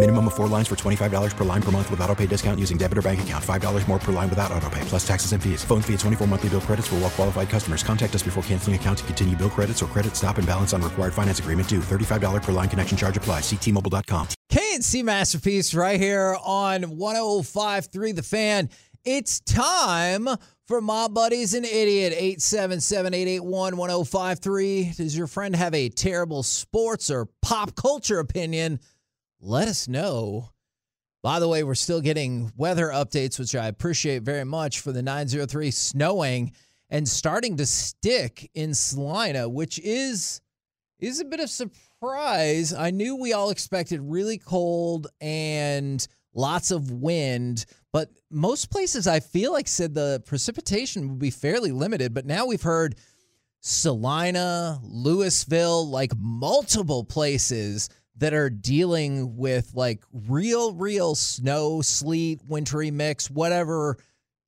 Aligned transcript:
Minimum 0.00 0.28
of 0.28 0.34
four 0.34 0.48
lines 0.48 0.66
for 0.66 0.76
$25 0.76 1.36
per 1.36 1.44
line 1.44 1.60
per 1.60 1.70
month 1.70 1.90
with 1.90 2.00
auto 2.00 2.14
pay 2.14 2.26
discount 2.26 2.58
using 2.58 2.78
debit 2.78 2.96
or 2.96 3.02
bank 3.02 3.22
account. 3.22 3.44
$5 3.44 3.86
more 3.86 3.98
per 3.98 4.12
line 4.12 4.30
without 4.30 4.50
auto 4.50 4.70
pay, 4.70 4.80
plus 4.86 5.06
taxes 5.06 5.32
and 5.32 5.42
fees. 5.42 5.62
Phone 5.62 5.82
fee 5.82 5.92
at 5.92 6.00
24 6.00 6.26
monthly 6.26 6.48
bill 6.48 6.62
credits 6.62 6.88
for 6.88 6.94
all 6.94 7.02
well 7.02 7.10
qualified 7.10 7.50
customers. 7.50 7.82
Contact 7.82 8.14
us 8.14 8.22
before 8.22 8.42
canceling 8.44 8.76
account 8.76 8.96
to 8.98 9.04
continue 9.04 9.36
bill 9.36 9.50
credits 9.50 9.82
or 9.82 9.86
credit 9.86 10.16
stop 10.16 10.38
and 10.38 10.46
balance 10.46 10.72
on 10.72 10.80
required 10.80 11.12
finance 11.12 11.38
agreement 11.38 11.68
due. 11.68 11.80
$35 11.80 12.42
per 12.42 12.52
line 12.52 12.70
connection 12.70 12.96
charge 12.96 13.18
applies. 13.18 13.42
Ctmobile.com. 13.42 14.28
K&C 14.48 15.02
Masterpiece 15.02 15.74
right 15.74 16.00
here 16.00 16.34
on 16.46 16.96
1053 16.96 18.12
The 18.12 18.22
Fan. 18.22 18.70
It's 19.04 19.40
time 19.40 20.26
for 20.66 20.80
My 20.80 21.08
Buddy's 21.08 21.52
an 21.52 21.66
Idiot. 21.66 22.14
877 22.14 23.12
881 23.12 23.76
1053. 23.76 24.92
Does 24.96 25.14
your 25.14 25.26
friend 25.26 25.54
have 25.54 25.74
a 25.74 25.90
terrible 25.90 26.42
sports 26.42 27.10
or 27.10 27.28
pop 27.42 27.74
culture 27.74 28.18
opinion? 28.18 28.80
Let 29.42 29.68
us 29.68 29.88
know. 29.88 30.50
By 31.22 31.40
the 31.40 31.48
way, 31.48 31.62
we're 31.62 31.74
still 31.74 32.02
getting 32.02 32.52
weather 32.56 32.88
updates, 32.88 33.38
which 33.38 33.54
I 33.54 33.68
appreciate 33.68 34.22
very 34.22 34.44
much 34.44 34.80
for 34.80 34.92
the 34.92 35.02
903 35.02 35.70
snowing 35.70 36.52
and 36.90 37.08
starting 37.08 37.56
to 37.56 37.64
stick 37.64 38.50
in 38.54 38.74
Celina, 38.74 39.48
which 39.48 39.78
is 39.78 40.42
is 40.98 41.20
a 41.20 41.24
bit 41.24 41.40
of 41.40 41.48
surprise. 41.48 42.74
I 42.74 42.90
knew 42.90 43.16
we 43.16 43.32
all 43.32 43.48
expected 43.48 44.00
really 44.02 44.36
cold 44.36 45.06
and 45.22 46.06
lots 46.34 46.70
of 46.70 46.90
wind, 46.90 47.64
but 47.94 48.10
most 48.30 48.70
places 48.70 49.06
I 49.06 49.20
feel 49.20 49.52
like 49.52 49.68
said 49.68 49.94
the 49.94 50.22
precipitation 50.26 51.08
would 51.08 51.18
be 51.18 51.30
fairly 51.30 51.72
limited. 51.72 52.12
But 52.12 52.26
now 52.26 52.44
we've 52.44 52.60
heard 52.60 52.96
Celina, 53.60 54.80
Lewisville, 54.84 55.86
like 55.90 56.12
multiple 56.18 57.04
places 57.04 57.88
that 58.20 58.34
are 58.34 58.50
dealing 58.50 59.36
with 59.36 59.72
like 59.74 60.04
real, 60.12 60.74
real 60.74 61.14
snow, 61.14 61.80
sleet, 61.80 62.40
wintry 62.46 62.90
mix, 62.90 63.30
whatever 63.30 63.96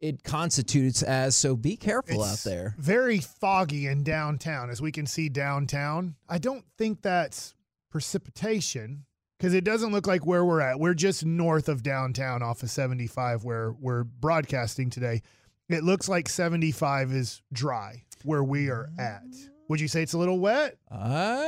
it 0.01 0.23
constitutes 0.23 1.03
as. 1.03 1.37
So 1.37 1.57
be 1.57 1.77
careful 1.77 2.23
It's 2.23 2.33
out 2.33 2.51
there. 2.51 2.75
Very 2.79 3.19
foggy 3.19 3.87
in 3.87 4.03
downtown, 4.05 4.69
as 4.69 4.83
we 4.83 4.93
can 4.93 5.07
see 5.07 5.29
downtown. 5.29 6.17
I 6.29 6.39
don't 6.39 6.65
think 6.77 7.03
that's 7.03 7.55
precipitation 7.91 9.05
because 9.39 9.55
it 9.55 9.65
doesn't 9.65 9.91
look 9.91 10.07
like 10.07 10.27
where 10.27 10.45
we're 10.45 10.61
at. 10.61 10.79
We're 10.79 10.95
just 10.95 11.25
north 11.25 11.69
of 11.69 11.83
downtown 11.83 12.43
off 12.43 12.63
of 12.63 12.71
75 12.71 13.45
where 13.45 13.73
we're 13.81 14.05
broadcasting 14.05 14.91
today. 14.91 15.23
It 15.69 15.83
looks 15.83 16.09
like 16.09 16.29
75 16.29 17.13
is 17.13 17.41
dry 17.53 18.05
where 18.25 18.45
we 18.45 18.69
are 18.69 18.91
at. 18.99 19.25
Would 19.69 19.81
you 19.81 19.89
say 19.89 20.03
it's 20.03 20.13
a 20.13 20.19
little 20.19 20.39
wet? 20.39 20.77
I 20.91 20.99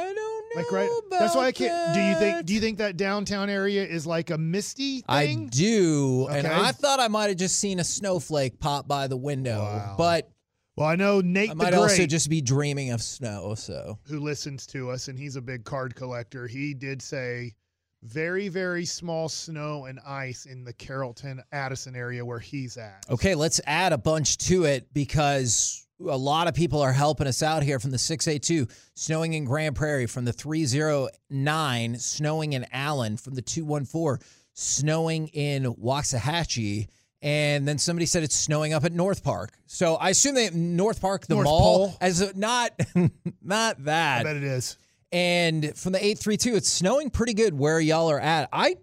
don't 0.04 0.16
know. 0.16 0.33
Like 0.56 0.70
right 0.72 0.90
That's 1.10 1.34
why 1.34 1.46
I 1.46 1.52
can't 1.52 1.94
Do 1.94 2.00
you 2.00 2.14
think 2.16 2.46
do 2.46 2.54
you 2.54 2.60
think 2.60 2.78
that 2.78 2.96
downtown 2.96 3.50
area 3.50 3.84
is 3.84 4.06
like 4.06 4.30
a 4.30 4.38
misty 4.38 5.00
thing? 5.00 5.04
I 5.08 5.48
do, 5.50 6.28
and 6.30 6.46
I 6.46 6.72
thought 6.72 7.00
I 7.00 7.08
might 7.08 7.28
have 7.28 7.36
just 7.38 7.58
seen 7.58 7.78
a 7.80 7.84
snowflake 7.84 8.58
pop 8.60 8.86
by 8.88 9.06
the 9.06 9.16
window, 9.16 9.60
Wow. 9.60 9.94
but 9.98 10.30
Well, 10.76 10.86
I 10.88 10.96
know 10.96 11.20
Nate 11.20 11.50
I 11.50 11.52
the 11.52 11.56
might 11.56 11.70
Great, 11.70 11.80
also 11.80 12.06
just 12.06 12.28
be 12.30 12.40
dreaming 12.40 12.90
of 12.90 13.02
snow. 13.02 13.54
So 13.54 13.98
who 14.06 14.20
listens 14.20 14.66
to 14.68 14.90
us 14.90 15.08
and 15.08 15.18
he's 15.18 15.36
a 15.36 15.42
big 15.42 15.64
card 15.64 15.94
collector. 15.94 16.46
He 16.46 16.74
did 16.74 17.00
say 17.02 17.54
very 18.02 18.48
very 18.48 18.84
small 18.84 19.28
snow 19.30 19.86
and 19.86 19.98
ice 20.06 20.44
in 20.44 20.62
the 20.62 20.72
Carrollton 20.74 21.42
Addison 21.52 21.96
area 21.96 22.22
where 22.24 22.38
he's 22.38 22.76
at. 22.76 23.04
okay, 23.10 23.34
let's 23.34 23.60
add 23.66 23.92
a 23.94 23.98
bunch 23.98 24.36
to 24.38 24.64
it 24.64 24.92
because 24.92 25.83
a 26.08 26.16
lot 26.16 26.48
of 26.48 26.54
people 26.54 26.80
are 26.80 26.92
helping 26.92 27.26
us 27.26 27.42
out 27.42 27.62
here 27.62 27.78
from 27.78 27.90
the 27.90 27.98
682 27.98 28.66
snowing 28.94 29.32
in 29.34 29.44
Grand 29.44 29.76
Prairie 29.76 30.06
from 30.06 30.24
the 30.24 30.32
309 30.32 31.98
snowing 31.98 32.52
in 32.52 32.66
Allen 32.72 33.16
from 33.16 33.34
the 33.34 33.42
214 33.42 34.26
snowing 34.52 35.28
in 35.28 35.64
Waxahachie 35.74 36.88
and 37.22 37.66
then 37.66 37.78
somebody 37.78 38.04
said 38.04 38.22
it's 38.22 38.34
snowing 38.36 38.74
up 38.74 38.84
at 38.84 38.92
North 38.92 39.24
Park. 39.24 39.52
So 39.66 39.94
I 39.94 40.10
assume 40.10 40.34
that 40.34 40.54
North 40.54 41.00
Park 41.00 41.26
the 41.26 41.34
North 41.34 41.46
mall 41.46 41.88
Pole? 41.88 41.96
as 42.00 42.20
a, 42.20 42.38
not 42.38 42.72
not 43.42 43.76
I 43.78 43.82
that. 43.84 44.24
bet 44.24 44.36
it 44.36 44.44
is. 44.44 44.76
And 45.10 45.76
from 45.76 45.92
the 45.92 45.98
832 45.98 46.54
it's 46.56 46.68
snowing 46.68 47.08
pretty 47.10 47.32
good 47.34 47.58
where 47.58 47.80
y'all 47.80 48.10
are 48.10 48.20
at. 48.20 48.48
I 48.52 48.76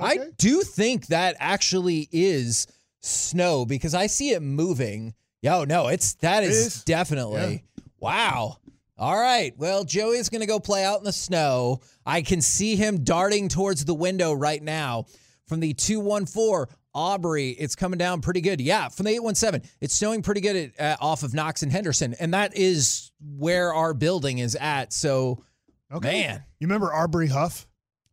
I 0.00 0.18
do 0.38 0.62
think 0.62 1.08
that 1.08 1.36
actually 1.40 2.08
is 2.12 2.66
snow 3.00 3.66
because 3.66 3.92
I 3.94 4.06
see 4.06 4.30
it 4.30 4.40
moving. 4.40 5.14
Yo, 5.42 5.64
no, 5.64 5.88
it's 5.88 6.14
that 6.16 6.42
is, 6.44 6.50
it 6.50 6.66
is. 6.66 6.84
definitely 6.84 7.64
wow. 7.98 8.56
All 8.98 9.18
right. 9.18 9.54
Well, 9.56 9.84
Joey's 9.84 10.28
going 10.28 10.42
to 10.42 10.46
go 10.46 10.60
play 10.60 10.84
out 10.84 10.98
in 10.98 11.04
the 11.04 11.12
snow. 11.12 11.80
I 12.04 12.20
can 12.20 12.42
see 12.42 12.76
him 12.76 13.02
darting 13.02 13.48
towards 13.48 13.84
the 13.86 13.94
window 13.94 14.34
right 14.34 14.62
now 14.62 15.06
from 15.46 15.60
the 15.60 15.72
214 15.72 16.66
Aubrey. 16.94 17.50
It's 17.50 17.74
coming 17.74 17.96
down 17.98 18.20
pretty 18.20 18.42
good. 18.42 18.60
Yeah, 18.60 18.88
from 18.90 19.04
the 19.06 19.12
817. 19.12 19.66
It's 19.80 19.94
snowing 19.94 20.20
pretty 20.22 20.42
good 20.42 20.72
at, 20.76 21.00
uh, 21.00 21.02
off 21.02 21.22
of 21.22 21.32
Knox 21.32 21.62
and 21.62 21.72
Henderson. 21.72 22.14
And 22.20 22.34
that 22.34 22.54
is 22.56 23.10
where 23.38 23.72
our 23.72 23.94
building 23.94 24.38
is 24.38 24.54
at. 24.56 24.92
So, 24.92 25.42
Okay. 25.90 26.26
man, 26.26 26.44
You 26.58 26.66
remember 26.66 26.92
Aubrey 26.92 27.28
Huff? 27.28 27.66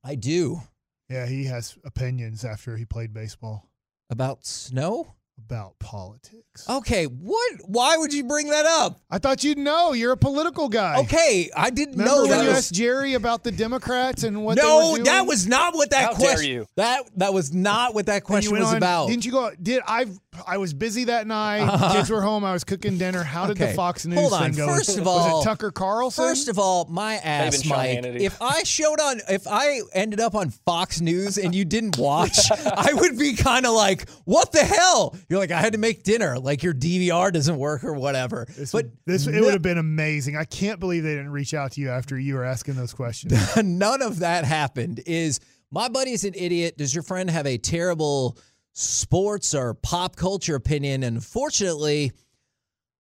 I 0.06 0.16
do. 0.16 0.62
Yeah, 1.10 1.26
he 1.26 1.44
has 1.46 1.78
opinions 1.84 2.46
after 2.46 2.78
he 2.78 2.86
played 2.86 3.14
baseball 3.14 3.68
About 4.10 4.46
snow? 4.46 5.16
About 5.40 5.78
politics. 5.80 6.68
Okay, 6.70 7.06
what? 7.06 7.54
Why 7.66 7.96
would 7.98 8.12
you 8.14 8.24
bring 8.26 8.50
that 8.50 8.66
up? 8.66 9.00
I 9.10 9.18
thought 9.20 9.44
you'd 9.44 9.58
know. 9.58 9.94
You're 9.94 10.12
a 10.14 10.18
political 10.18 10.68
guy. 10.70 10.98
Okay, 11.02 11.50
I 11.56 11.70
didn't 11.70 11.94
Remember 11.98 12.12
know 12.12 12.22
when 12.24 12.30
that. 12.32 12.42
you 12.44 12.50
was- 12.50 12.58
asked 12.58 12.74
Jerry 12.74 13.14
about 13.14 13.44
the 13.44 13.52
Democrats 13.52 14.24
and 14.24 14.44
what 14.44 14.58
they 14.58 14.64
were 14.64 14.68
no, 14.68 14.92
doing? 14.96 15.04
that 15.04 15.26
was 15.26 15.48
not 15.48 15.76
what 15.76 15.92
that 15.92 16.02
How 16.02 16.14
dare 16.14 16.32
question. 16.34 16.52
you. 16.52 16.68
That 16.76 17.04
that 17.18 17.34
was 17.34 17.54
not 17.54 17.94
what 17.96 18.08
that 18.08 18.24
question 18.24 18.52
was 18.54 18.70
on- 18.70 18.78
about. 18.78 19.08
Didn't 19.10 19.26
you 19.26 19.32
go? 19.32 19.52
Did 19.62 19.82
I? 19.88 20.08
I 20.46 20.58
was 20.58 20.72
busy 20.74 21.06
that 21.06 21.26
night. 21.26 21.62
Uh-huh. 21.62 21.94
Kids 21.94 22.10
were 22.12 22.22
home. 22.22 22.44
I 22.44 22.54
was 22.54 22.64
cooking 22.64 22.98
dinner. 23.00 23.24
How 23.24 23.48
did 23.48 23.58
the 23.58 23.70
Fox 23.70 24.06
News 24.06 24.20
Hold 24.20 24.34
on. 24.34 24.54
thing 24.54 24.66
go? 24.66 24.68
First 24.68 24.90
of 24.98 25.06
was 25.06 25.08
all- 25.32 25.42
it 25.42 25.46
Tucker 25.46 25.72
Carlson? 25.72 26.26
First 26.26 26.48
of 26.48 26.60
all, 26.60 26.86
my 26.86 27.16
ass, 27.16 27.66
Mike. 27.66 28.00
Hannity. 28.04 28.20
If 28.22 28.40
I 28.42 28.62
showed 28.64 29.00
on, 29.00 29.20
if 29.30 29.48
I 29.48 29.82
ended 29.94 30.20
up 30.20 30.36
on 30.36 30.52
Fox 30.52 31.02
News 31.02 31.38
and 31.40 31.56
you 31.56 31.66
didn't 31.66 31.98
watch, 31.98 32.38
I 32.66 32.94
would 32.94 33.18
be 33.18 33.36
kind 33.36 33.66
of 33.66 33.74
like, 33.74 34.08
"What 34.26 34.52
the 34.52 34.64
hell?" 34.64 35.16
You're 35.30 35.40
like, 35.40 35.52
"I 35.52 35.60
had 35.60 35.74
to 35.74 35.80
make 35.80 36.04
dinner. 36.04 36.40
Like 36.40 36.64
your 36.64 36.74
DVR 36.74 37.32
doesn't 37.34 37.58
work 37.58 37.84
or 37.84 37.94
whatever." 37.94 38.46
this, 38.56 38.72
but 38.72 38.86
this 39.06 39.28
it 39.28 39.42
would 39.42 39.54
have 39.54 39.62
been 39.62 39.78
amazing. 39.78 40.38
I 40.38 40.46
can't 40.46 40.80
believe 40.80 41.04
they 41.04 41.16
didn't 41.16 41.32
reach 41.32 41.54
out 41.54 41.74
to 41.74 41.82
you 41.82 41.90
after 41.90 42.18
you 42.18 42.36
were 42.36 42.44
asking 42.46 42.76
those 42.76 42.94
questions. 42.94 43.34
none 43.64 44.02
of 44.02 44.20
that 44.20 44.46
happened. 44.46 45.02
Is 45.06 45.40
my 45.72 45.90
buddy's 45.90 46.24
an 46.24 46.34
idiot? 46.36 46.78
Does 46.78 46.94
your 46.96 47.04
friend 47.04 47.30
have 47.30 47.46
a 47.46 47.58
terrible 47.58 48.38
sports 48.74 49.54
or 49.54 49.74
pop 49.74 50.16
culture 50.16 50.56
opinion? 50.56 51.04
And 51.04 51.24
fortunately, 51.24 52.14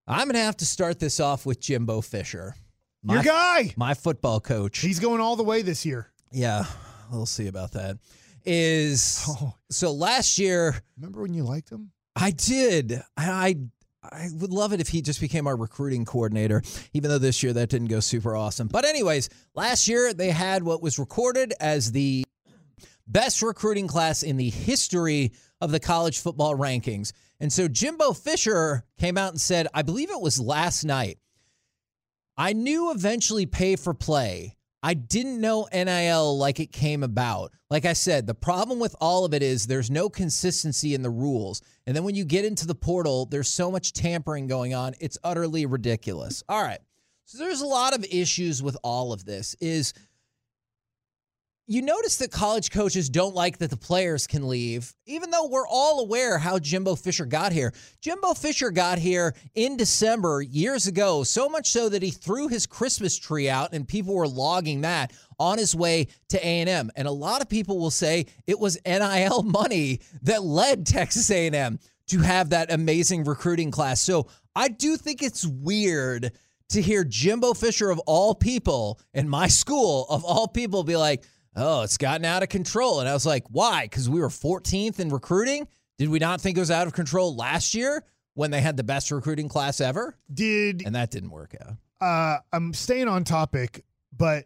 I'm 0.05 0.27
gonna 0.27 0.39
have 0.39 0.57
to 0.57 0.65
start 0.65 0.99
this 0.99 1.19
off 1.21 1.45
with 1.45 1.59
Jimbo 1.61 2.01
Fisher, 2.01 2.55
my, 3.03 3.13
Your 3.15 3.23
guy. 3.23 3.73
my 3.77 3.93
football 3.93 4.39
coach. 4.41 4.79
He's 4.79 4.99
going 4.99 5.21
all 5.21 5.35
the 5.37 5.43
way 5.43 5.61
this 5.61 5.85
year. 5.85 6.11
yeah, 6.31 6.65
we'll 7.11 7.25
see 7.25 7.47
about 7.47 7.71
that. 7.73 7.97
Is 8.45 9.23
Oh, 9.27 9.53
so 9.69 9.91
last 9.93 10.37
year 10.39 10.75
remember 10.97 11.21
when 11.21 11.33
you 11.33 11.43
liked 11.43 11.69
him? 11.69 11.91
I 12.17 12.31
did. 12.31 13.01
I 13.15 13.57
I 14.03 14.29
would 14.39 14.51
love 14.51 14.73
it 14.73 14.81
if 14.81 14.87
he 14.87 15.01
just 15.01 15.19
became 15.19 15.47
our 15.47 15.55
recruiting 15.55 16.05
coordinator, 16.05 16.61
even 16.93 17.09
though 17.09 17.17
this 17.17 17.43
year 17.43 17.53
that 17.53 17.69
didn't 17.69 17.87
go 17.87 17.99
super 17.99 18.35
awesome. 18.35 18.67
But 18.67 18.85
anyways, 18.85 19.29
last 19.53 19.87
year 19.87 20.13
they 20.13 20.29
had 20.29 20.63
what 20.63 20.81
was 20.81 20.97
recorded 20.97 21.53
as 21.59 21.91
the 21.91 22.23
best 23.07 23.41
recruiting 23.41 23.87
class 23.87 24.23
in 24.23 24.37
the 24.37 24.49
history 24.49 25.31
of 25.61 25.71
the 25.71 25.79
college 25.79 26.19
football 26.19 26.55
rankings. 26.55 27.11
And 27.39 27.51
so 27.51 27.67
Jimbo 27.67 28.13
Fisher 28.13 28.83
came 28.97 29.17
out 29.17 29.31
and 29.31 29.41
said, 29.41 29.67
I 29.73 29.81
believe 29.81 30.11
it 30.11 30.21
was 30.21 30.39
last 30.39 30.83
night. 30.83 31.19
I 32.37 32.53
knew 32.53 32.91
eventually 32.91 33.45
pay 33.45 33.75
for 33.75 33.93
play. 33.93 34.56
I 34.87 34.93
didn't 34.93 35.41
know 35.41 35.67
NIL 35.73 36.37
like 36.37 36.61
it 36.61 36.71
came 36.71 37.03
about. 37.03 37.51
Like 37.69 37.83
I 37.83 37.91
said, 37.91 38.25
the 38.25 38.33
problem 38.33 38.79
with 38.79 38.95
all 39.01 39.25
of 39.25 39.33
it 39.33 39.43
is 39.43 39.67
there's 39.67 39.91
no 39.91 40.07
consistency 40.07 40.93
in 40.93 41.01
the 41.01 41.09
rules. 41.09 41.61
And 41.85 41.93
then 41.93 42.05
when 42.05 42.15
you 42.15 42.23
get 42.23 42.45
into 42.45 42.65
the 42.65 42.73
portal, 42.73 43.25
there's 43.25 43.49
so 43.49 43.69
much 43.69 43.91
tampering 43.91 44.47
going 44.47 44.73
on. 44.73 44.93
It's 45.01 45.17
utterly 45.25 45.65
ridiculous. 45.65 46.41
All 46.47 46.63
right. 46.63 46.79
So 47.25 47.37
there's 47.37 47.59
a 47.59 47.65
lot 47.65 47.93
of 47.93 48.05
issues 48.09 48.63
with 48.63 48.77
all 48.81 49.11
of 49.11 49.25
this 49.25 49.57
is 49.59 49.93
you 51.69 51.81
notice 51.81 52.15
that 52.17 52.31
college 52.31 52.71
coaches 52.71 53.09
don't 53.09 53.35
like 53.35 53.57
that 53.57 53.69
the 53.69 53.75
players 53.75 54.25
can 54.25 54.47
leave, 54.47 54.93
even 55.05 55.31
though 55.31 55.47
we're 55.47 55.67
all 55.67 55.99
aware 55.99 56.37
how 56.37 56.57
Jimbo 56.57 56.95
Fisher 56.95 57.25
got 57.25 57.51
here. 57.51 57.73
Jimbo 57.99 58.35
Fisher 58.35 58.71
got 58.71 58.99
here 58.99 59.35
in 59.53 59.75
December 59.75 60.41
years 60.41 60.87
ago, 60.87 61.23
so 61.23 61.49
much 61.49 61.69
so 61.69 61.89
that 61.89 62.01
he 62.01 62.09
threw 62.09 62.47
his 62.47 62.65
Christmas 62.65 63.17
tree 63.17 63.49
out 63.49 63.73
and 63.73 63.85
people 63.85 64.15
were 64.15 64.29
logging 64.29 64.81
that 64.81 65.11
on 65.37 65.57
his 65.57 65.75
way 65.75 66.07
to 66.29 66.37
A&M. 66.39 66.89
And 66.95 67.05
a 67.05 67.11
lot 67.11 67.41
of 67.41 67.49
people 67.49 67.77
will 67.77 67.91
say 67.91 68.27
it 68.47 68.59
was 68.59 68.79
NIL 68.85 69.43
money 69.45 69.99
that 70.21 70.43
led 70.43 70.85
Texas 70.85 71.29
A&M 71.29 71.79
to 72.07 72.19
have 72.19 72.51
that 72.51 72.71
amazing 72.71 73.25
recruiting 73.25 73.71
class. 73.71 73.99
So 73.99 74.27
I 74.55 74.69
do 74.69 74.95
think 74.95 75.21
it's 75.21 75.45
weird 75.45 76.31
to 76.69 76.81
hear 76.81 77.03
Jimbo 77.03 77.53
Fisher 77.53 77.89
of 77.89 77.99
all 78.07 78.35
people 78.35 79.01
in 79.13 79.27
my 79.27 79.47
school 79.47 80.05
of 80.09 80.23
all 80.23 80.47
people 80.47 80.83
be 80.83 80.95
like, 80.95 81.25
oh, 81.57 81.81
it's 81.81 81.97
gotten 81.97 82.23
out 82.23 82.43
of 82.43 82.49
control. 82.49 82.99
And 82.99 83.09
I 83.09 83.13
was 83.13 83.25
like, 83.25 83.43
why? 83.49 83.83
Because 83.85 84.09
we 84.09 84.19
were 84.19 84.29
14th 84.29 84.99
in 84.99 85.09
recruiting. 85.09 85.67
Did 85.97 86.09
we 86.09 86.19
not 86.19 86.39
think 86.39 86.57
it 86.57 86.59
was 86.59 86.71
out 86.71 86.87
of 86.87 86.93
control 86.93 87.35
last 87.35 87.73
year 87.73 88.03
when 88.35 88.51
they 88.51 88.61
had 88.61 88.77
the 88.77 88.83
best 88.83 89.11
recruiting 89.11 89.49
class 89.49 89.81
ever? 89.81 90.15
Did 90.31 90.83
And 90.85 90.95
that 90.95 91.11
didn't 91.11 91.31
work 91.31 91.55
out. 91.59 91.77
uh, 91.99 92.39
I'm 92.53 92.73
staying 92.73 93.07
on 93.07 93.23
topic, 93.23 93.83
but 94.15 94.45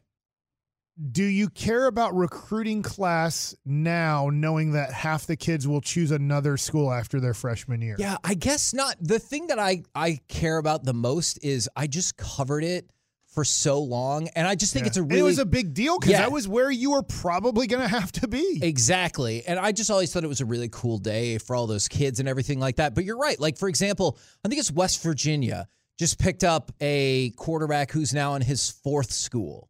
do 1.12 1.24
you 1.24 1.50
care 1.50 1.88
about 1.88 2.16
recruiting 2.16 2.82
class 2.82 3.56
now, 3.66 4.30
knowing 4.32 4.74
that 4.74 4.94
half 4.94 5.26
the 5.26 5.36
kids 5.36 5.68
will 5.68 5.82
choose 5.82 6.12
another 6.12 6.58
school 6.58 6.92
after 6.92 7.20
their 7.20 7.34
freshman 7.34 7.82
year? 7.82 7.96
Yeah, 7.98 8.18
I 8.24 8.36
guess 8.36 8.74
not. 8.74 8.96
The 9.02 9.18
thing 9.18 9.48
that 9.48 9.58
I 9.58 9.84
I 9.96 10.20
care 10.28 10.58
about 10.58 10.84
the 10.84 10.94
most 10.94 11.44
is 11.44 11.70
I 11.76 11.88
just 11.88 12.18
covered 12.18 12.64
it 12.64 12.90
for 13.32 13.46
so 13.46 13.80
long, 13.82 14.28
and 14.36 14.46
I 14.48 14.56
just 14.56 14.74
think 14.74 14.84
Yeah. 14.84 14.88
it's 14.90 14.98
a 14.98 15.02
And 15.04 15.12
it 15.14 15.22
was 15.24 15.40
a 15.40 15.46
big 15.46 15.74
deal 15.74 15.98
because 15.98 16.12
Yeah. 16.12 16.22
that 16.24 16.32
was 16.34 16.48
where 16.48 16.70
you 16.70 16.92
were 16.92 17.02
probably 17.02 17.66
going 17.66 17.82
to 17.82 17.88
have 17.88 18.12
to 18.14 18.28
be. 18.28 18.60
Exactly. 18.62 19.46
And 19.48 19.58
I 19.58 19.72
just 19.72 19.90
always 19.90 20.12
thought 20.12 20.24
it 20.26 20.28
was 20.28 20.42
a 20.42 20.46
really 20.46 20.68
cool 20.70 20.98
day 20.98 21.38
for 21.38 21.56
all 21.56 21.66
those 21.66 21.88
kids 21.88 22.20
and 22.20 22.28
everything 22.28 22.60
like 22.60 22.76
that. 22.76 22.94
But 22.94 23.06
you're 23.06 23.18
right. 23.18 23.40
Like, 23.40 23.58
for 23.58 23.70
example, 23.70 24.18
I 24.44 24.50
think 24.50 24.60
it's 24.60 24.72
West 24.72 25.02
Virginia 25.02 25.68
just 25.98 26.20
picked 26.20 26.44
up 26.44 26.72
a 26.82 27.30
quarterback 27.38 27.92
who's 27.92 28.14
now 28.14 28.36
in 28.36 28.42
his 28.42 28.70
fourth 28.70 29.12
school. 29.12 29.70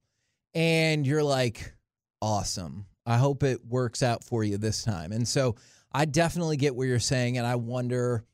And 0.56 1.06
you're 1.06 1.24
like, 1.24 1.74
awesome. 2.22 2.86
I 3.06 3.18
hope 3.18 3.44
it 3.44 3.66
works 3.66 4.02
out 4.04 4.24
for 4.24 4.44
you 4.44 4.58
this 4.58 4.84
time. 4.84 5.12
And 5.12 5.28
so 5.28 5.56
I 5.92 6.06
definitely 6.06 6.58
get 6.58 6.75
what 6.75 6.88
you're 6.88 7.00
saying. 7.00 7.38
And 7.38 7.46
I 7.46 7.56
wonder. 7.56 8.25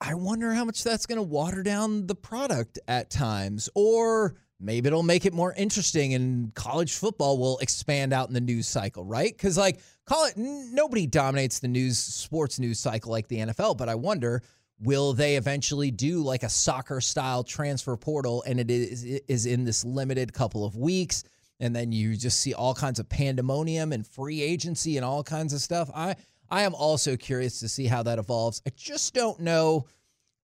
I 0.00 0.14
wonder 0.14 0.52
how 0.52 0.64
much 0.64 0.84
that's 0.84 1.06
going 1.06 1.16
to 1.16 1.22
water 1.22 1.62
down 1.62 2.06
the 2.06 2.14
product 2.14 2.78
at 2.86 3.10
times, 3.10 3.68
or 3.74 4.36
maybe 4.60 4.86
it'll 4.86 5.02
make 5.02 5.26
it 5.26 5.32
more 5.32 5.52
interesting 5.52 6.14
and 6.14 6.54
college 6.54 6.94
football 6.94 7.38
will 7.38 7.58
expand 7.58 8.12
out 8.12 8.28
in 8.28 8.34
the 8.34 8.40
news 8.40 8.68
cycle, 8.68 9.04
right? 9.04 9.36
Because, 9.36 9.58
like, 9.58 9.80
call 10.06 10.26
it 10.26 10.34
nobody 10.36 11.06
dominates 11.06 11.58
the 11.58 11.68
news, 11.68 11.98
sports 11.98 12.58
news 12.58 12.78
cycle 12.78 13.10
like 13.10 13.28
the 13.28 13.38
NFL, 13.38 13.76
but 13.76 13.88
I 13.88 13.96
wonder 13.96 14.42
will 14.80 15.12
they 15.12 15.36
eventually 15.36 15.90
do 15.90 16.22
like 16.22 16.42
a 16.42 16.48
soccer 16.48 17.00
style 17.00 17.42
transfer 17.42 17.96
portal 17.96 18.44
and 18.46 18.60
it 18.60 18.70
is, 18.70 19.04
is 19.04 19.46
in 19.46 19.64
this 19.64 19.84
limited 19.84 20.32
couple 20.32 20.64
of 20.64 20.76
weeks? 20.76 21.24
And 21.60 21.74
then 21.74 21.90
you 21.90 22.16
just 22.16 22.40
see 22.40 22.54
all 22.54 22.74
kinds 22.74 23.00
of 23.00 23.08
pandemonium 23.08 23.92
and 23.92 24.06
free 24.06 24.40
agency 24.40 24.96
and 24.96 25.04
all 25.04 25.24
kinds 25.24 25.52
of 25.52 25.60
stuff. 25.60 25.90
I, 25.92 26.14
I 26.50 26.62
am 26.62 26.74
also 26.74 27.16
curious 27.16 27.60
to 27.60 27.68
see 27.68 27.86
how 27.86 28.02
that 28.04 28.18
evolves. 28.18 28.62
I 28.66 28.70
just 28.76 29.14
don't 29.14 29.40
know 29.40 29.86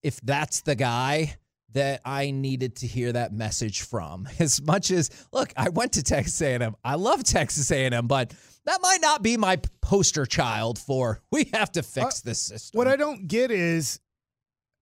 if 0.03 0.21
that's 0.21 0.61
the 0.61 0.75
guy 0.75 1.37
that 1.75 1.99
I 2.05 2.31
needed 2.31 2.77
to 2.77 2.87
hear 2.87 3.11
that 3.11 3.33
message 3.33 3.81
from. 3.81 4.27
As 4.39 4.61
much 4.61 4.91
as 4.91 5.09
look, 5.33 5.51
I 5.57 5.69
went 5.69 5.93
to 5.93 6.03
Texas 6.03 6.41
A&M. 6.41 6.75
I 6.83 6.95
love 6.95 7.23
Texas 7.23 7.69
A&M, 7.69 8.07
but 8.07 8.33
that 8.65 8.79
might 8.81 9.01
not 9.01 9.21
be 9.21 9.35
my 9.35 9.57
poster 9.81 10.25
child 10.25 10.79
for 10.79 11.21
we 11.31 11.49
have 11.53 11.71
to 11.73 11.83
fix 11.83 12.19
uh, 12.19 12.21
this 12.25 12.39
system. 12.39 12.77
What 12.77 12.87
I 12.87 12.95
don't 12.95 13.27
get 13.27 13.51
is, 13.51 13.99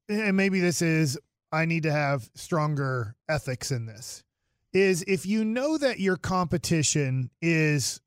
and 0.07 0.37
maybe 0.37 0.59
this 0.59 0.81
is, 0.81 1.17
I 1.51 1.65
need 1.65 1.83
to 1.83 1.91
have 1.91 2.29
stronger 2.35 3.15
ethics 3.27 3.71
in 3.71 3.87
this, 3.87 4.23
is 4.71 5.03
if 5.07 5.25
you 5.25 5.43
know 5.43 5.77
that 5.77 5.99
your 5.99 6.17
competition 6.17 7.31
is 7.41 8.01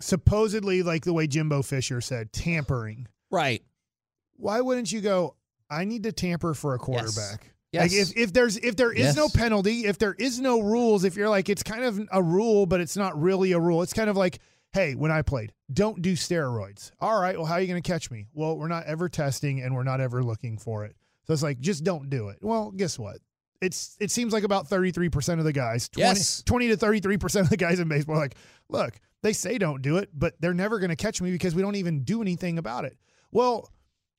supposedly, 0.00 0.82
like 0.82 1.04
the 1.04 1.12
way 1.12 1.26
Jimbo 1.26 1.62
Fisher 1.62 2.00
said, 2.00 2.32
tampering, 2.32 3.08
right. 3.30 3.62
why 4.36 4.60
wouldn't 4.60 4.92
you 4.92 5.00
go, 5.00 5.36
I 5.70 5.84
need 5.84 6.04
to 6.04 6.12
tamper 6.12 6.54
for 6.54 6.74
a 6.74 6.78
quarterback? 6.78 7.52
Yes. 7.72 7.82
Like 7.82 7.92
if, 7.92 8.16
if 8.16 8.32
there's 8.32 8.56
if 8.58 8.76
there 8.76 8.92
is 8.92 9.16
no 9.16 9.28
penalty, 9.28 9.86
if 9.86 9.98
there 9.98 10.14
is 10.14 10.40
no 10.40 10.60
rules, 10.60 11.04
if 11.04 11.16
you're 11.16 11.28
like 11.28 11.48
it's 11.48 11.62
kind 11.62 11.84
of 11.84 12.00
a 12.10 12.22
rule, 12.22 12.64
but 12.64 12.80
it's 12.80 12.96
not 12.96 13.20
really 13.20 13.52
a 13.52 13.60
rule. 13.60 13.82
It's 13.82 13.92
kind 13.92 14.08
of 14.08 14.16
like, 14.16 14.38
hey, 14.72 14.94
when 14.94 15.10
I 15.10 15.22
played, 15.22 15.52
don't 15.72 16.00
do 16.00 16.14
steroids. 16.14 16.92
All 17.00 17.20
right, 17.20 17.36
well, 17.36 17.46
how 17.46 17.54
are 17.54 17.60
you 17.60 17.66
going 17.66 17.82
to 17.82 17.86
catch 17.86 18.10
me? 18.10 18.28
Well, 18.32 18.56
we're 18.56 18.68
not 18.68 18.86
ever 18.86 19.08
testing 19.08 19.60
and 19.60 19.74
we're 19.74 19.82
not 19.82 20.00
ever 20.00 20.22
looking 20.22 20.58
for 20.58 20.84
it. 20.84 20.96
So 21.26 21.32
it's 21.32 21.42
like 21.42 21.58
just 21.60 21.84
don't 21.84 22.08
do 22.08 22.28
it. 22.28 22.38
Well, 22.40 22.70
guess 22.70 22.98
what? 22.98 23.18
It's 23.60 23.96
it 24.00 24.10
seems 24.10 24.32
like 24.32 24.44
about 24.44 24.68
33% 24.68 25.38
of 25.38 25.44
the 25.44 25.52
guys, 25.52 25.88
20, 25.88 26.06
Yes. 26.06 26.42
20 26.42 26.68
to 26.68 26.76
33% 26.76 27.40
of 27.40 27.50
the 27.50 27.56
guys 27.56 27.80
in 27.80 27.88
baseball 27.88 28.16
like, 28.16 28.36
look, 28.68 28.94
they 29.22 29.32
say 29.32 29.58
don't 29.58 29.82
do 29.82 29.96
it, 29.96 30.10
but 30.14 30.34
they're 30.40 30.54
never 30.54 30.78
going 30.78 30.90
to 30.90 30.96
catch 30.96 31.20
me 31.20 31.30
because 31.30 31.54
we 31.54 31.62
don't 31.62 31.76
even 31.76 32.04
do 32.04 32.20
anything 32.22 32.58
about 32.58 32.84
it. 32.84 32.96
Well, 33.32 33.70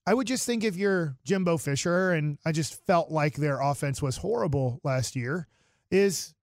I 0.06 0.14
would 0.14 0.28
just 0.28 0.46
think 0.46 0.64
if 0.64 0.76
you're 0.78 1.16
Jimbo 1.26 1.58
Fisher, 1.58 2.12
and 2.14 2.38
I 2.46 2.52
just 2.52 2.86
felt 2.86 3.12
like 3.12 3.36
their 3.36 3.60
offense 3.60 4.02
was 4.02 4.18
horrible 4.18 4.80
last 4.84 5.16
year, 5.16 5.48
is 5.92 6.34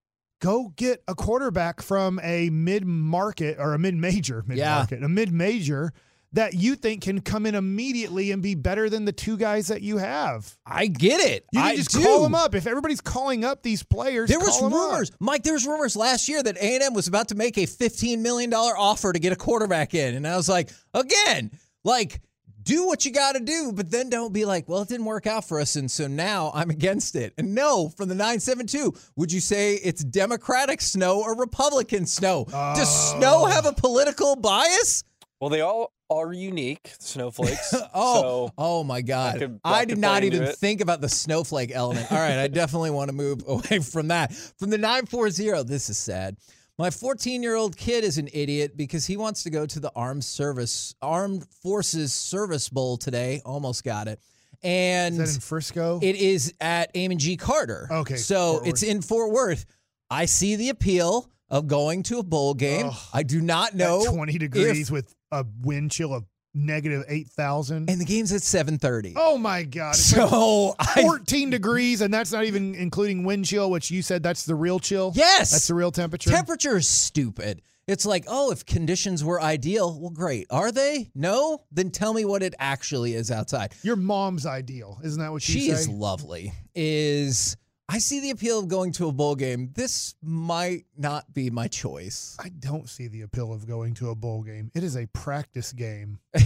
go 0.40 0.72
get 0.76 1.02
a 1.08 1.14
quarterback 1.14 1.80
from 1.80 2.20
a 2.22 2.50
mid 2.50 2.84
market 2.84 3.56
or 3.58 3.72
a 3.74 3.78
mid 3.78 3.94
major, 3.94 4.44
mid 4.46 4.58
market, 4.78 5.02
a 5.02 5.08
mid 5.08 5.32
major 5.32 5.92
that 6.34 6.54
you 6.54 6.74
think 6.74 7.02
can 7.02 7.20
come 7.20 7.46
in 7.46 7.54
immediately 7.54 8.30
and 8.32 8.42
be 8.42 8.54
better 8.54 8.90
than 8.90 9.04
the 9.04 9.12
two 9.12 9.36
guys 9.36 9.68
that 9.68 9.82
you 9.82 9.96
have. 9.98 10.56
I 10.66 10.86
get 10.88 11.20
it. 11.20 11.46
You 11.52 11.60
can 11.60 11.68
I 11.68 11.76
just 11.76 11.90
do. 11.92 12.02
call 12.02 12.22
them 12.22 12.34
up. 12.34 12.54
If 12.54 12.66
everybody's 12.66 13.00
calling 13.00 13.44
up 13.44 13.62
these 13.62 13.82
players, 13.82 14.28
There 14.28 14.38
was 14.38 14.48
call 14.50 14.66
'em 14.66 14.72
up. 14.74 14.90
rumors, 14.92 15.10
Mike. 15.20 15.42
There 15.44 15.52
was 15.54 15.66
rumors 15.66 15.96
last 15.96 16.28
year 16.28 16.42
that 16.42 16.56
A 16.58 16.74
and 16.74 16.82
M 16.82 16.92
was 16.94 17.06
about 17.08 17.28
to 17.28 17.34
make 17.34 17.56
a 17.56 17.66
fifteen 17.66 18.20
million 18.22 18.50
dollar 18.50 18.76
offer 18.76 19.12
to 19.12 19.18
get 19.18 19.32
a 19.32 19.36
quarterback 19.36 19.94
in, 19.94 20.14
and 20.14 20.26
I 20.26 20.36
was 20.36 20.48
like, 20.48 20.70
again, 20.92 21.50
like 21.84 22.20
do 22.64 22.86
what 22.86 23.04
you 23.04 23.12
got 23.12 23.32
to 23.34 23.40
do, 23.40 23.72
but 23.74 23.90
then 23.90 24.08
don't 24.08 24.32
be 24.32 24.44
like, 24.46 24.66
well, 24.68 24.80
it 24.82 24.88
didn't 24.88 25.04
work 25.04 25.26
out 25.26 25.44
for 25.46 25.60
us, 25.60 25.76
and 25.76 25.90
so 25.90 26.06
now 26.08 26.50
I'm 26.54 26.70
against 26.70 27.14
it. 27.14 27.34
And 27.36 27.54
no, 27.54 27.90
from 27.90 28.08
the 28.08 28.14
nine 28.14 28.40
seven 28.40 28.66
two, 28.66 28.92
would 29.16 29.30
you 29.30 29.40
say 29.40 29.74
it's 29.74 30.02
Democratic 30.02 30.80
snow 30.80 31.20
or 31.22 31.36
Republican 31.36 32.06
snow? 32.06 32.46
Does 32.50 32.80
uh. 32.80 33.18
snow 33.18 33.44
have 33.44 33.66
a 33.66 33.72
political 33.72 34.34
bias? 34.34 35.04
Well, 35.40 35.50
they 35.50 35.60
all 35.60 35.92
are 36.10 36.32
unique 36.32 36.90
snowflakes. 36.98 37.74
Oh, 37.94 38.48
so 38.48 38.52
oh 38.58 38.84
my 38.84 39.00
God! 39.02 39.38
could- 39.38 39.60
I 39.64 39.80
that 39.80 39.88
did 39.88 39.98
not 39.98 40.24
even 40.24 40.42
it. 40.44 40.56
think 40.56 40.80
about 40.80 41.00
the 41.00 41.08
snowflake 41.08 41.70
element. 41.72 42.10
All 42.10 42.18
right, 42.18 42.38
I 42.38 42.48
definitely 42.62 42.90
want 42.90 43.08
to 43.08 43.14
move 43.14 43.42
away 43.48 43.78
from 43.80 44.08
that. 44.08 44.32
From 44.58 44.70
the 44.70 44.78
nine 44.78 45.06
four 45.06 45.30
zero, 45.30 45.62
this 45.62 45.88
is 45.88 45.98
sad. 45.98 46.36
My 46.76 46.90
14 46.90 47.40
year 47.42 47.54
old 47.54 47.76
kid 47.76 48.02
is 48.02 48.18
an 48.18 48.28
idiot 48.32 48.76
because 48.76 49.06
he 49.06 49.16
wants 49.16 49.44
to 49.44 49.50
go 49.50 49.64
to 49.64 49.78
the 49.78 49.92
armed 49.94 50.24
service, 50.24 50.94
armed 51.00 51.46
forces 51.62 52.12
service 52.12 52.68
bowl 52.68 52.96
today. 52.96 53.40
Almost 53.44 53.84
got 53.84 54.08
it, 54.08 54.18
and 54.64 55.14
Is 55.14 55.30
that 55.30 55.34
in 55.36 55.40
Frisco? 55.40 56.00
it 56.02 56.16
is 56.16 56.52
at 56.60 56.90
Amon 56.96 57.18
G. 57.18 57.36
Carter. 57.36 57.86
Okay, 57.90 58.16
So 58.16 58.60
it's 58.64 58.82
in 58.82 59.02
Fort 59.02 59.30
Worth. 59.32 59.66
I 60.10 60.24
see 60.26 60.56
the 60.56 60.68
appeal 60.70 61.30
of 61.48 61.68
going 61.68 62.02
to 62.04 62.18
a 62.18 62.22
bowl 62.24 62.54
game. 62.54 62.86
Ugh. 62.86 62.96
I 63.12 63.22
do 63.22 63.40
not 63.40 63.74
know. 63.74 64.02
At 64.04 64.12
20 64.12 64.32
if- 64.34 64.38
degrees 64.40 64.90
with 64.90 65.14
a 65.40 65.44
wind 65.62 65.90
chill 65.90 66.14
of 66.14 66.24
negative 66.56 67.04
8,000. 67.08 67.90
and 67.90 68.00
the 68.00 68.04
game's 68.04 68.32
at 68.32 68.42
7:30. 68.42 69.14
Oh 69.16 69.36
my 69.36 69.64
God. 69.64 69.94
It's 69.94 70.16
like 70.16 70.28
so 70.30 70.74
I 70.78 71.02
14 71.02 71.50
degrees, 71.50 72.00
and 72.00 72.14
that's 72.14 72.30
not 72.32 72.44
even 72.44 72.74
including 72.76 73.24
wind 73.24 73.44
chill, 73.44 73.70
which 73.70 73.90
you 73.90 74.02
said 74.02 74.22
that's 74.22 74.44
the 74.44 74.54
real 74.54 74.78
chill. 74.78 75.12
Yes. 75.16 75.50
That's 75.50 75.66
the 75.66 75.74
real 75.74 75.90
temperature. 75.90 76.30
Temperature 76.30 76.76
is 76.76 76.88
stupid. 76.88 77.60
It's 77.86 78.06
like, 78.06 78.24
oh, 78.28 78.50
if 78.50 78.64
conditions 78.64 79.22
were 79.22 79.42
ideal, 79.42 79.98
well, 80.00 80.08
great. 80.10 80.46
Are 80.48 80.72
they? 80.72 81.10
No? 81.14 81.64
Then 81.70 81.90
tell 81.90 82.14
me 82.14 82.24
what 82.24 82.42
it 82.42 82.54
actually 82.58 83.12
is 83.14 83.30
outside. 83.30 83.74
Your 83.82 83.96
mom's 83.96 84.46
ideal. 84.46 85.00
Isn't 85.04 85.20
that 85.20 85.32
what 85.32 85.42
She 85.42 85.68
say? 85.68 85.74
is 85.74 85.88
lovely. 85.88 86.52
Is 86.74 87.56
I 87.88 87.98
see 87.98 88.20
the 88.20 88.30
appeal 88.30 88.58
of 88.58 88.68
going 88.68 88.92
to 88.92 89.08
a 89.08 89.12
bowl 89.12 89.34
game. 89.36 89.70
This 89.74 90.14
might 90.22 90.86
not 90.96 91.32
be 91.34 91.50
my 91.50 91.68
choice. 91.68 92.36
I 92.40 92.48
don't 92.48 92.88
see 92.88 93.08
the 93.08 93.22
appeal 93.22 93.52
of 93.52 93.66
going 93.66 93.94
to 93.94 94.10
a 94.10 94.14
bowl 94.14 94.42
game. 94.42 94.70
It 94.74 94.82
is 94.82 94.96
a 94.96 95.06
practice 95.06 95.72
game. 95.72 96.18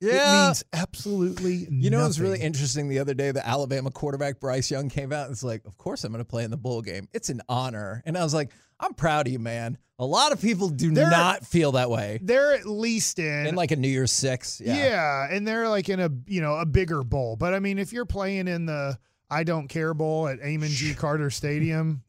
Yeah. 0.00 0.44
It 0.44 0.46
means 0.46 0.64
absolutely 0.72 1.58
nothing. 1.62 1.80
You 1.80 1.90
know, 1.90 2.06
it's 2.06 2.20
really 2.20 2.38
interesting. 2.40 2.88
The 2.88 3.00
other 3.00 3.14
day, 3.14 3.32
the 3.32 3.44
Alabama 3.44 3.90
quarterback 3.90 4.38
Bryce 4.38 4.70
Young 4.70 4.88
came 4.88 5.12
out 5.12 5.22
and 5.22 5.30
was 5.30 5.42
like, 5.42 5.64
"Of 5.66 5.76
course, 5.76 6.04
I'm 6.04 6.12
going 6.12 6.24
to 6.24 6.28
play 6.28 6.44
in 6.44 6.52
the 6.52 6.56
bowl 6.56 6.82
game. 6.82 7.08
It's 7.12 7.30
an 7.30 7.42
honor." 7.48 8.02
And 8.06 8.16
I 8.16 8.22
was 8.22 8.32
like, 8.32 8.52
"I'm 8.78 8.94
proud 8.94 9.26
of 9.26 9.32
you, 9.32 9.40
man." 9.40 9.76
A 9.98 10.04
lot 10.06 10.30
of 10.30 10.40
people 10.40 10.68
do 10.68 10.92
They're- 10.92 11.10
not 11.10 11.44
feel 11.44 11.72
that 11.72 11.90
way. 11.90 12.20
They're 12.22 12.52
at 12.52 12.64
least 12.66 13.18
in. 13.18 13.46
In 13.48 13.54
like 13.56 13.72
a 13.72 13.76
New 13.76 13.88
Year's 13.88 14.12
Six, 14.12 14.60
yeah. 14.64 14.76
yeah. 14.76 15.28
and 15.32 15.46
they're 15.46 15.68
like 15.68 15.88
in 15.88 15.98
a 15.98 16.10
you 16.26 16.40
know 16.42 16.54
a 16.54 16.66
bigger 16.66 17.02
bowl. 17.02 17.34
But 17.34 17.54
I 17.54 17.58
mean, 17.58 17.78
if 17.80 17.92
you're 17.92 18.06
playing 18.06 18.46
in 18.46 18.66
the 18.66 18.96
I 19.30 19.44
don't 19.44 19.68
care 19.68 19.94
bowl 19.94 20.28
at 20.28 20.40
Amon 20.40 20.68
G. 20.68 20.94
Carter 20.98 21.30
Stadium, 21.30 22.02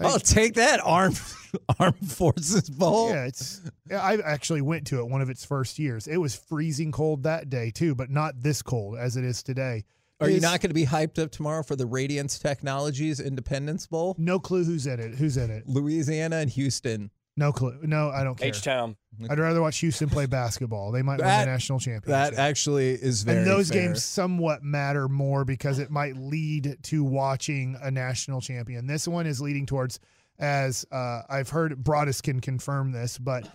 I'll 0.00 0.18
take 0.18 0.54
that 0.54 0.80
armed 0.82 1.20
armed 1.78 2.10
forces 2.10 2.68
bowl. 2.70 3.10
Yeah, 3.10 3.24
it's. 3.26 3.60
yeah, 3.90 4.02
I 4.02 4.16
actually 4.18 4.62
went 4.62 4.86
to 4.88 5.00
it 5.00 5.08
one 5.08 5.20
of 5.20 5.30
its 5.30 5.44
first 5.44 5.78
years. 5.78 6.06
It 6.06 6.16
was 6.16 6.34
freezing 6.34 6.92
cold 6.92 7.24
that 7.24 7.50
day 7.50 7.70
too, 7.70 7.94
but 7.94 8.10
not 8.10 8.40
this 8.40 8.62
cold 8.62 8.98
as 8.98 9.16
it 9.16 9.24
is 9.24 9.42
today. 9.42 9.84
Are 10.18 10.30
you 10.30 10.40
not 10.40 10.62
going 10.62 10.70
to 10.70 10.74
be 10.74 10.86
hyped 10.86 11.22
up 11.22 11.30
tomorrow 11.30 11.62
for 11.62 11.76
the 11.76 11.84
Radiance 11.84 12.38
Technologies 12.38 13.20
Independence 13.20 13.86
Bowl? 13.86 14.14
No 14.16 14.38
clue 14.38 14.64
who's 14.64 14.86
in 14.86 14.98
it. 14.98 15.16
Who's 15.16 15.36
in 15.36 15.50
it? 15.50 15.68
Louisiana 15.68 16.36
and 16.36 16.48
Houston. 16.48 17.10
No 17.36 17.52
clue. 17.52 17.78
No, 17.82 18.08
I 18.10 18.24
don't 18.24 18.36
care. 18.36 18.48
H 18.48 18.62
Town. 18.62 18.96
I'd 19.28 19.38
rather 19.38 19.60
watch 19.60 19.78
Houston 19.78 20.08
play 20.08 20.26
basketball. 20.26 20.90
They 20.92 21.02
might 21.02 21.18
win 21.18 21.26
That- 21.26 21.44
the 21.44 21.50
national 21.50 21.78
championship. 21.80 22.06
That 22.08 22.34
actually 22.34 22.90
is 22.92 23.22
very 23.22 23.38
and 23.38 23.46
those 23.46 23.68
fair. 23.70 23.82
games 23.88 24.04
somewhat 24.04 24.62
matter 24.62 25.08
more 25.08 25.44
because 25.44 25.78
it 25.78 25.90
might 25.90 26.16
lead 26.16 26.76
to 26.84 27.04
watching 27.04 27.76
a 27.82 27.90
national 27.90 28.40
champion. 28.40 28.86
This 28.86 29.06
one 29.06 29.26
is 29.26 29.40
leading 29.40 29.66
towards, 29.66 30.00
as 30.38 30.86
uh, 30.92 31.22
I've 31.28 31.48
heard, 31.50 31.82
Broadus 31.82 32.20
can 32.20 32.40
confirm 32.40 32.92
this, 32.92 33.18
but 33.18 33.48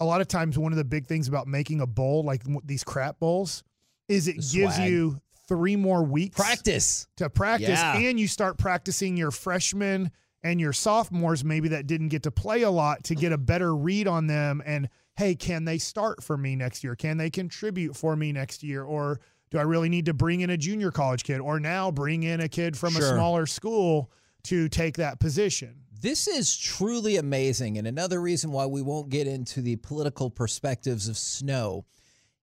a 0.00 0.04
lot 0.04 0.20
of 0.20 0.28
times 0.28 0.58
one 0.58 0.72
of 0.72 0.78
the 0.78 0.84
big 0.84 1.06
things 1.06 1.28
about 1.28 1.46
making 1.48 1.80
a 1.80 1.86
bowl 1.86 2.22
like 2.24 2.42
these 2.64 2.84
crap 2.84 3.18
bowls 3.18 3.62
is 4.08 4.28
it 4.28 4.36
The 4.36 4.58
gives 4.60 4.76
swag. 4.76 4.90
you 4.90 5.20
three 5.48 5.76
more 5.76 6.02
weeks 6.02 6.36
practice. 6.36 7.06
to 7.16 7.28
practice 7.30 7.70
Yeah. 7.70 7.96
and 7.96 8.20
you 8.20 8.28
start 8.28 8.58
practicing 8.58 9.16
your 9.16 9.30
freshmen 9.30 10.10
and 10.42 10.60
your 10.60 10.72
sophomores 10.72 11.44
maybe 11.44 11.68
that 11.68 11.86
didn't 11.86 12.08
get 12.08 12.22
to 12.22 12.30
play 12.30 12.62
a 12.62 12.70
lot 12.70 13.04
to 13.04 13.14
get 13.14 13.32
a 13.32 13.38
better 13.38 13.74
read 13.74 14.06
on 14.06 14.26
them 14.26 14.62
and 14.64 14.88
hey 15.16 15.34
can 15.34 15.64
they 15.64 15.78
start 15.78 16.22
for 16.22 16.36
me 16.36 16.54
next 16.54 16.84
year? 16.84 16.94
Can 16.94 17.16
they 17.16 17.30
contribute 17.30 17.96
for 17.96 18.14
me 18.16 18.32
next 18.32 18.62
year? 18.62 18.84
Or 18.84 19.20
do 19.50 19.58
i 19.58 19.62
really 19.62 19.88
need 19.88 20.06
to 20.06 20.14
bring 20.14 20.40
in 20.40 20.50
a 20.50 20.56
junior 20.56 20.90
college 20.90 21.24
kid? 21.24 21.40
Or 21.40 21.58
now 21.58 21.90
bring 21.90 22.22
in 22.22 22.40
a 22.40 22.48
kid 22.48 22.76
from 22.76 22.96
a 22.96 23.02
smaller 23.02 23.46
school 23.46 24.10
to 24.44 24.68
take 24.68 24.96
that 24.96 25.20
position. 25.20 25.82
This 26.00 26.28
is 26.28 26.56
truly 26.56 27.16
amazing. 27.16 27.76
And 27.76 27.86
another 27.86 28.20
reason 28.20 28.52
why 28.52 28.66
we 28.66 28.82
won't 28.82 29.08
get 29.08 29.26
into 29.26 29.60
the 29.60 29.76
political 29.76 30.30
perspectives 30.30 31.08
of 31.08 31.18
snow 31.18 31.84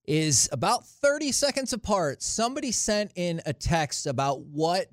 is 0.06 0.50
about 0.52 0.86
30 0.86 1.32
seconds 1.32 1.74
apart, 1.74 2.22
somebody 2.22 2.72
sent 2.72 3.12
in 3.16 3.42
a 3.46 3.54
text 3.54 4.06
about 4.06 4.42
what 4.42 4.88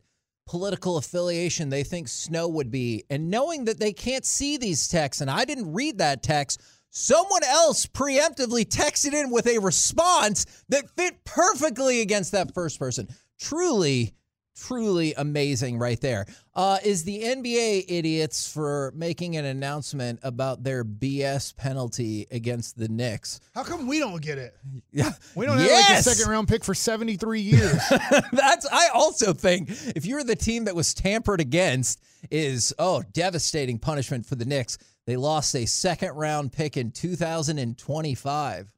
political 0.47 0.97
affiliation 0.97 1.69
they 1.69 1.85
think 1.85 2.09
snow 2.09 2.49
would 2.49 2.71
be. 2.71 3.05
And 3.11 3.31
knowing 3.31 3.65
that 3.67 3.81
they 3.81 3.93
can't 3.93 4.25
see 4.25 4.57
these 4.57 4.89
texts, 4.89 5.21
and 5.21 5.31
I 5.31 5.45
didn't 5.45 5.73
read 5.73 5.99
that 5.99 6.23
text, 6.23 6.61
someone 6.91 7.45
else 7.45 7.87
preemptively 7.87 8.65
texted 8.65 9.15
in 9.15 9.31
with 9.31 9.47
a 9.47 9.59
response 9.59 10.45
that 10.69 10.91
fit 10.91 11.25
perfectly 11.25 12.01
against 12.01 12.33
that 12.33 12.55
first 12.55 12.79
person. 12.79 13.09
Truly 13.41 14.15
truly 14.55 15.15
amazing 15.15 15.79
right 15.79 16.01
there. 16.01 16.27
Uh, 16.55 16.79
is 16.85 17.05
the 17.05 17.23
NBA 17.23 17.87
idiots 17.89 18.53
for 18.53 18.93
making 18.95 19.37
an 19.37 19.45
announcement 19.45 20.21
about 20.23 20.63
their 20.63 20.85
BS 20.85 21.57
penalty 21.57 22.27
against 22.31 22.77
the 22.77 22.89
Knicks? 22.89 23.41
how 23.55 23.63
come 23.63 23.87
we 23.87 23.99
don't 23.99 24.21
get 24.21 24.39
it 24.39 24.55
Yeah, 24.93 25.13
we 25.35 25.47
don't 25.47 25.59
have 25.59 25.71
like 25.71 25.99
a 25.99 26.03
second 26.03 26.31
round 26.31 26.49
pick 26.49 26.65
for 26.65 26.75
73 26.75 27.41
years 27.41 27.81
That's 28.33 28.67
I 28.71 28.89
also 28.93 29.33
think 29.33 29.71
if 29.97 30.05
you're 30.05 30.25
the 30.25 30.37
team 30.37 30.65
that 30.65 30.75
was 30.75 30.93
tampered 30.95 31.41
against 31.41 32.03
is 32.31 32.75
oh 32.79 33.03
devastating 33.13 33.79
punishment 33.79 34.27
for 34.27 34.35
the 34.35 34.45
Knicks. 34.45 34.79
They 35.07 35.17
lost 35.17 35.55
a 35.57 35.67
second 35.67 36.13
round 36.13 36.53
pick 36.53 36.77
in 36.77 36.93
2025. 36.93 38.73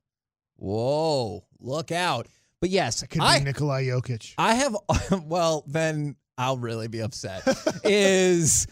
Whoa, 0.56 1.44
look 1.60 1.92
out. 1.92 2.28
But 2.64 2.70
yes, 2.70 3.02
I 3.02 3.06
could 3.08 3.20
I, 3.20 3.40
be 3.40 3.44
nikolai 3.44 3.84
jokic 3.84 4.32
I 4.38 4.54
have, 4.54 4.74
well, 5.26 5.64
then 5.66 6.16
I'll 6.38 6.56
really 6.56 6.88
be 6.88 7.00
upset. 7.00 7.42
is 7.84 8.66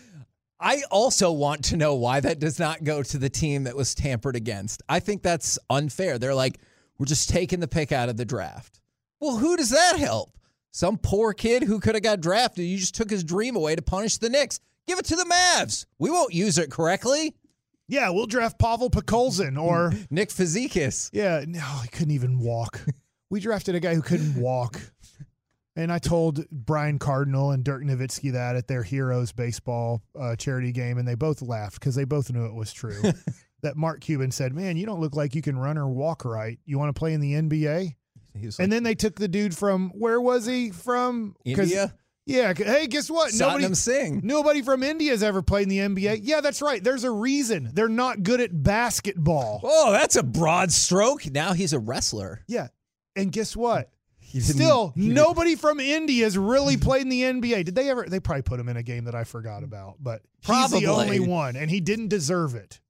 I 0.58 0.80
also 0.90 1.30
want 1.30 1.64
to 1.64 1.76
know 1.76 1.96
why 1.96 2.20
that 2.20 2.38
does 2.38 2.58
not 2.58 2.84
go 2.84 3.02
to 3.02 3.18
the 3.18 3.28
team 3.28 3.64
that 3.64 3.76
was 3.76 3.94
tampered 3.94 4.34
against. 4.34 4.82
I 4.88 4.98
think 5.00 5.22
that's 5.22 5.58
unfair. 5.68 6.18
They're 6.18 6.34
like, 6.34 6.58
we're 6.96 7.04
just 7.04 7.28
taking 7.28 7.60
the 7.60 7.68
pick 7.68 7.92
out 7.92 8.08
of 8.08 8.16
the 8.16 8.24
draft. 8.24 8.80
Well, 9.20 9.36
who 9.36 9.58
does 9.58 9.68
that 9.68 9.96
help? 9.98 10.38
Some 10.70 10.96
poor 10.96 11.34
kid 11.34 11.62
who 11.62 11.78
could 11.78 11.94
have 11.94 12.02
got 12.02 12.22
drafted. 12.22 12.64
You 12.64 12.78
just 12.78 12.94
took 12.94 13.10
his 13.10 13.22
dream 13.22 13.56
away 13.56 13.76
to 13.76 13.82
punish 13.82 14.16
the 14.16 14.30
Knicks. 14.30 14.58
Give 14.86 14.98
it 14.98 15.04
to 15.04 15.16
the 15.16 15.24
Mavs. 15.24 15.84
We 15.98 16.08
won't 16.08 16.32
use 16.32 16.56
it 16.56 16.70
correctly. 16.70 17.34
yeah 17.88 18.08
we'll 18.08 18.24
draft 18.24 18.58
pavel 18.58 18.88
Podkolzin 18.88 19.62
or 19.62 19.92
Nick 20.10 20.30
Fazekas. 20.30 21.10
Yeah, 21.12 21.44
no, 21.46 21.60
he 21.82 21.88
couldn't 21.88 22.14
even 22.14 22.38
walk. 22.38 22.80
We 23.32 23.40
drafted 23.40 23.74
a 23.74 23.80
guy 23.80 23.94
who 23.94 24.02
couldn't 24.02 24.36
walk. 24.36 24.78
And 25.74 25.90
I 25.90 25.98
told 25.98 26.44
Brian 26.50 26.98
Cardinal 26.98 27.52
and 27.52 27.64
Dirk 27.64 27.82
Nowitzki 27.82 28.32
that 28.32 28.56
at 28.56 28.68
their 28.68 28.82
Heroes 28.82 29.32
baseball 29.32 30.02
uh, 30.20 30.36
charity 30.36 30.70
game, 30.70 30.98
and 30.98 31.08
they 31.08 31.14
both 31.14 31.40
laughed 31.40 31.80
because 31.80 31.94
they 31.94 32.04
both 32.04 32.30
knew 32.30 32.44
it 32.44 32.52
was 32.52 32.74
true. 32.74 33.00
that 33.62 33.74
Mark 33.74 34.02
Cuban 34.02 34.32
said, 34.32 34.52
"Man, 34.52 34.76
you 34.76 34.84
don't 34.84 35.00
look 35.00 35.16
like 35.16 35.34
you 35.34 35.40
can 35.40 35.56
run 35.56 35.78
or 35.78 35.88
walk 35.88 36.26
right. 36.26 36.58
You 36.66 36.78
want 36.78 36.94
to 36.94 36.98
play 36.98 37.14
in 37.14 37.20
the 37.20 37.32
NBA?" 37.32 37.94
Was 38.44 38.58
And 38.58 38.70
then 38.70 38.82
they 38.82 38.94
took 38.94 39.16
the 39.16 39.28
dude 39.28 39.56
from 39.56 39.92
where 39.94 40.20
was 40.20 40.44
he 40.44 40.70
from? 40.70 41.34
India? 41.42 41.94
Yeah. 42.26 42.52
Hey, 42.54 42.86
guess 42.86 43.10
what? 43.10 43.32
Nobody. 43.34 43.74
Singh. 43.74 44.20
Nobody 44.22 44.60
from 44.60 44.82
India 44.82 45.10
has 45.10 45.22
ever 45.22 45.40
played 45.40 45.62
in 45.62 45.68
the 45.70 45.78
NBA. 45.78 46.20
Yeah, 46.22 46.42
that's 46.42 46.60
right. 46.60 46.84
There's 46.84 47.04
a 47.04 47.10
reason 47.10 47.70
they're 47.72 47.88
not 47.88 48.22
good 48.22 48.42
at 48.42 48.62
basketball. 48.62 49.60
Oh, 49.64 49.90
that's 49.90 50.16
a 50.16 50.22
broad 50.22 50.70
stroke. 50.70 51.24
Now 51.30 51.54
he's 51.54 51.72
a 51.72 51.78
wrestler. 51.78 52.44
Yeah. 52.46 52.68
And 53.16 53.30
guess 53.32 53.54
what? 53.56 53.90
Still, 54.38 54.92
he 54.96 55.08
nobody 55.08 55.56
from 55.56 55.78
India 55.78 56.24
has 56.24 56.38
really 56.38 56.76
played 56.78 57.02
in 57.02 57.08
the 57.10 57.22
NBA. 57.22 57.64
Did 57.66 57.74
they 57.74 57.90
ever? 57.90 58.06
They 58.08 58.18
probably 58.20 58.42
put 58.42 58.58
him 58.58 58.68
in 58.68 58.76
a 58.78 58.82
game 58.82 59.04
that 59.04 59.14
I 59.14 59.24
forgot 59.24 59.62
about, 59.62 59.96
but 60.00 60.22
he's 60.40 60.46
Probably. 60.46 60.80
the 60.80 60.86
only 60.86 61.20
one, 61.20 61.54
and 61.56 61.70
he 61.70 61.80
didn't 61.80 62.08
deserve 62.08 62.54
it. 62.54 62.80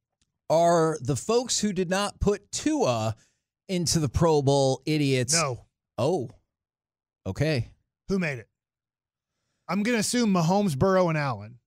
are 0.50 0.98
the 1.00 1.16
folks 1.16 1.58
who 1.58 1.72
did 1.72 1.88
not 1.90 2.20
put 2.20 2.52
Tua 2.52 3.16
into 3.68 3.98
the 3.98 4.08
Pro 4.08 4.42
Bowl 4.42 4.82
idiots. 4.86 5.32
No, 5.34 5.64
Oh, 5.98 6.28
okay. 7.26 7.70
who 8.08 8.18
made 8.18 8.38
it? 8.38 8.48
I'm 9.68 9.82
gonna 9.82 9.98
assume 9.98 10.32
Mahomes, 10.32 10.78
Burrow, 10.78 11.08
and 11.08 11.16
Allen. 11.18 11.58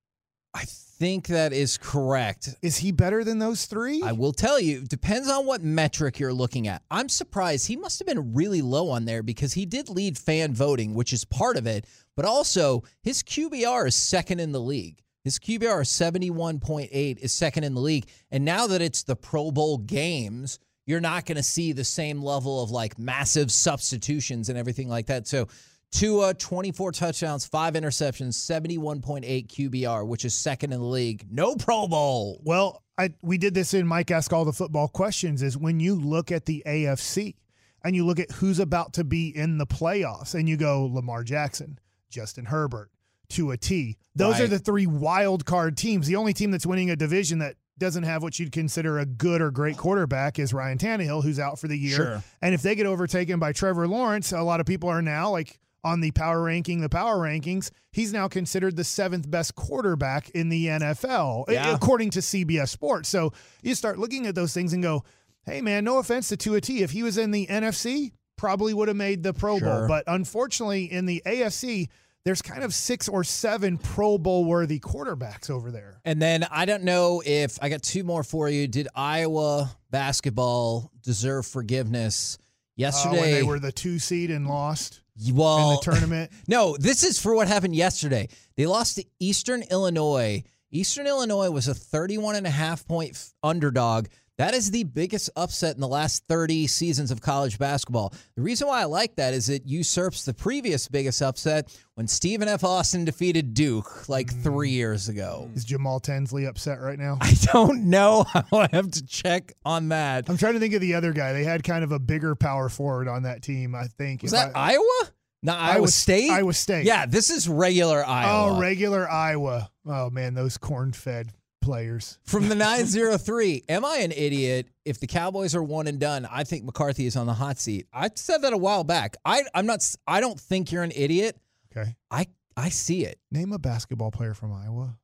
I 0.54 0.66
think 0.98 1.28
that 1.28 1.52
is 1.52 1.78
correct. 1.78 2.56
Is 2.62 2.78
he 2.78 2.92
better 2.92 3.24
than 3.24 3.40
those 3.40 3.66
three? 3.66 4.02
I 4.02 4.14
will 4.14 4.32
tell 4.32 4.60
you, 4.60 4.82
depends 4.82 5.30
on 5.30 5.46
what 5.46 5.62
metric 5.62 6.20
you're 6.20 6.34
looking 6.34 6.68
at. 6.68 6.84
I'm 6.90 7.10
surprised 7.10 7.68
he 7.68 7.76
must 7.76 8.00
have 8.00 8.08
been 8.08 8.34
really 8.34 8.62
low 8.62 8.90
on 8.90 9.06
there 9.06 9.22
because 9.22 9.54
he 9.54 9.66
did 9.66 9.90
lead 9.90 10.18
fan 10.18 10.54
voting, 10.54 10.94
which 10.94 11.12
is 11.12 11.26
part 11.26 11.58
of 11.58 11.68
it, 11.68 11.86
but 12.16 12.26
also 12.26 12.84
his 13.02 13.24
QBR 13.24 13.88
is 13.88 13.96
second 13.96 14.40
in 14.40 14.52
the 14.52 14.62
league. 14.62 15.02
His 15.24 15.40
QBR 15.40 15.82
is 15.82 15.90
71.8 15.90 17.18
is 17.18 17.34
second 17.34 17.64
in 17.64 17.74
the 17.74 17.82
league. 17.82 18.08
And 18.32 18.46
now 18.46 18.68
that 18.68 18.82
it's 18.82 19.04
the 19.04 19.16
Pro 19.16 19.52
Bowl 19.52 19.80
games, 19.80 20.60
you're 20.86 21.02
not 21.02 21.26
going 21.26 21.38
to 21.38 21.44
see 21.44 21.72
the 21.72 21.84
same 21.84 22.22
level 22.22 22.64
of 22.64 22.72
like 22.72 23.00
massive 23.00 23.52
substitutions 23.52 24.50
and 24.50 24.58
everything 24.58 24.88
like 24.88 25.08
that. 25.08 25.28
So 25.28 25.48
Tua, 25.96 26.34
24 26.34 26.92
touchdowns, 26.92 27.46
five 27.46 27.74
interceptions, 27.76 28.34
71.8 28.34 29.48
QBR, 29.48 30.06
which 30.06 30.26
is 30.26 30.36
second 30.36 30.74
in 30.74 30.82
the 30.82 30.86
league. 30.86 31.26
No 31.32 31.56
Pro 31.56 31.88
Bowl. 31.88 32.42
Well, 32.44 32.84
I 32.98 33.14
we 33.22 33.38
did 33.38 33.54
this 33.54 33.74
in 33.74 33.88
Mike 33.88 34.12
Ask 34.12 34.34
All 34.34 34.44
the 34.44 34.52
Football 34.52 34.90
Questions. 34.90 35.42
Is 35.42 35.58
when 35.58 35.80
you 35.80 35.96
look 35.96 36.34
at 36.34 36.46
the 36.46 36.64
AFC 36.66 37.36
and 37.82 37.96
you 37.96 38.06
look 38.06 38.20
at 38.20 38.30
who's 38.32 38.60
about 38.60 38.92
to 38.94 39.06
be 39.06 39.30
in 39.30 39.58
the 39.58 39.66
playoffs, 39.66 40.36
and 40.36 40.50
you 40.50 40.58
go 40.58 40.90
Lamar 40.92 41.24
Jackson, 41.24 41.80
Justin 42.10 42.44
Herbert, 42.44 42.92
to 43.30 43.52
a 43.52 43.58
T. 43.58 43.96
Those 44.16 44.42
are 44.42 44.48
the 44.48 44.60
three 44.60 44.88
wild 44.88 45.46
card 45.46 45.78
teams. 45.78 46.08
The 46.08 46.18
only 46.18 46.34
team 46.34 46.52
that's 46.52 46.66
winning 46.66 46.90
a 46.90 46.98
division 46.98 47.40
that 47.40 47.56
doesn't 47.78 48.04
have 48.04 48.22
what 48.22 48.38
you'd 48.38 48.52
consider 48.52 49.00
a 49.00 49.06
good 49.06 49.42
or 49.42 49.50
great 49.50 49.78
quarterback 49.78 50.40
is 50.40 50.54
Ryan 50.54 50.78
Tannehill, 50.78 51.24
who's 51.24 51.40
out 51.40 51.58
for 51.58 51.70
the 51.70 51.78
year. 51.78 51.96
Sure. 51.96 52.24
And 52.42 52.54
if 52.54 52.62
they 52.62 52.76
get 52.76 52.86
overtaken 52.86 53.40
by 53.40 53.54
Trevor 53.54 53.88
Lawrence, 53.88 54.34
a 54.34 54.42
lot 54.42 54.60
of 54.60 54.66
people 54.66 54.90
are 54.90 55.02
now 55.02 55.32
like 55.32 55.58
on 55.86 56.02
the 56.02 56.12
power 56.12 56.42
ranking, 56.42 56.82
the 56.82 56.90
power 56.90 57.16
rankings, 57.18 57.70
he's 57.94 58.12
now 58.12 58.28
considered 58.28 58.76
the 58.76 58.84
seventh 58.84 59.30
best 59.32 59.56
quarterback 59.56 60.30
in 60.32 60.50
the 60.50 60.66
NFL, 60.68 61.46
Yeah. 61.50 61.74
according 61.74 62.10
to 62.12 62.20
CBS 62.22 62.70
Sports. 62.72 63.08
So 63.08 63.32
you 63.62 63.76
start 63.76 64.00
looking 64.00 64.26
at 64.28 64.36
those 64.36 64.54
things 64.54 64.74
and 64.74 64.82
go, 64.84 65.04
hey, 65.46 65.62
man, 65.62 65.84
no 65.86 66.00
offense 66.00 66.28
to 66.30 66.38
Tua 66.38 66.60
T. 66.60 66.82
If 66.82 66.92
he 66.92 67.04
was 67.04 67.18
in 67.18 67.32
the 67.32 67.46
NFC, 67.48 68.12
probably 68.36 68.74
would 68.74 68.88
have 68.90 68.98
made 68.98 69.24
the 69.24 69.32
Pro 69.34 69.60
Sure. 69.60 69.70
Bowl. 69.70 69.88
But 69.88 70.04
unfortunately, 70.08 70.92
in 70.92 71.06
the 71.06 71.22
AFC, 71.26 71.88
there's 72.26 72.42
kind 72.42 72.64
of 72.64 72.74
six 72.74 73.08
or 73.08 73.24
seven 73.24 73.78
Pro 73.78 74.18
Bowl 74.18 74.44
worthy 74.46 74.80
quarterbacks 74.80 75.52
over 75.52 75.70
there. 75.70 76.02
And 76.04 76.20
then 76.20 76.44
I 76.50 76.66
don't 76.66 76.82
know 76.84 77.22
if 77.24 77.60
I 77.62 77.70
got 77.70 77.84
two 77.84 78.04
more 78.04 78.24
for 78.24 78.50
you. 78.50 78.68
Did 78.68 78.88
Iowa 78.96 79.70
basketball 79.92 80.92
deserve 81.04 81.46
forgiveness 81.46 82.38
Uh, 82.40 82.42
yesterday? 82.78 83.20
when 83.22 83.32
they 83.32 83.44
were 83.44 83.60
the 83.60 83.72
two 83.72 84.00
seed 84.00 84.32
and 84.32 84.48
lost 84.48 85.02
well, 85.32 85.72
in 85.72 85.76
the 85.76 85.82
tournament. 85.82 86.32
no, 86.48 86.76
this 86.78 87.04
is 87.04 87.20
for 87.20 87.34
what 87.36 87.48
happened 87.48 87.76
yesterday. 87.76 88.30
They 88.58 88.66
lost 88.66 88.96
to 88.96 89.06
Eastern 89.20 89.64
Illinois. 89.64 90.44
Eastern 90.72 91.08
Illinois 91.08 91.50
was 91.50 91.68
a 91.68 91.74
31 91.74 92.36
and 92.36 92.48
a 92.48 92.50
half 92.52 92.88
point 92.88 93.18
underdog. 93.42 94.08
That 94.38 94.54
is 94.54 94.70
the 94.70 94.84
biggest 94.84 95.30
upset 95.38 95.76
in 95.76 95.82
the 95.82 95.88
last 95.88 96.24
30 96.28 96.68
seasons 96.68 97.10
of 97.10 97.22
college 97.22 97.58
basketball. 97.58 98.14
The 98.36 98.42
reason 98.42 98.68
why 98.68 98.82
I 98.82 98.84
like 98.84 99.16
that 99.16 99.34
is 99.34 99.48
it 99.48 99.64
usurps 99.66 100.26
the 100.26 100.34
previous 100.34 100.90
biggest 100.90 101.22
upset 101.22 101.74
when 101.94 102.06
Stephen 102.06 102.50
F. 102.50 102.66
Austin 102.66 103.06
defeated 103.06 103.54
Duke 103.54 104.10
like 104.10 104.34
hmm. 104.34 104.42
three 104.42 104.72
years 104.72 105.08
ago. 105.08 105.50
Is 105.56 105.64
Jamal 105.64 106.02
Tinsley 106.02 106.46
upset 106.46 106.82
right 106.82 107.00
now? 107.00 107.18
I 107.22 107.34
don't 107.54 107.90
know. 107.90 108.26
I 108.52 108.68
have 108.74 108.92
to 108.92 109.06
check 109.06 109.54
on 109.64 109.90
that. 109.90 110.30
I'm 110.30 110.38
trying 110.38 110.56
to 110.56 110.60
think 110.60 110.74
of 110.74 110.82
the 110.82 110.96
other 110.96 111.14
guy. 111.14 111.32
They 111.32 111.46
had 111.46 111.64
kind 111.64 111.86
of 111.86 111.94
a 111.94 112.00
bigger 112.00 112.36
power 112.36 112.68
forward 112.68 113.08
on 113.08 113.24
that 113.24 113.42
team, 113.42 113.74
I 113.74 113.86
think. 113.86 114.22
Was 114.22 114.32
that 114.32 114.52
I- 114.54 114.74
Iowa? 114.74 115.12
Not 115.44 115.60
Iowa, 115.60 115.74
Iowa- 115.76 115.88
State? 115.88 116.32
Iowa 116.32 116.54
State. 116.54 116.86
Yeah, 116.86 117.06
this 117.06 117.30
is 117.30 117.48
regular 117.48 118.04
oh, 118.06 118.12
Iowa. 118.12 118.56
Oh, 118.58 118.60
regular 118.60 119.10
Iowa. 119.10 119.70
Oh 119.86 120.10
man, 120.10 120.34
those 120.34 120.58
corn-fed 120.58 121.32
players. 121.66 122.20
From 122.24 122.48
the 122.48 122.56
903, 122.96 123.64
am 123.68 123.84
I 123.84 123.98
an 123.98 124.12
idiot 124.12 124.68
if 124.86 125.00
the 125.00 125.08
Cowboys 125.08 125.54
are 125.56 125.64
one 125.64 125.88
and 125.88 126.00
done? 126.00 126.26
I 126.32 126.44
think 126.46 126.64
McCarthy 126.64 127.06
is 127.06 127.16
on 127.18 127.26
the 127.28 127.34
hot 127.34 127.60
seat. 127.60 127.88
I 127.92 128.10
said 128.16 128.44
that 128.44 128.54
a 128.54 128.58
while 128.58 128.84
back. 128.86 129.18
I 129.26 129.44
I'm 129.54 129.66
not 129.66 129.80
I 130.08 130.22
don't 130.22 130.40
think 130.40 130.72
you're 130.72 130.84
an 130.84 130.94
idiot. 130.96 131.38
Okay. 131.76 131.96
I 132.10 132.28
I 132.56 132.70
see 132.70 133.04
it. 133.06 133.20
Name 133.32 133.52
a 133.52 133.60
basketball 133.60 134.12
player 134.12 134.34
from 134.34 134.54
Iowa. 134.54 134.98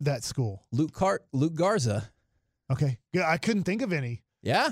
That 0.00 0.24
school. 0.24 0.64
Luke 0.72 0.92
Car- 0.92 1.20
Luke 1.32 1.54
Garza. 1.54 2.10
Okay. 2.70 2.98
Good. 3.12 3.22
I 3.24 3.36
couldn't 3.36 3.64
think 3.64 3.82
of 3.82 3.92
any. 3.92 4.22
Yeah. 4.42 4.70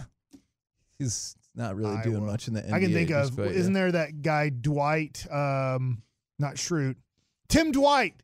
He's 0.98 1.36
not 1.54 1.76
really 1.76 1.96
doing 2.02 2.24
much 2.24 2.48
in 2.48 2.54
the 2.54 2.62
NBA. 2.62 2.72
I 2.72 2.80
can 2.80 2.92
think 2.92 3.10
of. 3.10 3.34
quite 3.34 3.48
Isn't 3.52 3.74
yet. 3.74 3.80
there 3.80 3.92
that 3.92 4.22
guy 4.22 4.48
Dwight? 4.48 5.26
Um, 5.30 6.02
not 6.38 6.54
Schrute. 6.54 6.96
Tim 7.48 7.72
Dwight. 7.72 8.14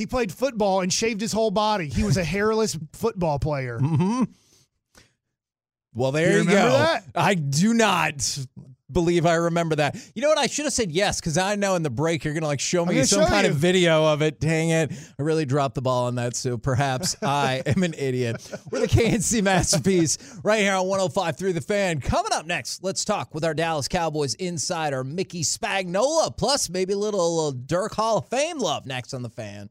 He 0.00 0.06
played 0.06 0.32
football 0.32 0.80
and 0.80 0.90
shaved 0.90 1.20
his 1.20 1.30
whole 1.32 1.50
body. 1.50 1.88
He 1.90 2.02
was 2.04 2.16
a 2.16 2.24
hairless 2.24 2.78
football 2.94 3.38
player. 3.38 3.78
Mhm. 3.78 4.28
Well, 5.92 6.10
there 6.12 6.28
You 6.30 6.32
you, 6.34 6.40
remember 6.40 6.70
go. 6.70 6.78
that? 6.78 7.04
I 7.14 7.34
do 7.34 7.74
not 7.74 8.38
believe 8.92 9.26
I 9.26 9.34
remember 9.34 9.76
that. 9.76 9.96
You 10.14 10.22
know 10.22 10.28
what? 10.28 10.38
I 10.38 10.46
should 10.46 10.64
have 10.64 10.72
said 10.72 10.90
yes 10.90 11.20
because 11.20 11.36
I 11.36 11.54
know 11.56 11.74
in 11.74 11.82
the 11.82 11.90
break 11.90 12.24
you're 12.24 12.32
gonna 12.34 12.46
like 12.46 12.60
show 12.60 12.86
me 12.86 13.02
some 13.04 13.22
show 13.22 13.26
kind 13.28 13.44
you. 13.44 13.52
of 13.52 13.56
video 13.58 14.04
of 14.06 14.22
it. 14.22 14.40
Dang 14.40 14.70
it! 14.70 14.92
I 15.18 15.22
really 15.22 15.44
dropped 15.44 15.74
the 15.74 15.82
ball 15.82 16.06
on 16.06 16.14
that. 16.14 16.34
So 16.36 16.56
perhaps 16.56 17.16
I 17.22 17.62
am 17.66 17.82
an 17.82 17.94
idiot. 17.98 18.50
We're 18.70 18.80
the 18.80 18.88
KNC 18.88 19.42
masterpiece 19.42 20.16
right 20.44 20.60
here 20.60 20.74
on 20.74 20.86
105 20.86 21.36
Through 21.36 21.52
The 21.54 21.60
Fan. 21.60 22.00
Coming 22.00 22.32
up 22.32 22.46
next, 22.46 22.82
let's 22.82 23.04
talk 23.04 23.34
with 23.34 23.44
our 23.44 23.52
Dallas 23.54 23.86
Cowboys 23.88 24.34
insider 24.34 25.04
Mickey 25.04 25.42
Spagnola. 25.42 26.36
Plus 26.36 26.70
maybe 26.70 26.92
a 26.94 26.98
little 26.98 27.48
uh, 27.48 27.52
Dirk 27.66 27.94
Hall 27.94 28.18
of 28.18 28.28
Fame 28.28 28.58
love 28.58 28.86
next 28.86 29.12
on 29.12 29.22
the 29.22 29.30
Fan. 29.30 29.70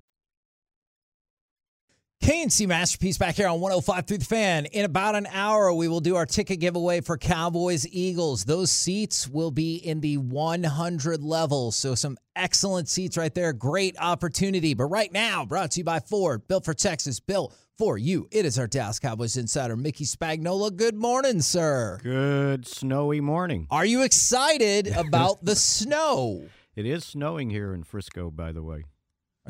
KNC 2.21 2.67
Masterpiece 2.67 3.17
back 3.17 3.35
here 3.35 3.47
on 3.47 3.59
105 3.59 4.05
through 4.05 4.19
the 4.19 4.25
fan. 4.25 4.67
In 4.67 4.85
about 4.85 5.15
an 5.15 5.25
hour, 5.31 5.73
we 5.73 5.87
will 5.87 6.01
do 6.01 6.15
our 6.15 6.27
ticket 6.27 6.59
giveaway 6.59 7.01
for 7.01 7.17
Cowboys 7.17 7.87
Eagles. 7.91 8.45
Those 8.45 8.69
seats 8.69 9.27
will 9.27 9.49
be 9.49 9.77
in 9.77 10.01
the 10.01 10.17
100 10.17 11.23
level. 11.23 11.71
So, 11.71 11.95
some 11.95 12.19
excellent 12.35 12.89
seats 12.89 13.17
right 13.17 13.33
there. 13.33 13.53
Great 13.53 13.95
opportunity. 13.99 14.75
But 14.75 14.85
right 14.85 15.11
now, 15.11 15.45
brought 15.45 15.71
to 15.71 15.79
you 15.79 15.83
by 15.83 15.99
Ford, 15.99 16.47
built 16.47 16.63
for 16.63 16.75
Texas, 16.75 17.19
built 17.19 17.57
for 17.79 17.97
you. 17.97 18.27
It 18.31 18.45
is 18.45 18.59
our 18.59 18.67
Dallas 18.67 18.99
Cowboys 18.99 19.35
insider, 19.35 19.75
Mickey 19.75 20.05
Spagnola. 20.05 20.75
Good 20.75 20.95
morning, 20.95 21.41
sir. 21.41 21.99
Good 22.03 22.67
snowy 22.67 23.19
morning. 23.19 23.65
Are 23.71 23.85
you 23.85 24.03
excited 24.03 24.85
about 24.87 25.37
the 25.43 25.55
snow? 25.55 26.43
It 26.75 26.85
is 26.85 27.03
snowing 27.03 27.49
here 27.49 27.73
in 27.73 27.81
Frisco, 27.81 28.29
by 28.29 28.51
the 28.51 28.61
way. 28.61 28.83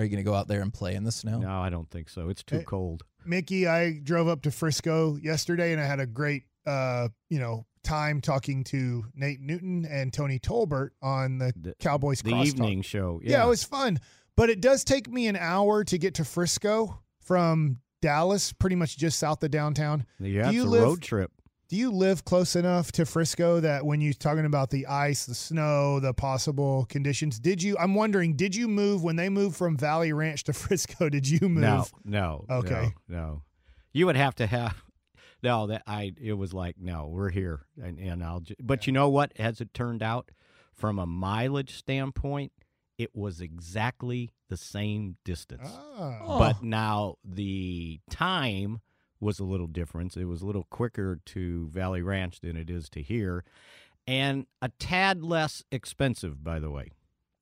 Are 0.01 0.03
you 0.03 0.09
going 0.09 0.23
to 0.23 0.29
go 0.29 0.33
out 0.35 0.47
there 0.47 0.61
and 0.61 0.73
play 0.73 0.95
in 0.95 1.03
the 1.03 1.11
snow? 1.11 1.39
No, 1.39 1.61
I 1.61 1.69
don't 1.69 1.89
think 1.89 2.09
so. 2.09 2.29
It's 2.29 2.43
too 2.43 2.57
Eh, 2.57 2.63
cold. 2.63 3.03
Mickey, 3.25 3.67
I 3.67 3.99
drove 4.03 4.27
up 4.27 4.41
to 4.43 4.51
Frisco 4.51 5.15
yesterday 5.17 5.71
and 5.73 5.79
I 5.81 5.85
had 5.85 5.99
a 5.99 6.07
great, 6.07 6.43
uh, 6.65 7.09
you 7.29 7.39
know, 7.39 7.65
time 7.83 8.19
talking 8.19 8.63
to 8.65 9.05
Nate 9.13 9.39
Newton 9.41 9.85
and 9.85 10.11
Tony 10.11 10.39
Tolbert 10.39 10.89
on 11.01 11.37
the, 11.37 11.53
The- 11.59 11.75
Cowboys 11.79 12.21
The 12.23 12.31
Crosstalk. 12.31 12.45
evening 12.47 12.81
show. 12.81 13.21
Yeah. 13.23 13.31
Yeah, 13.39 13.45
it 13.45 13.49
was 13.49 13.63
fun, 13.63 13.99
but 14.35 14.49
it 14.49 14.59
does 14.59 14.83
take 14.83 15.07
me 15.09 15.27
an 15.27 15.35
hour 15.35 15.83
to 15.83 15.97
get 15.99 16.15
to 16.15 16.25
Frisco 16.25 16.99
from 17.19 17.77
Dallas, 18.01 18.51
pretty 18.53 18.75
much 18.75 18.97
just 18.97 19.19
south 19.19 19.43
of 19.43 19.51
downtown. 19.51 20.05
yeah, 20.19 20.43
Do 20.43 20.47
it's 20.49 20.55
you 20.55 20.63
a 20.63 20.65
live- 20.65 20.81
road 20.81 21.01
trip. 21.03 21.31
Do 21.71 21.77
you 21.77 21.89
live 21.89 22.25
close 22.25 22.57
enough 22.57 22.91
to 22.91 23.05
Frisco 23.05 23.61
that 23.61 23.85
when 23.85 24.01
you're 24.01 24.11
talking 24.11 24.43
about 24.43 24.71
the 24.71 24.87
ice, 24.87 25.25
the 25.25 25.33
snow, 25.33 26.01
the 26.01 26.13
possible 26.13 26.85
conditions, 26.89 27.39
did 27.39 27.63
you? 27.63 27.77
I'm 27.79 27.95
wondering, 27.95 28.35
did 28.35 28.53
you 28.53 28.67
move 28.67 29.03
when 29.03 29.15
they 29.15 29.29
moved 29.29 29.55
from 29.55 29.77
Valley 29.77 30.11
Ranch 30.11 30.43
to 30.43 30.53
Frisco? 30.67 31.07
Did 31.07 31.29
you 31.29 31.47
move? 31.47 31.63
No, 31.63 31.85
no. 32.03 32.45
Okay. 32.49 32.93
No, 33.07 33.17
no. 33.17 33.41
You 33.93 34.05
would 34.07 34.17
have 34.17 34.35
to 34.35 34.47
have. 34.47 34.83
No, 35.41 35.67
that 35.67 35.83
I. 35.87 36.11
It 36.21 36.33
was 36.33 36.53
like, 36.53 36.75
no, 36.77 37.07
we're 37.07 37.29
here, 37.29 37.61
and, 37.81 37.97
and 37.99 38.21
I'll. 38.21 38.43
But 38.61 38.85
you 38.85 38.91
know 38.91 39.07
what? 39.07 39.31
As 39.39 39.61
it 39.61 39.73
turned 39.73 40.03
out, 40.03 40.29
from 40.73 40.99
a 40.99 41.05
mileage 41.05 41.77
standpoint, 41.77 42.51
it 42.97 43.15
was 43.15 43.39
exactly 43.39 44.31
the 44.49 44.57
same 44.57 45.15
distance. 45.23 45.69
Ah. 45.73 46.37
But 46.37 46.61
now 46.61 47.15
the 47.23 48.01
time 48.09 48.81
was 49.21 49.39
a 49.39 49.43
little 49.45 49.67
different. 49.67 50.17
It 50.17 50.25
was 50.25 50.41
a 50.41 50.45
little 50.45 50.65
quicker 50.69 51.19
to 51.27 51.67
Valley 51.69 52.01
Ranch 52.01 52.41
than 52.41 52.57
it 52.57 52.69
is 52.69 52.89
to 52.89 53.01
here, 53.01 53.43
and 54.07 54.45
a 54.61 54.69
tad 54.79 55.23
less 55.23 55.63
expensive, 55.71 56.43
by 56.43 56.59
the 56.59 56.69
way, 56.71 56.89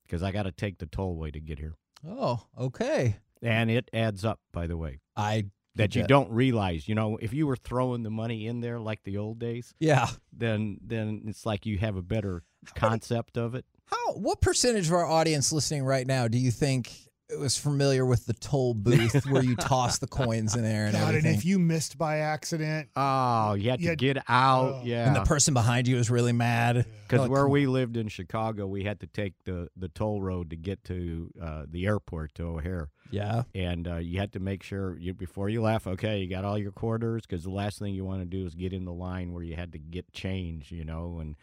because 0.06 0.22
I 0.22 0.30
got 0.30 0.44
to 0.44 0.52
take 0.52 0.78
the 0.78 0.86
tollway 0.86 1.32
to 1.32 1.40
get 1.40 1.58
here, 1.58 1.74
Oh, 2.06 2.46
okay. 2.58 3.16
and 3.42 3.70
it 3.70 3.90
adds 3.92 4.24
up, 4.24 4.38
by 4.52 4.66
the 4.66 4.76
way. 4.76 5.00
I 5.16 5.46
That 5.76 5.96
you 5.96 6.06
don't 6.06 6.30
realize, 6.30 6.86
you 6.88 6.94
know, 6.94 7.16
if 7.16 7.32
you 7.32 7.46
were 7.46 7.56
throwing 7.56 8.02
the 8.02 8.10
money 8.10 8.46
in 8.46 8.60
there 8.60 8.78
like 8.78 9.02
the 9.04 9.16
old 9.16 9.38
days, 9.38 9.74
Yeah. 9.80 10.08
then 10.32 10.78
then 10.82 11.22
it's 11.26 11.46
like 11.46 11.64
you 11.64 11.78
have 11.78 11.96
a 11.96 12.02
better 12.02 12.42
concept 12.74 13.38
of 13.38 13.54
it. 13.54 13.64
How? 13.86 14.12
What 14.14 14.40
percentage 14.42 14.88
of 14.88 14.92
our 14.92 15.06
audience 15.06 15.50
listening 15.52 15.84
right 15.84 16.06
now 16.06 16.28
do 16.28 16.36
you 16.38 16.50
think 16.50 17.08
was 17.38 17.56
familiar 17.56 18.04
with 18.04 18.26
the 18.26 18.32
toll 18.34 18.74
booth 18.74 19.24
where 19.26 19.42
you 19.44 19.54
toss 19.56 19.98
the 19.98 20.06
coins 20.06 20.56
in 20.56 20.62
there 20.62 20.84
and 20.86 20.92
God, 20.92 21.00
and 21.08 21.08
everything. 21.18 21.34
if 21.38 21.44
you 21.44 21.58
missed 21.58 21.96
by 21.98 22.18
accident, 22.18 22.88
Oh, 22.96 23.54
you 23.54 23.70
had 23.70 23.80
You 23.80 23.86
to 23.86 23.90
had- 23.90 23.98
get 23.98 24.16
out. 24.28 24.72
Oh. 24.74 24.80
yeah. 24.84 25.06
and 25.06 25.14
the 25.16 25.22
person 25.24 25.54
behind 25.54 25.86
you 25.88 25.96
was 25.96 26.10
really 26.10 26.32
mad. 26.32 26.86
Because 27.06 27.20
Like, 27.22 27.30
where 27.30 27.48
we 27.48 27.66
lived 27.66 27.96
in 27.96 28.08
Chicago, 28.08 28.66
we 28.66 28.84
had 28.84 29.00
to 29.00 29.06
take 29.06 29.34
the, 29.44 29.68
the 29.76 29.88
toll 29.88 30.20
road 30.22 30.50
to 30.50 30.56
get 30.56 30.84
to 30.84 31.30
uh, 31.40 31.64
the 31.68 31.86
airport 31.86 32.34
to 32.36 32.44
O'Hare, 32.44 32.88
yeah. 33.10 33.42
and 33.54 33.88
uh, 33.88 33.96
you 33.96 34.18
had 34.20 34.32
to 34.34 34.40
make 34.40 34.62
sure 34.62 34.96
you 34.96 35.12
before 35.12 35.48
you 35.48 35.60
left. 35.60 35.86
Okay, 35.88 36.18
you 36.20 36.28
got 36.30 36.44
all 36.44 36.56
your 36.56 36.70
quarters 36.72 37.22
because 37.26 37.42
the 37.42 37.50
last 37.50 37.78
thing 37.80 37.94
you 37.94 38.04
want 38.04 38.20
to 38.20 38.26
do 38.26 38.46
is 38.46 38.54
get 38.54 38.72
in 38.72 38.84
the 38.84 38.92
line 38.92 39.32
where 39.32 39.42
you 39.42 39.56
had 39.56 39.72
to 39.72 39.78
get 39.78 40.12
change, 40.12 40.70
you 40.70 40.84
know, 40.84 41.18
and 41.20 41.34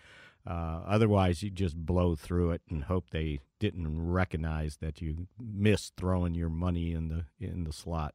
uh, 0.47 0.81
otherwise 0.85 1.43
you 1.43 1.49
just 1.49 1.75
blow 1.75 2.15
through 2.15 2.51
it 2.51 2.61
and 2.69 2.85
hope 2.85 3.09
they 3.11 3.39
didn't 3.59 3.87
recognize 4.11 4.77
that 4.77 5.01
you 5.01 5.27
missed 5.39 5.93
throwing 5.97 6.33
your 6.35 6.49
money 6.49 6.93
in 6.93 7.07
the 7.09 7.25
in 7.39 7.63
the 7.63 7.73
slot. 7.73 8.13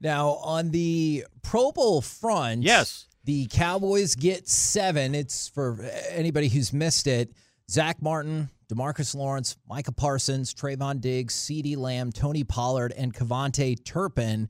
Now 0.00 0.30
on 0.42 0.70
the 0.70 1.24
Pro 1.42 1.72
Bowl 1.72 2.00
front, 2.00 2.62
Yes. 2.62 3.06
the 3.24 3.46
Cowboys 3.46 4.14
get 4.14 4.48
seven. 4.48 5.14
It's 5.14 5.48
for 5.48 5.80
anybody 6.10 6.48
who's 6.48 6.72
missed 6.72 7.06
it. 7.06 7.32
Zack 7.70 8.00
Martin, 8.02 8.48
Demarcus 8.68 9.14
Lawrence, 9.14 9.56
Micah 9.68 9.92
Parsons, 9.92 10.52
Trevon 10.54 11.00
Diggs, 11.00 11.34
CeeDee 11.34 11.76
Lamb, 11.76 12.12
Tony 12.12 12.44
Pollard, 12.44 12.92
and 12.96 13.12
KaVontae 13.14 13.84
Turpin. 13.84 14.48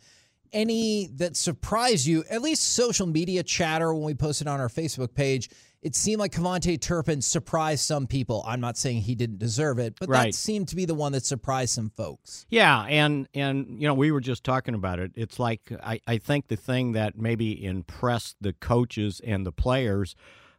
Any 0.52 1.09
that 1.16 1.37
surprised 1.37 2.07
you, 2.07 2.24
at 2.31 2.40
least 2.42 2.62
social 2.62 3.07
media 3.07 3.42
chatter 3.42 3.92
when 3.92 4.05
we 4.05 4.14
posted 4.14 4.46
on 4.48 4.61
our 4.61 4.68
Facebook 4.68 5.14
page, 5.14 5.50
it 5.87 5.94
seemed 5.94 6.18
like 6.18 6.33
KaVontae 6.33 6.81
Turpin 6.81 7.22
surprised 7.22 7.85
some 7.85 8.09
people. 8.09 8.42
I'm 8.44 8.61
not 8.61 8.77
saying 8.77 9.03
he 9.03 9.14
didn't 9.14 9.38
deserve 9.38 9.79
it, 9.79 9.94
but 10.01 10.09
that 10.09 10.35
seemed 10.35 10.66
to 10.68 10.77
be 10.77 10.85
the 10.85 10.96
one 10.96 11.12
that 11.12 11.25
surprised 11.25 11.75
some 11.75 11.90
folks. 11.90 12.44
Yeah, 12.51 12.83
and 12.83 13.29
and 13.35 13.81
you 13.81 13.87
know 13.87 13.94
we 13.94 14.11
were 14.11 14.20
just 14.20 14.42
talking 14.42 14.75
about 14.75 14.99
it. 14.99 15.12
It's 15.14 15.38
like 15.38 15.61
I, 15.81 16.01
I 16.05 16.18
think 16.18 16.49
the 16.49 16.57
thing 16.57 16.92
that 16.92 17.16
maybe 17.16 17.64
impressed 17.64 18.35
the 18.40 18.53
coaches 18.53 19.20
and 19.25 19.46
the 19.46 19.53
players 19.53 20.16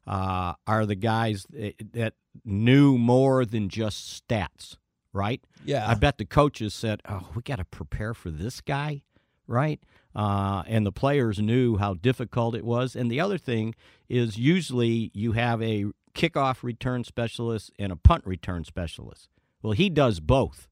uh, 0.07 0.53
are 0.65 0.85
the 0.85 0.95
guys 0.95 1.45
that, 1.49 1.75
that 1.91 2.13
knew 2.45 2.97
more 2.97 3.43
than 3.43 3.67
just 3.67 4.25
stats, 4.25 4.77
right? 5.11 5.41
Yeah. 5.65 5.89
I 5.89 5.95
bet 5.95 6.19
the 6.19 6.25
coaches 6.25 6.73
said, 6.73 7.01
"Oh, 7.05 7.27
we 7.35 7.41
got 7.41 7.57
to 7.57 7.65
prepare 7.65 8.13
for 8.13 8.31
this 8.31 8.61
guy," 8.61 9.03
right? 9.45 9.81
Uh, 10.15 10.63
and 10.67 10.85
the 10.85 10.91
players 10.91 11.39
knew 11.39 11.77
how 11.77 11.93
difficult 11.93 12.55
it 12.55 12.65
was. 12.65 12.95
And 12.95 13.11
the 13.11 13.19
other 13.19 13.37
thing 13.37 13.75
is, 14.09 14.37
usually 14.37 15.11
you 15.13 15.33
have 15.33 15.61
a 15.61 15.85
kickoff 16.15 16.63
return 16.63 17.03
specialist 17.03 17.71
and 17.77 17.91
a 17.91 17.95
punt 17.95 18.25
return 18.25 18.63
specialist. 18.63 19.29
Well, 19.61 19.73
he 19.73 19.89
does 19.89 20.19
both. 20.19 20.67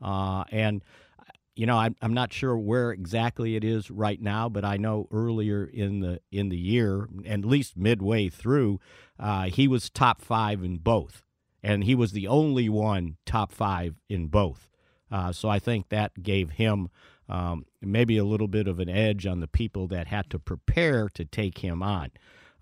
Uh, 0.00 0.44
and 0.50 0.82
you 1.54 1.66
know, 1.66 1.76
I'm 1.76 1.94
I'm 2.00 2.14
not 2.14 2.32
sure 2.32 2.56
where 2.56 2.90
exactly 2.90 3.54
it 3.54 3.64
is 3.64 3.90
right 3.90 4.20
now, 4.20 4.48
but 4.48 4.64
I 4.64 4.78
know 4.78 5.08
earlier 5.10 5.64
in 5.64 6.00
the 6.00 6.20
in 6.32 6.48
the 6.48 6.56
year, 6.56 7.06
at 7.26 7.44
least 7.44 7.76
midway 7.76 8.30
through, 8.30 8.80
uh, 9.18 9.44
he 9.44 9.68
was 9.68 9.90
top 9.90 10.22
five 10.22 10.62
in 10.64 10.78
both, 10.78 11.26
and 11.62 11.84
he 11.84 11.94
was 11.94 12.12
the 12.12 12.28
only 12.28 12.70
one 12.70 13.18
top 13.26 13.52
five 13.52 13.96
in 14.08 14.28
both. 14.28 14.69
Uh, 15.10 15.32
so 15.32 15.48
I 15.48 15.58
think 15.58 15.88
that 15.88 16.22
gave 16.22 16.50
him 16.52 16.88
um, 17.28 17.64
maybe 17.80 18.16
a 18.18 18.24
little 18.24 18.48
bit 18.48 18.66
of 18.68 18.80
an 18.80 18.88
edge 18.88 19.26
on 19.26 19.40
the 19.40 19.48
people 19.48 19.86
that 19.88 20.06
had 20.08 20.30
to 20.30 20.38
prepare 20.38 21.08
to 21.10 21.24
take 21.24 21.58
him 21.58 21.82
on. 21.82 22.10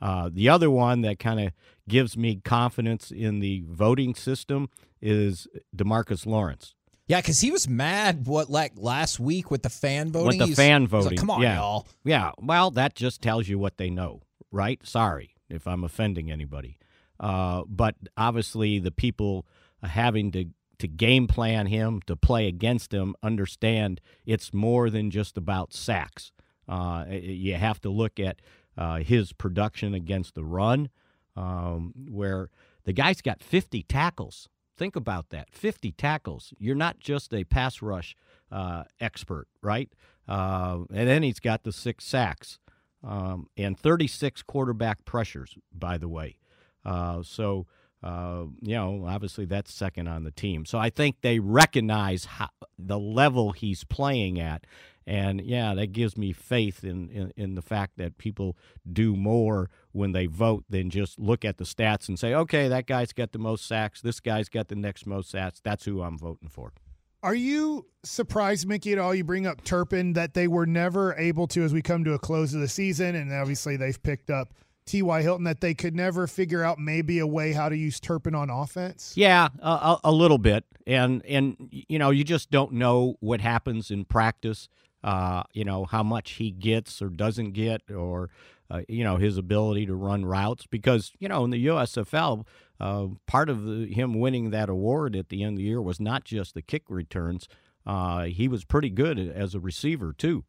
Uh, 0.01 0.31
the 0.33 0.49
other 0.49 0.71
one 0.71 1.01
that 1.03 1.19
kind 1.19 1.41
of 1.41 1.53
gives 1.89 2.17
me 2.17 2.37
confidence 2.45 3.11
in 3.11 3.41
the 3.41 3.65
voting 3.69 4.15
system 4.15 4.69
is 5.03 5.49
Demarcus 5.77 6.27
Lawrence. 6.27 6.75
Yeah, 7.07 7.21
because 7.23 7.41
he 7.41 7.51
was 7.51 7.67
mad 7.67 8.27
what 8.27 8.51
like 8.51 8.73
last 8.77 9.19
week 9.19 9.51
with 9.51 9.63
the 9.63 9.71
fan 9.71 10.13
voting. 10.13 10.27
With 10.27 10.39
the 10.39 10.45
He's- 10.47 10.57
fan 10.57 10.83
he's 10.83 10.93
like, 10.93 11.03
voting. 11.05 11.19
Come 11.19 11.31
on, 11.31 11.41
yeah. 11.43 11.57
y'all. 11.57 11.87
Yeah. 12.05 12.33
Well, 12.39 12.71
that 12.73 12.95
just 12.95 13.23
tells 13.23 13.49
you 13.49 13.59
what 13.59 13.79
they 13.79 13.89
know, 13.89 14.21
right? 14.53 14.79
Sorry 14.87 15.35
if 15.49 15.67
I'm 15.67 15.83
offending 15.85 16.31
anybody. 16.31 16.77
Uh, 17.19 17.63
but 17.67 17.95
obviously, 18.19 18.79
the 18.79 18.91
people 18.93 19.47
having 19.83 20.31
to, 20.33 20.45
to 20.79 20.89
game 20.89 21.27
plan 21.27 21.67
him, 21.67 22.01
to 22.07 22.17
play 22.17 22.47
against 22.47 22.93
him, 22.93 23.15
understand 23.23 24.01
it's 24.27 24.53
more 24.53 24.91
than 24.91 25.11
just 25.11 25.37
about 25.37 25.73
sacks. 25.73 26.33
Uh, 26.69 27.05
you 27.09 27.55
have 27.55 27.81
to 27.81 27.89
look 27.89 28.21
at 28.21 28.41
uh, 28.77 28.99
his 28.99 29.33
production 29.33 29.95
against 29.95 30.35
the 30.35 30.45
run, 30.45 30.89
um, 31.37 31.93
where 32.11 32.51
the 32.85 32.93
guy's 32.93 33.21
got 33.21 33.43
50 33.43 33.83
tackles. 33.85 34.49
Think 34.77 34.95
about 34.95 35.31
that 35.31 35.49
50 35.53 35.93
tackles. 35.93 36.53
You're 36.59 36.77
not 36.77 37.01
just 37.01 37.35
a 37.35 37.45
pass 37.45 37.83
rush 37.83 38.15
uh, 38.53 38.85
expert, 39.01 39.49
right? 39.63 39.91
Uh, 40.29 40.81
and 40.93 41.09
then 41.09 41.23
he's 41.23 41.41
got 41.41 41.65
the 41.65 41.73
six 41.73 42.05
sacks 42.05 42.59
um, 43.03 43.49
and 43.57 43.79
36 43.79 44.43
quarterback 44.43 45.05
pressures, 45.05 45.57
by 45.73 45.99
the 45.99 46.09
way. 46.09 46.39
Uh, 46.85 47.23
so, 47.23 47.67
uh, 48.03 48.45
you 48.63 48.75
know, 48.75 49.05
obviously 49.07 49.45
that's 49.45 49.73
second 49.73 50.09
on 50.09 50.25
the 50.25 50.31
team. 50.31 50.65
So 50.65 50.79
I 50.79 50.91
think 50.91 51.17
they 51.23 51.39
recognize 51.39 52.25
how, 52.27 52.51
the 52.79 52.99
level 52.99 53.53
he's 53.53 53.85
playing 53.85 54.41
at. 54.41 54.67
And 55.07 55.41
yeah, 55.41 55.75
that 55.75 55.93
gives 55.93 56.19
me 56.19 56.33
faith 56.33 56.85
in, 56.85 57.09
in, 57.09 57.33
in 57.37 57.55
the 57.55 57.63
fact 57.63 57.97
that 57.97 58.19
people 58.19 58.59
do 58.91 59.17
more 59.17 59.71
when 59.93 60.13
they 60.13 60.27
vote 60.27 60.65
than 60.69 60.91
just 60.91 61.19
look 61.19 61.47
at 61.47 61.57
the 61.57 61.65
stats 61.65 62.09
and 62.09 62.19
say, 62.19 62.35
okay, 62.35 62.69
that 62.69 62.87
guy's 62.87 63.15
got 63.15 63.33
the 63.33 63.39
most 63.39 63.67
sacks. 63.67 64.03
This 64.03 64.21
guy's 64.21 64.51
got 64.51 64.69
the 64.69 64.77
next 64.77 65.07
most 65.07 65.31
sacks. 65.31 65.61
That's 65.65 65.87
who 65.87 66.03
I'm 66.03 66.19
voting 66.19 66.51
for. 66.51 66.75
Are 67.23 67.35
you 67.35 67.87
surprised, 68.05 68.69
Mickey, 68.69 68.93
at 68.93 68.99
all? 68.99 69.15
You 69.15 69.25
bring 69.25 69.47
up 69.47 69.65
Turpin 69.65 70.13
that 70.13 70.35
they 70.35 70.47
were 70.47 70.67
never 70.67 71.15
able 71.15 71.49
to, 71.49 71.65
as 71.65 71.73
we 71.73 71.83
come 71.83 72.05
to 72.05 72.13
a 72.13 72.19
close 72.19 72.55
of 72.55 72.61
the 72.61 72.69
season, 72.69 73.17
and 73.17 73.33
obviously 73.33 73.77
they've 73.77 74.01
picked 74.01 74.31
up 74.31 74.55
T.Y. 74.89 75.23
Hilton, 75.23 75.45
that 75.45 75.61
they 75.61 75.75
could 75.75 75.95
never 75.95 76.27
figure 76.27 76.65
out 76.65 76.79
maybe 76.79 77.19
a 77.19 77.27
way 77.27 77.53
how 77.53 77.69
to 77.69 77.77
use 77.77 78.01
Turpin 78.01 78.35
on 78.35 78.49
offense? 78.49 79.13
Yeah, 79.15 79.49
a, 79.61 79.99
a, 80.05 80.13
little 80.13 80.39
bit, 80.39 80.65
and 80.87 81.25
and 81.27 81.69
you 81.71 81.99
know 81.99 82.11
you 82.11 82.25
just 82.25 82.51
don't 82.51 82.73
know 82.73 83.17
what 83.21 83.41
happens 83.41 83.91
in 83.91 84.05
practice. 84.05 84.69
Uh, 85.05 85.43
you 85.53 85.65
know 85.65 85.85
how 85.85 86.03
much 86.03 86.33
he 86.33 86.51
gets 86.51 87.03
or 87.03 87.11
doesn't 87.11 87.53
get, 87.53 87.83
or 87.91 88.31
uh, 88.71 88.81
you 88.89 89.05
know 89.05 89.17
his 89.17 89.37
ability 89.37 89.87
to 89.87 89.95
run 89.95 90.25
routes 90.25 90.67
because 90.67 91.13
you 91.19 91.29
know 91.29 91.45
in 91.45 91.51
the 91.51 91.67
USFL, 91.67 92.47
uh, 92.81 93.09
part 93.27 93.51
of 93.51 93.65
the, 93.65 93.87
him 93.87 94.19
winning 94.19 94.51
that 94.51 94.71
award 94.71 95.15
at 95.15 95.29
the 95.29 95.43
end 95.43 95.55
of 95.55 95.59
the 95.59 95.65
year 95.65 95.83
was 95.83 96.01
not 96.01 96.25
just 96.25 96.55
the 96.55 96.63
kick 96.63 96.85
returns. 96.89 97.47
Uh, 97.87 98.25
he 98.25 98.49
was 98.49 98.65
pretty 98.65 98.91
good 98.91 99.19
as 99.19 99.55
a 99.55 99.61
receiver 99.61 100.13
too. 100.13 100.45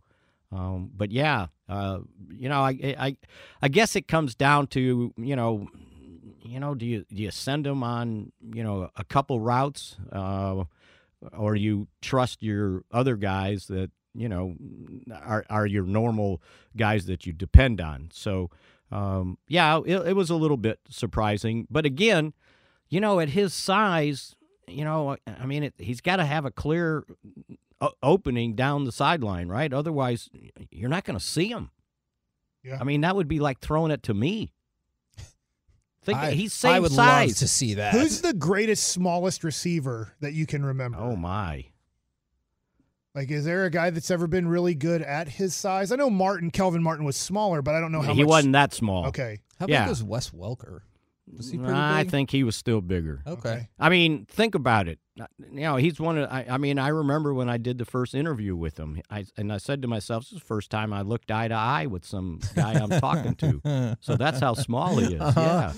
Um, 0.51 0.91
but 0.95 1.11
yeah, 1.11 1.47
uh, 1.67 1.99
you 2.31 2.49
know, 2.49 2.61
I, 2.61 2.95
I, 2.97 3.17
I 3.61 3.67
guess 3.67 3.95
it 3.95 4.07
comes 4.07 4.35
down 4.35 4.67
to 4.67 5.13
you 5.17 5.35
know, 5.35 5.67
you 6.43 6.59
know, 6.59 6.73
do 6.73 6.85
you 6.85 7.05
do 7.13 7.21
you 7.21 7.31
send 7.31 7.65
them 7.65 7.83
on 7.83 8.31
you 8.53 8.63
know 8.63 8.89
a 8.95 9.03
couple 9.03 9.39
routes, 9.39 9.97
uh, 10.11 10.63
or 11.37 11.55
you 11.55 11.87
trust 12.01 12.41
your 12.41 12.83
other 12.91 13.15
guys 13.15 13.67
that 13.67 13.91
you 14.15 14.27
know 14.27 14.55
are 15.23 15.45
are 15.49 15.67
your 15.67 15.85
normal 15.85 16.41
guys 16.75 17.05
that 17.05 17.25
you 17.27 17.33
depend 17.33 17.79
on? 17.79 18.09
So 18.11 18.49
um, 18.91 19.37
yeah, 19.47 19.79
it, 19.85 20.07
it 20.07 20.15
was 20.15 20.31
a 20.31 20.35
little 20.35 20.57
bit 20.57 20.79
surprising, 20.89 21.67
but 21.69 21.85
again, 21.85 22.33
you 22.89 22.99
know, 22.99 23.19
at 23.19 23.29
his 23.29 23.53
size, 23.53 24.35
you 24.67 24.83
know, 24.83 25.15
I 25.27 25.45
mean, 25.45 25.63
it, 25.63 25.75
he's 25.77 26.01
got 26.01 26.15
to 26.15 26.25
have 26.25 26.45
a 26.45 26.51
clear 26.51 27.03
opening 28.03 28.55
down 28.55 28.85
the 28.85 28.91
sideline, 28.91 29.47
right? 29.47 29.71
Otherwise, 29.71 30.29
you're 30.69 30.89
not 30.89 31.05
going 31.05 31.17
to 31.17 31.23
see 31.23 31.47
him. 31.47 31.71
Yeah. 32.63 32.77
I 32.79 32.83
mean, 32.83 33.01
that 33.01 33.15
would 33.15 33.27
be 33.27 33.39
like 33.39 33.59
throwing 33.59 33.91
it 33.91 34.03
to 34.03 34.13
me. 34.13 34.53
Think 36.01 36.17
I, 36.17 36.31
he's 36.31 36.53
same 36.53 36.73
I 36.73 36.79
would 36.79 36.91
size. 36.91 37.29
love 37.29 37.37
to 37.37 37.47
see 37.47 37.73
that. 37.75 37.93
Who's 37.93 38.21
the 38.21 38.33
greatest, 38.33 38.87
smallest 38.87 39.43
receiver 39.43 40.13
that 40.21 40.33
you 40.33 40.45
can 40.45 40.65
remember? 40.65 40.97
oh 40.97 41.15
my! 41.15 41.65
Like, 43.13 43.31
is 43.31 43.43
there 43.43 43.65
a 43.65 43.69
guy 43.69 43.89
that's 43.89 44.09
ever 44.09 44.27
been 44.27 44.47
really 44.47 44.75
good 44.75 45.01
at 45.01 45.27
his 45.27 45.53
size? 45.53 45.91
I 45.91 45.97
know 45.97 46.09
Martin, 46.09 46.51
Kelvin 46.51 46.81
Martin 46.81 47.05
was 47.05 47.17
smaller, 47.17 47.61
but 47.61 47.75
I 47.75 47.81
don't 47.81 47.91
know 47.91 48.01
how 48.01 48.13
he 48.13 48.21
much. 48.23 48.29
wasn't 48.29 48.53
that 48.53 48.73
small. 48.73 49.07
Okay. 49.07 49.39
How 49.59 49.65
yeah. 49.67 49.83
big 49.83 49.89
was 49.89 50.03
Wes 50.03 50.29
Welker? 50.29 50.81
Was 51.35 51.51
he 51.51 51.57
pretty 51.57 51.73
I 51.73 52.03
big? 52.03 52.11
think 52.11 52.31
he 52.31 52.43
was 52.43 52.55
still 52.55 52.81
bigger. 52.81 53.21
Okay. 53.25 53.69
I 53.79 53.89
mean, 53.89 54.25
think 54.25 54.55
about 54.55 54.87
it. 54.87 54.99
You 55.15 55.61
know, 55.61 55.75
he's 55.75 55.99
one 55.99 56.17
of. 56.17 56.29
I, 56.31 56.45
I 56.49 56.57
mean, 56.57 56.79
I 56.79 56.87
remember 56.89 57.33
when 57.33 57.49
I 57.49 57.57
did 57.57 57.77
the 57.77 57.85
first 57.85 58.15
interview 58.15 58.55
with 58.55 58.77
him, 58.79 59.01
I, 59.09 59.25
and 59.37 59.51
I 59.53 59.57
said 59.57 59.81
to 59.81 59.87
myself, 59.87 60.23
"This 60.23 60.31
is 60.33 60.39
the 60.39 60.45
first 60.45 60.69
time 60.71 60.91
I 60.93 61.01
looked 61.01 61.29
eye 61.29 61.47
to 61.49 61.53
eye 61.55 61.85
with 61.87 62.05
some 62.05 62.39
guy 62.55 62.73
I'm 62.73 62.89
talking 62.89 63.35
to." 63.35 63.97
So 64.01 64.15
that's 64.15 64.39
how 64.39 64.53
small 64.53 64.97
he 64.97 65.15
is. 65.15 65.21
Uh-huh. 65.21 65.39
Yeah. 65.41 65.73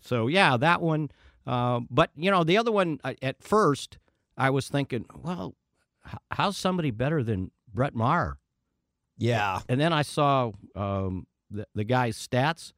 So 0.00 0.26
yeah, 0.26 0.56
that 0.56 0.80
one. 0.82 1.10
Uh, 1.46 1.80
but 1.90 2.10
you 2.16 2.30
know, 2.30 2.44
the 2.44 2.56
other 2.58 2.72
one. 2.72 2.98
I- 3.04 3.16
At 3.22 3.42
first, 3.42 3.98
I 4.36 4.50
was 4.50 4.68
thinking, 4.68 5.06
well, 5.22 5.54
h- 6.06 6.18
how's 6.32 6.56
somebody 6.56 6.90
better 6.90 7.22
than 7.22 7.50
Brett 7.72 7.94
Maher? 7.94 8.38
Yeah. 9.16 9.60
And 9.68 9.80
then 9.80 9.92
I 9.92 10.02
saw 10.02 10.52
um, 10.74 11.26
the, 11.50 11.66
the 11.74 11.84
guy's 11.84 12.16
stats, 12.16 12.72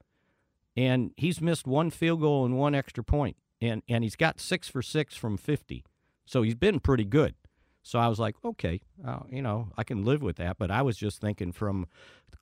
and 0.77 1.13
he's 1.17 1.41
missed 1.41 1.67
one 1.67 1.91
field 1.91 2.21
goal 2.21 2.45
and 2.45 2.57
one 2.57 2.75
extra 2.75 3.05
point, 3.05 3.37
and 3.61 3.83
and 3.89 4.05
he's 4.05 4.17
got 4.17 4.41
six 4.41 4.69
for 4.69 4.83
six 4.83 5.17
from 5.17 5.37
fifty, 5.37 5.85
so 6.25 6.43
he's 6.43 6.55
been 6.55 6.81
pretty 6.81 7.05
good. 7.05 7.35
So 7.83 7.99
I 7.99 8.09
was 8.09 8.19
like, 8.19 8.37
okay, 8.45 8.81
uh, 9.07 9.21
you 9.29 9.43
know, 9.43 9.69
I 9.77 9.85
can 9.85 10.05
live 10.05 10.23
with 10.23 10.37
that. 10.37 10.57
But 10.59 10.71
I 10.71 10.83
was 10.83 10.97
just 10.97 11.21
thinking 11.21 11.53
from 11.53 11.87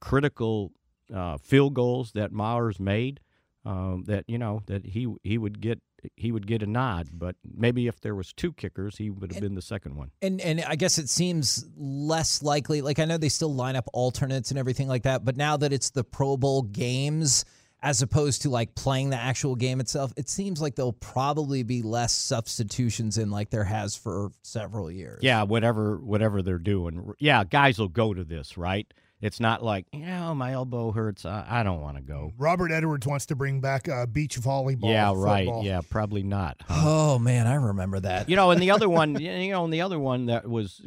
critical 0.00 0.72
uh, 1.14 1.38
field 1.38 1.74
goals 1.74 2.12
that 2.12 2.30
Maher's 2.30 2.78
made, 2.78 3.20
um, 3.64 4.04
that 4.06 4.24
you 4.28 4.38
know 4.38 4.62
that 4.66 4.86
he 4.86 5.12
he 5.22 5.38
would 5.38 5.60
get 5.60 5.80
he 6.16 6.30
would 6.30 6.46
get 6.46 6.62
a 6.62 6.66
nod. 6.66 7.08
But 7.12 7.36
maybe 7.44 7.86
if 7.86 8.00
there 8.00 8.14
was 8.14 8.32
two 8.32 8.52
kickers, 8.52 8.98
he 8.98 9.10
would 9.10 9.32
have 9.32 9.40
been 9.40 9.54
the 9.54 9.62
second 9.62 9.96
one. 9.96 10.10
And 10.22 10.40
and 10.40 10.62
I 10.66 10.76
guess 10.76 10.98
it 10.98 11.08
seems 11.08 11.66
less 11.76 12.42
likely. 12.42 12.82
Like 12.82 12.98
I 12.98 13.04
know 13.06 13.16
they 13.16 13.28
still 13.28 13.54
line 13.54 13.76
up 13.76 13.88
alternates 13.92 14.50
and 14.50 14.58
everything 14.58 14.88
like 14.88 15.02
that, 15.04 15.24
but 15.24 15.36
now 15.36 15.56
that 15.56 15.72
it's 15.72 15.90
the 15.90 16.04
Pro 16.04 16.36
Bowl 16.36 16.62
games 16.62 17.44
as 17.82 18.02
opposed 18.02 18.42
to 18.42 18.50
like 18.50 18.74
playing 18.74 19.10
the 19.10 19.16
actual 19.16 19.56
game 19.56 19.80
itself, 19.80 20.12
it 20.16 20.28
seems 20.28 20.60
like 20.60 20.74
there'll 20.74 20.92
probably 20.92 21.62
be 21.62 21.82
less 21.82 22.12
substitutions 22.12 23.18
in 23.18 23.30
like 23.30 23.50
there 23.50 23.64
has 23.64 23.96
for 23.96 24.30
several 24.42 24.90
years. 24.90 25.20
Yeah, 25.22 25.42
whatever 25.44 25.96
whatever 25.98 26.42
they're 26.42 26.58
doing. 26.58 27.12
Yeah, 27.18 27.44
guys 27.44 27.78
will 27.78 27.88
go 27.88 28.12
to 28.12 28.24
this, 28.24 28.58
right? 28.58 28.92
It's 29.22 29.38
not 29.38 29.62
like, 29.62 29.84
yeah, 29.92 30.32
my 30.32 30.52
elbow 30.52 30.92
hurts. 30.92 31.26
I, 31.26 31.46
I 31.46 31.62
don't 31.62 31.82
want 31.82 31.98
to 31.98 32.02
go. 32.02 32.32
Robert 32.38 32.72
Edwards 32.72 33.06
wants 33.06 33.26
to 33.26 33.36
bring 33.36 33.60
back 33.60 33.86
uh, 33.86 34.06
beach 34.06 34.40
volleyball. 34.40 34.90
Yeah, 34.90 35.12
right. 35.14 35.44
football. 35.44 35.62
Yeah, 35.62 35.82
probably 35.90 36.22
not. 36.22 36.56
huh? 36.66 36.82
Oh 36.86 37.18
man, 37.18 37.46
I 37.46 37.54
remember 37.54 38.00
that. 38.00 38.30
You 38.30 38.36
know, 38.36 38.50
and 38.50 38.62
the 38.62 38.70
other 38.70 38.88
one, 39.00 39.20
you 39.20 39.50
know, 39.50 39.64
and 39.64 39.72
the 39.72 39.82
other 39.82 39.98
one 39.98 40.26
that 40.26 40.48
was 40.48 40.82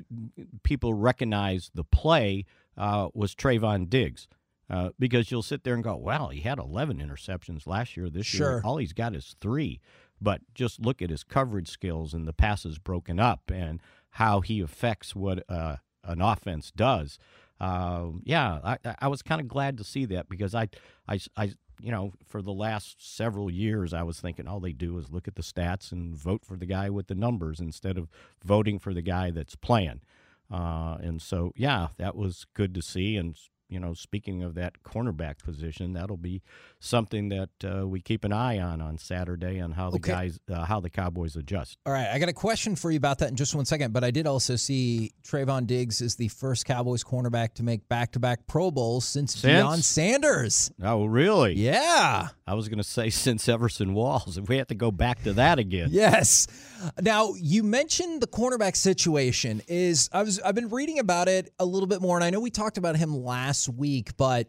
people 0.63 0.93
recognized 0.95 1.71
the 1.75 1.83
play 1.83 2.45
uh, 2.77 3.09
was 3.13 3.35
Trevon 3.35 3.89
Diggs. 3.89 4.27
Uh, 4.73 4.89
because 4.97 5.29
you'll 5.29 5.43
sit 5.43 5.63
there 5.63 5.75
and 5.75 5.83
go, 5.83 5.95
well, 5.95 6.29
he 6.29 6.41
had 6.41 6.57
11 6.57 6.97
interceptions 6.97 7.67
last 7.67 7.95
year. 7.95 8.09
This 8.09 8.25
Sure. 8.25 8.53
year, 8.53 8.61
all 8.65 8.77
he's 8.77 8.93
got 8.93 9.15
is 9.15 9.35
three. 9.39 9.79
But 10.19 10.41
just 10.55 10.79
look 10.79 10.99
at 11.01 11.11
his 11.11 11.23
coverage 11.23 11.67
skills 11.69 12.13
and 12.13 12.27
the 12.27 12.33
passes 12.33 12.79
broken 12.79 13.19
up 13.19 13.51
and 13.53 13.81
how 14.11 14.41
he 14.41 14.61
affects 14.61 15.15
what 15.15 15.43
uh, 15.47 15.75
an 16.03 16.21
offense 16.21 16.71
does. 16.75 17.19
Uh, 17.59 18.07
yeah, 18.23 18.59
I, 18.63 18.77
I- 18.83 18.95
I 19.01 19.07
was 19.09 19.21
kind 19.21 19.39
of 19.41 19.47
glad 19.47 19.77
to 19.77 19.83
see 19.83 20.05
that 20.05 20.27
because 20.27 20.55
I, 20.55 20.69
I, 21.07 21.19
I, 21.37 21.51
you 21.79 21.91
know, 21.91 22.13
for 22.25 22.41
the 22.41 22.53
last 22.53 23.15
several 23.15 23.51
years, 23.51 23.93
I 23.93 24.01
was 24.03 24.19
thinking 24.19 24.47
all 24.47 24.59
they 24.59 24.71
do 24.73 24.97
is 24.97 25.11
look 25.11 25.27
at 25.27 25.35
the 25.35 25.43
stats 25.43 25.91
and 25.91 26.15
vote 26.15 26.43
for 26.45 26.57
the 26.57 26.65
guy 26.65 26.89
with 26.89 27.07
the 27.07 27.15
numbers 27.15 27.59
instead 27.59 27.97
of 27.97 28.09
voting 28.43 28.79
for 28.79 28.93
the 28.93 29.01
guy 29.03 29.29
that's 29.29 29.55
playing. 29.55 30.01
Uh, 30.51 30.97
and 31.01 31.21
so, 31.21 31.51
yeah, 31.55 31.89
that 31.97 32.15
was 32.15 32.45
good 32.53 32.73
to 32.75 32.81
see. 32.81 33.17
And 33.17 33.37
you 33.73 33.79
know, 33.79 33.93
speaking 33.93 34.43
of 34.43 34.53
that 34.55 34.83
cornerback 34.83 35.39
position, 35.43 35.93
that'll 35.93 36.15
be 36.17 36.41
something 36.79 37.29
that 37.29 37.49
uh, 37.65 37.87
we 37.87 37.99
keep 38.01 38.23
an 38.23 38.31
eye 38.31 38.59
on 38.59 38.81
on 38.81 38.97
Saturday 38.97 39.59
on 39.59 39.71
how 39.71 39.89
the 39.89 39.95
Okay. 39.97 40.11
guys, 40.11 40.39
uh, 40.51 40.65
how 40.65 40.79
the 40.79 40.89
Cowboys 40.89 41.35
adjust. 41.35 41.77
All 41.85 41.93
right, 41.93 42.07
I 42.07 42.19
got 42.19 42.29
a 42.29 42.33
question 42.33 42.75
for 42.75 42.91
you 42.91 42.97
about 42.97 43.19
that 43.19 43.29
in 43.29 43.35
just 43.35 43.55
one 43.55 43.65
second, 43.65 43.93
but 43.93 44.03
I 44.03 44.11
did 44.11 44.27
also 44.27 44.55
see 44.55 45.11
Trevon 45.23 45.65
Diggs 45.67 46.01
is 46.01 46.15
the 46.15 46.27
first 46.27 46.65
Cowboys 46.65 47.03
cornerback 47.03 47.55
to 47.55 47.63
make 47.63 47.87
back-to-back 47.89 48.45
Pro 48.47 48.69
Bowls 48.71 49.05
since, 49.05 49.35
Since? 49.35 49.63
Deion 49.63 49.81
Sanders. 49.83 50.71
Oh, 50.81 51.05
really? 51.05 51.53
Yeah. 51.55 52.27
I 52.45 52.53
was 52.53 52.67
going 52.69 52.77
to 52.77 52.83
say 52.83 53.09
since 53.09 53.47
Everson 53.49 53.93
Walls, 53.93 54.37
if 54.37 54.47
we 54.47 54.57
have 54.57 54.67
to 54.67 54.75
go 54.75 54.91
back 54.91 55.23
to 55.23 55.33
that 55.33 55.57
again. 55.59 55.89
Yes. 55.91 56.47
Now 57.01 57.33
you 57.39 57.63
mentioned 57.63 58.21
the 58.21 58.27
cornerback 58.27 58.75
situation. 58.75 59.61
Is 59.69 60.09
I 60.11 60.21
was 60.23 60.39
I've 60.41 60.53
been 60.55 60.67
reading 60.69 60.99
about 60.99 61.29
it 61.29 61.53
a 61.57 61.63
little 61.65 61.87
bit 61.87 62.01
more, 62.01 62.17
and 62.17 62.23
I 62.25 62.29
know 62.29 62.41
we 62.41 62.49
talked 62.49 62.77
about 62.77 62.97
him 62.97 63.15
last 63.23 63.62
week, 63.69 64.17
but 64.17 64.47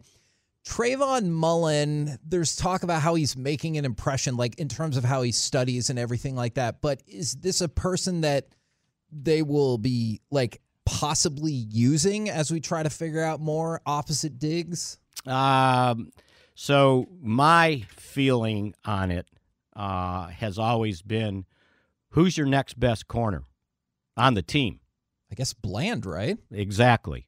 Trayvon 0.66 1.29
Mullen, 1.29 2.18
there's 2.27 2.57
talk 2.57 2.83
about 2.83 3.03
how 3.03 3.14
he's 3.14 3.37
making 3.37 3.77
an 3.77 3.85
impression, 3.85 4.37
like 4.37 4.59
in 4.59 4.68
terms 4.68 4.96
of 4.96 5.05
how 5.05 5.22
he 5.22 5.31
studies 5.31 5.90
and 5.90 5.98
everything 5.98 6.35
like 6.35 6.55
that. 6.55 6.81
But 6.81 7.03
is 7.07 7.35
this 7.35 7.61
a 7.61 7.68
person 7.68 8.22
that 8.22 8.48
they 9.12 9.42
will 9.42 9.79
be 9.79 10.20
like 10.31 10.61
possibly 10.87 11.53
using 11.53 12.31
as 12.31 12.50
we 12.50 12.61
try 12.61 12.83
to 12.83 12.90
figure 12.90 13.22
out 13.22 13.40
more 13.40 13.83
opposite 13.85 14.38
Diggs? 14.38 14.98
Um, 15.27 16.11
so 16.55 17.09
my 17.20 17.85
feeling 17.90 18.74
on 18.85 19.11
it 19.11 19.27
uh, 19.77 20.29
has 20.29 20.59
always 20.59 21.03
been, 21.03 21.44
who's 22.11 22.38
your 22.38 22.46
next 22.46 22.81
best 22.81 23.07
corner 23.07 23.42
on 24.16 24.35
the 24.35 24.42
team? 24.42 24.81
I 25.31 25.35
guess 25.35 25.53
Bland, 25.53 26.07
right? 26.07 26.38
Exactly. 26.50 27.27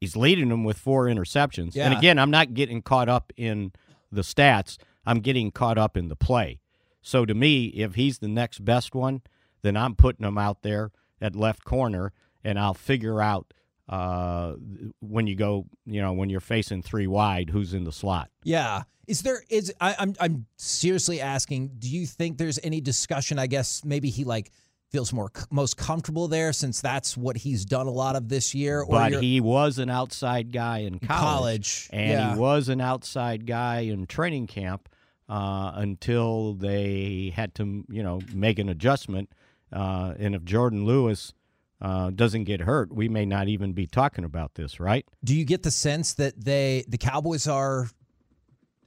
He's 0.00 0.16
leading 0.16 0.48
them 0.48 0.64
with 0.64 0.78
four 0.78 1.06
interceptions. 1.06 1.74
Yeah. 1.74 1.86
And 1.86 1.98
again, 1.98 2.18
I'm 2.18 2.30
not 2.30 2.54
getting 2.54 2.82
caught 2.82 3.08
up 3.08 3.32
in 3.36 3.72
the 4.12 4.22
stats. 4.22 4.78
I'm 5.04 5.20
getting 5.20 5.50
caught 5.50 5.78
up 5.78 5.96
in 5.96 6.08
the 6.08 6.16
play. 6.16 6.60
So 7.02 7.24
to 7.24 7.34
me, 7.34 7.66
if 7.66 7.94
he's 7.94 8.18
the 8.18 8.28
next 8.28 8.64
best 8.64 8.94
one, 8.94 9.22
then 9.62 9.76
I'm 9.76 9.94
putting 9.94 10.26
him 10.26 10.38
out 10.38 10.62
there 10.62 10.92
at 11.20 11.34
left 11.34 11.64
corner, 11.64 12.12
and 12.44 12.58
I'll 12.58 12.74
figure 12.74 13.20
out 13.20 13.52
uh, 13.88 14.54
when 15.00 15.26
you 15.26 15.34
go, 15.34 15.66
you 15.86 16.00
know, 16.00 16.12
when 16.12 16.28
you're 16.28 16.40
facing 16.40 16.82
three 16.82 17.06
wide, 17.06 17.50
who's 17.50 17.74
in 17.74 17.84
the 17.84 17.92
slot. 17.92 18.30
Yeah. 18.44 18.82
Is 19.06 19.22
there 19.22 19.42
is 19.48 19.72
I, 19.80 19.96
I'm 19.98 20.14
I'm 20.20 20.46
seriously 20.58 21.20
asking, 21.20 21.72
do 21.78 21.88
you 21.88 22.06
think 22.06 22.36
there's 22.36 22.58
any 22.62 22.82
discussion? 22.82 23.38
I 23.38 23.46
guess 23.46 23.82
maybe 23.82 24.10
he 24.10 24.24
like 24.24 24.52
feels 24.90 25.12
more 25.12 25.30
most 25.50 25.76
comfortable 25.76 26.28
there 26.28 26.52
since 26.52 26.80
that's 26.80 27.16
what 27.16 27.36
he's 27.36 27.64
done 27.64 27.86
a 27.86 27.92
lot 27.92 28.16
of 28.16 28.28
this 28.28 28.54
year. 28.54 28.84
But 28.88 29.22
he 29.22 29.40
was 29.40 29.78
an 29.78 29.90
outside 29.90 30.52
guy 30.52 30.78
in 30.78 30.98
college, 30.98 31.08
college, 31.08 31.90
and 31.92 32.10
yeah. 32.10 32.34
he 32.34 32.40
was 32.40 32.68
an 32.68 32.80
outside 32.80 33.46
guy 33.46 33.80
in 33.80 34.06
training 34.06 34.46
camp 34.46 34.88
uh, 35.28 35.72
until 35.74 36.54
they 36.54 37.32
had 37.34 37.54
to, 37.56 37.84
you 37.88 38.02
know, 38.02 38.20
make 38.32 38.58
an 38.58 38.68
adjustment. 38.68 39.30
Uh, 39.72 40.14
and 40.18 40.34
if 40.34 40.42
Jourdan 40.42 40.84
Lewis 40.86 41.34
uh, 41.80 42.10
doesn't 42.10 42.44
get 42.44 42.62
hurt, 42.62 42.92
we 42.92 43.08
may 43.08 43.26
not 43.26 43.48
even 43.48 43.72
be 43.72 43.86
talking 43.86 44.24
about 44.24 44.54
this, 44.54 44.80
right? 44.80 45.06
do 45.22 45.34
you 45.34 45.44
get 45.44 45.62
the 45.62 45.70
sense 45.70 46.14
that 46.14 46.42
they 46.42 46.84
the 46.88 46.98
Cowboys 46.98 47.46
are 47.46 47.88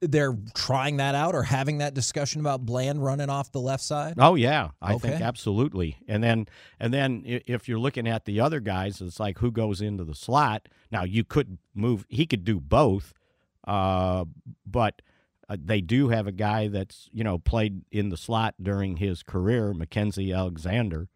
they're 0.02 0.36
trying 0.56 0.98
that 0.98 1.14
out 1.14 1.36
or 1.36 1.44
having 1.44 1.78
that 1.78 1.94
discussion 1.94 2.42
about 2.42 2.66
Bland 2.66 3.04
running 3.04 3.30
off 3.30 3.52
the 3.52 3.62
left 3.62 3.84
side? 3.84 4.16
Oh 4.18 4.36
yeah, 4.36 4.70
I 4.82 4.98
think 4.98 5.22
absolutely. 5.22 5.98
And 6.08 6.24
then 6.24 6.48
and 6.80 6.94
then 6.94 7.22
if 7.26 7.70
you're 7.70 7.80
looking 7.80 8.08
at 8.08 8.26
the 8.26 8.40
other 8.40 8.60
guys, 8.60 9.00
it's 9.02 9.20
like 9.20 9.38
who 9.40 9.52
goes 9.52 9.82
into 9.82 10.04
the 10.04 10.16
slot. 10.16 10.68
Now 10.92 11.04
you 11.04 11.24
could 11.24 11.60
move. 11.74 12.06
He 12.10 12.26
could 12.26 12.44
do 12.44 12.60
both, 12.60 13.14
uh, 13.68 14.26
but 14.66 15.02
uh, 15.48 15.58
they 15.64 15.82
do 15.82 16.10
have 16.10 16.28
a 16.28 16.32
guy 16.32 16.68
that's 16.68 17.10
you 17.14 17.24
know 17.24 17.38
played 17.38 17.84
in 17.92 18.10
the 18.10 18.18
slot 18.18 18.56
during 18.62 18.98
his 18.98 19.22
career, 19.22 19.74
Mackensie 19.74 20.36
Alexander. 20.36 21.10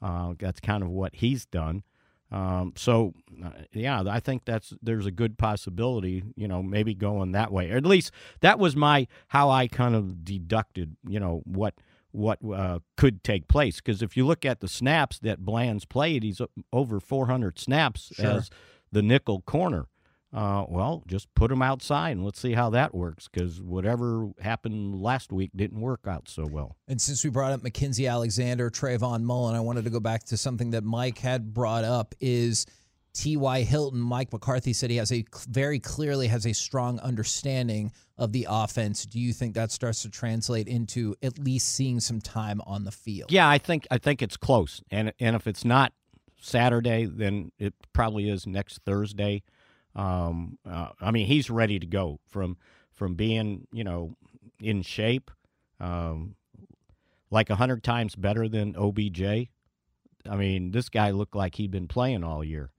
Uh, 0.00 0.34
that's 0.38 0.60
kind 0.60 0.84
of 0.84 0.90
what 0.90 1.16
he's 1.16 1.44
done. 1.44 1.82
Um, 2.30 2.72
so 2.76 3.14
uh, 3.42 3.50
yeah, 3.72 4.02
I 4.06 4.20
think 4.20 4.44
that's 4.44 4.74
there's 4.82 5.06
a 5.06 5.10
good 5.10 5.38
possibility, 5.38 6.24
you 6.36 6.46
know, 6.46 6.62
maybe 6.62 6.94
going 6.94 7.32
that 7.32 7.50
way. 7.52 7.70
Or 7.70 7.76
at 7.76 7.86
least 7.86 8.10
that 8.40 8.58
was 8.58 8.76
my 8.76 9.06
how 9.28 9.50
I 9.50 9.66
kind 9.66 9.94
of 9.94 10.24
deducted, 10.24 10.96
you 11.06 11.20
know, 11.20 11.42
what 11.44 11.74
what 12.10 12.38
uh, 12.54 12.80
could 12.96 13.22
take 13.24 13.48
place. 13.48 13.76
Because 13.76 14.02
if 14.02 14.16
you 14.16 14.26
look 14.26 14.44
at 14.44 14.60
the 14.60 14.68
snaps 14.68 15.18
that 15.20 15.40
Bland's 15.44 15.84
played, 15.84 16.22
he's 16.22 16.40
over 16.72 17.00
400 17.00 17.58
snaps 17.58 18.12
Sure. 18.14 18.26
as 18.26 18.50
the 18.92 19.02
nickel 19.02 19.40
corner. 19.42 19.86
Uh, 20.32 20.64
well, 20.68 21.02
just 21.06 21.32
put 21.34 21.48
them 21.48 21.62
outside 21.62 22.10
and 22.10 22.24
let's 22.24 22.40
see 22.40 22.52
how 22.52 22.70
that 22.70 22.94
works. 22.94 23.28
Because 23.32 23.62
whatever 23.62 24.30
happened 24.40 25.00
last 25.00 25.32
week 25.32 25.50
didn't 25.56 25.80
work 25.80 26.06
out 26.06 26.28
so 26.28 26.46
well. 26.46 26.76
And 26.86 27.00
since 27.00 27.24
we 27.24 27.30
brought 27.30 27.52
up 27.52 27.62
Mackensie 27.62 28.10
Alexander, 28.10 28.70
Trayvon 28.70 29.22
Mullen, 29.22 29.56
I 29.56 29.60
wanted 29.60 29.84
to 29.84 29.90
go 29.90 30.00
back 30.00 30.24
to 30.24 30.36
something 30.36 30.70
that 30.70 30.84
Mike 30.84 31.18
had 31.18 31.54
brought 31.54 31.84
up 31.84 32.14
is 32.20 32.66
T.Y. 33.14 33.62
Hilton. 33.62 33.98
Mike 33.98 34.32
McCarthy 34.32 34.72
said 34.72 34.90
he 34.90 34.96
has 34.96 35.10
a 35.10 35.24
very 35.48 35.80
clearly 35.80 36.28
has 36.28 36.46
a 36.46 36.52
strong 36.52 37.00
understanding 37.00 37.90
of 38.16 38.32
the 38.32 38.46
offense. 38.48 39.06
Do 39.06 39.18
you 39.18 39.32
think 39.32 39.54
that 39.54 39.72
starts 39.72 40.02
to 40.02 40.10
translate 40.10 40.68
into 40.68 41.16
at 41.22 41.38
least 41.38 41.74
seeing 41.74 42.00
some 42.00 42.20
time 42.20 42.60
on 42.66 42.84
the 42.84 42.92
field? 42.92 43.32
Yeah, 43.32 43.48
I 43.48 43.58
think 43.58 43.86
I 43.90 43.98
think 43.98 44.22
it's 44.22 44.36
close, 44.36 44.82
and 44.90 45.12
and 45.18 45.34
if 45.34 45.46
it's 45.46 45.64
not 45.64 45.92
Saturday, 46.40 47.06
then 47.06 47.50
it 47.58 47.74
probably 47.92 48.28
is 48.28 48.46
next 48.46 48.82
Thursday. 48.84 49.42
Um, 49.94 50.58
uh, 50.68 50.90
I 51.00 51.10
mean, 51.10 51.26
he's 51.26 51.50
ready 51.50 51.78
to 51.78 51.86
go 51.86 52.20
from 52.28 52.56
from 52.92 53.14
being 53.14 53.66
you 53.72 53.84
know 53.84 54.14
in 54.60 54.82
shape, 54.82 55.30
um, 55.80 56.34
like 57.30 57.50
a 57.50 57.56
hundred 57.56 57.82
times 57.82 58.14
better 58.14 58.48
than 58.48 58.74
OBJ. 58.76 59.22
I 60.28 60.36
mean, 60.36 60.72
this 60.72 60.88
guy 60.88 61.10
looked 61.10 61.36
like 61.36 61.54
he'd 61.56 61.70
been 61.70 61.88
playing 61.88 62.24
all 62.24 62.44
year, 62.44 62.70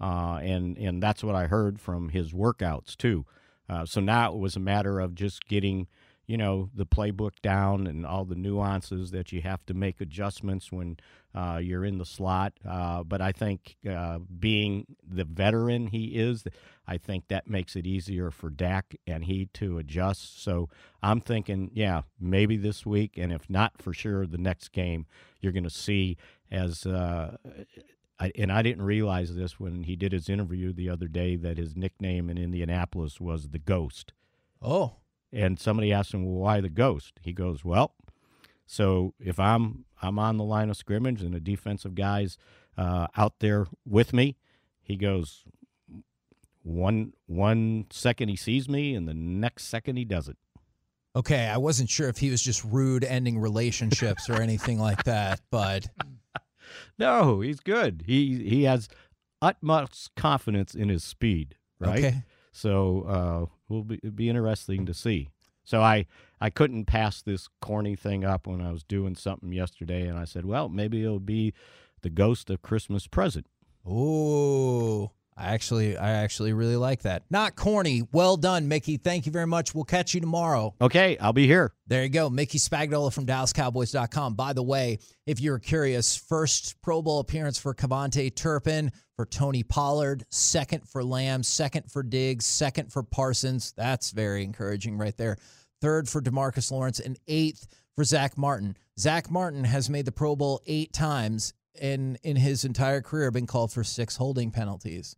uh, 0.00 0.40
and 0.42 0.76
and 0.78 1.02
that's 1.02 1.24
what 1.24 1.34
I 1.34 1.46
heard 1.46 1.80
from 1.80 2.10
his 2.10 2.32
workouts 2.32 2.96
too. 2.96 3.24
Uh, 3.68 3.84
so 3.84 4.00
now 4.00 4.32
it 4.32 4.38
was 4.38 4.56
a 4.56 4.60
matter 4.60 4.98
of 4.98 5.14
just 5.14 5.46
getting 5.46 5.86
you 6.28 6.36
know 6.36 6.68
the 6.74 6.86
playbook 6.86 7.40
down 7.42 7.86
and 7.88 8.06
all 8.06 8.24
the 8.24 8.36
nuances 8.36 9.10
that 9.10 9.32
you 9.32 9.40
have 9.40 9.64
to 9.66 9.74
make 9.74 10.00
adjustments 10.00 10.70
when 10.70 10.98
uh, 11.34 11.58
you're 11.60 11.84
in 11.84 11.98
the 11.98 12.04
slot. 12.04 12.52
Uh, 12.68 13.02
but 13.02 13.20
I 13.20 13.32
think 13.32 13.76
uh, 13.90 14.18
being 14.38 14.86
the 15.02 15.24
veteran 15.24 15.88
he 15.88 16.18
is, 16.18 16.44
I 16.86 16.98
think 16.98 17.28
that 17.28 17.48
makes 17.48 17.74
it 17.76 17.86
easier 17.86 18.30
for 18.30 18.50
Dak 18.50 18.94
and 19.06 19.24
he 19.24 19.46
to 19.54 19.78
adjust. 19.78 20.42
So 20.44 20.68
I'm 21.02 21.20
thinking, 21.22 21.70
yeah, 21.72 22.02
maybe 22.20 22.58
this 22.58 22.84
week, 22.84 23.16
and 23.16 23.32
if 23.32 23.48
not 23.48 23.80
for 23.80 23.94
sure, 23.94 24.26
the 24.26 24.38
next 24.38 24.68
game 24.68 25.06
you're 25.40 25.52
going 25.52 25.64
to 25.64 25.70
see 25.70 26.18
as. 26.52 26.86
Uh, 26.86 27.38
I, 28.20 28.32
and 28.36 28.50
I 28.50 28.62
didn't 28.62 28.82
realize 28.82 29.36
this 29.36 29.60
when 29.60 29.84
he 29.84 29.94
did 29.94 30.10
his 30.10 30.28
interview 30.28 30.72
the 30.72 30.90
other 30.90 31.06
day 31.06 31.36
that 31.36 31.56
his 31.56 31.76
nickname 31.76 32.28
in 32.28 32.36
Indianapolis 32.36 33.20
was 33.20 33.50
the 33.50 33.60
Ghost. 33.60 34.12
Oh. 34.60 34.96
And 35.32 35.58
somebody 35.58 35.92
asked 35.92 36.14
him, 36.14 36.24
"Well, 36.24 36.40
why 36.40 36.60
the 36.60 36.70
Ghost?" 36.70 37.20
He 37.22 37.32
goes, 37.32 37.64
"Well, 37.64 37.94
so 38.66 39.14
if 39.18 39.40
I'm 39.40 39.86
I'm 40.02 40.18
on 40.18 40.36
the 40.36 40.44
line 40.44 40.70
of 40.70 40.76
scrimmage 40.76 41.22
and 41.22 41.34
a 41.34 41.40
defensive 41.40 41.94
guy's 41.94 42.36
uh, 42.76 43.08
out 43.16 43.40
there 43.40 43.66
with 43.86 44.12
me, 44.12 44.36
he 44.82 44.96
goes 44.96 45.44
one 46.62 47.14
one 47.26 47.86
second 47.90 48.28
he 48.28 48.36
sees 48.36 48.68
me 48.68 48.94
and 48.94 49.08
the 49.08 49.14
next 49.14 49.64
second 49.64 49.96
he 49.96 50.04
doesn't. 50.04 50.38
Okay, 51.16 51.46
I 51.46 51.56
wasn't 51.56 51.88
sure 51.88 52.08
if 52.08 52.18
he 52.18 52.30
was 52.30 52.42
just 52.42 52.62
rude 52.62 53.04
ending 53.04 53.38
relationships 53.38 54.28
or 54.28 54.40
anything 54.42 54.78
like 54.78 55.04
that, 55.04 55.40
but 55.50 55.88
no, 56.98 57.40
he's 57.40 57.60
good. 57.60 58.04
He 58.06 58.48
he 58.48 58.64
has 58.64 58.88
utmost 59.40 60.14
confidence 60.14 60.74
in 60.74 60.90
his 60.90 61.02
speed, 61.02 61.56
right? 61.80 61.98
Okay. 61.98 62.22
So 62.52 63.02
uh, 63.02 63.54
will 63.68 63.84
be 63.84 63.96
be 63.96 64.28
interesting 64.28 64.86
to 64.86 64.94
see. 64.94 65.28
So 65.64 65.82
I 65.82 66.06
I 66.40 66.50
couldn't 66.50 66.86
pass 66.86 67.22
this 67.22 67.48
corny 67.60 67.96
thing 67.96 68.24
up 68.24 68.46
when 68.46 68.60
I 68.60 68.72
was 68.72 68.84
doing 68.84 69.14
something 69.14 69.52
yesterday, 69.52 70.06
and 70.06 70.18
I 70.18 70.24
said, 70.24 70.44
well, 70.44 70.68
maybe 70.68 71.02
it'll 71.02 71.20
be 71.20 71.52
the 72.02 72.10
ghost 72.10 72.48
of 72.50 72.62
Christmas 72.62 73.06
present. 73.06 73.46
Oh, 73.86 75.12
I 75.38 75.54
actually, 75.54 75.96
I 75.96 76.10
actually 76.22 76.52
really 76.52 76.76
like 76.76 77.02
that. 77.02 77.22
Not 77.30 77.54
corny. 77.54 78.02
Well 78.12 78.36
done, 78.36 78.66
Mickey. 78.66 78.96
Thank 78.96 79.24
you 79.24 79.32
very 79.32 79.46
much. 79.46 79.74
We'll 79.74 79.84
catch 79.84 80.14
you 80.14 80.20
tomorrow. 80.20 80.74
Okay, 80.80 81.16
I'll 81.18 81.32
be 81.32 81.46
here. 81.46 81.72
There 81.86 82.02
you 82.02 82.08
go. 82.08 82.28
Mickey 82.28 82.58
Spagnola 82.58 83.12
from 83.12 83.24
DallasCowboys.com. 83.26 84.34
By 84.34 84.52
the 84.52 84.62
way, 84.62 84.98
if 85.26 85.40
you're 85.40 85.60
curious, 85.60 86.16
first 86.16 86.80
Pro 86.82 87.02
Bowl 87.02 87.20
appearance 87.20 87.58
for 87.58 87.72
KaVontae 87.74 88.34
Turpin, 88.34 88.90
for 89.14 89.26
Tony 89.26 89.62
Pollard, 89.62 90.24
second 90.30 90.88
for 90.88 91.04
Lamb, 91.04 91.42
second 91.42 91.90
for 91.90 92.02
Diggs, 92.02 92.44
second 92.44 92.92
for 92.92 93.02
Parsons. 93.02 93.72
That's 93.76 94.10
very 94.10 94.44
encouraging 94.44 94.98
right 94.98 95.16
there. 95.16 95.36
Third 95.80 96.08
for 96.08 96.20
Demarcus 96.20 96.72
Lawrence, 96.72 96.98
and 96.98 97.18
eighth 97.28 97.66
for 97.94 98.04
Zack 98.04 98.36
Martin. 98.36 98.76
Zack 98.98 99.30
Martin 99.30 99.64
has 99.64 99.88
made 99.88 100.04
the 100.04 100.12
Pro 100.12 100.34
Bowl 100.34 100.60
eight 100.66 100.92
times 100.92 101.52
and 101.80 102.18
in 102.22 102.36
his 102.36 102.64
entire 102.64 103.00
career 103.00 103.30
been 103.30 103.46
called 103.46 103.72
for 103.72 103.84
six 103.84 104.16
holding 104.16 104.50
penalties. 104.50 105.16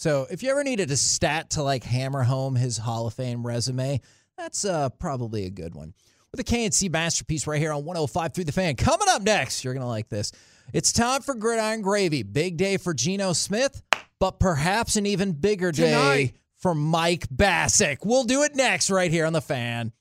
So 0.00 0.26
if 0.30 0.42
you 0.42 0.50
ever 0.50 0.64
needed 0.64 0.90
a 0.90 0.96
stat 0.96 1.50
to 1.50 1.62
like 1.62 1.84
hammer 1.84 2.22
home 2.22 2.54
his 2.54 2.78
Hall 2.78 3.06
of 3.06 3.12
Fame 3.12 3.46
resume, 3.46 4.00
that's 4.34 4.64
uh, 4.64 4.88
probably 4.88 5.44
a 5.44 5.50
good 5.50 5.74
one. 5.74 5.92
With 6.30 6.40
a 6.40 6.42
K&C 6.42 6.88
Masterpiece 6.88 7.46
right 7.46 7.60
here 7.60 7.70
on 7.70 7.84
105 7.84 8.32
through 8.32 8.44
the 8.44 8.52
fan. 8.52 8.76
Coming 8.76 9.08
up 9.10 9.20
next, 9.20 9.62
you're 9.62 9.74
going 9.74 9.84
to 9.84 9.86
like 9.86 10.08
this. 10.08 10.32
It's 10.72 10.94
time 10.94 11.20
for 11.20 11.34
Gridiron 11.34 11.82
Gravy. 11.82 12.22
Big 12.22 12.56
day 12.56 12.78
for 12.78 12.94
Geno 12.94 13.34
Smith, 13.34 13.82
but 14.18 14.40
perhaps 14.40 14.96
an 14.96 15.04
even 15.04 15.32
bigger 15.32 15.70
day 15.70 15.90
Tonight. 15.90 16.36
for 16.56 16.74
Mike 16.74 17.26
Bassick. 17.30 17.98
We'll 18.02 18.24
do 18.24 18.42
it 18.42 18.56
next 18.56 18.88
right 18.88 19.10
here 19.10 19.26
on 19.26 19.34
the 19.34 19.42
fan. 19.42 19.92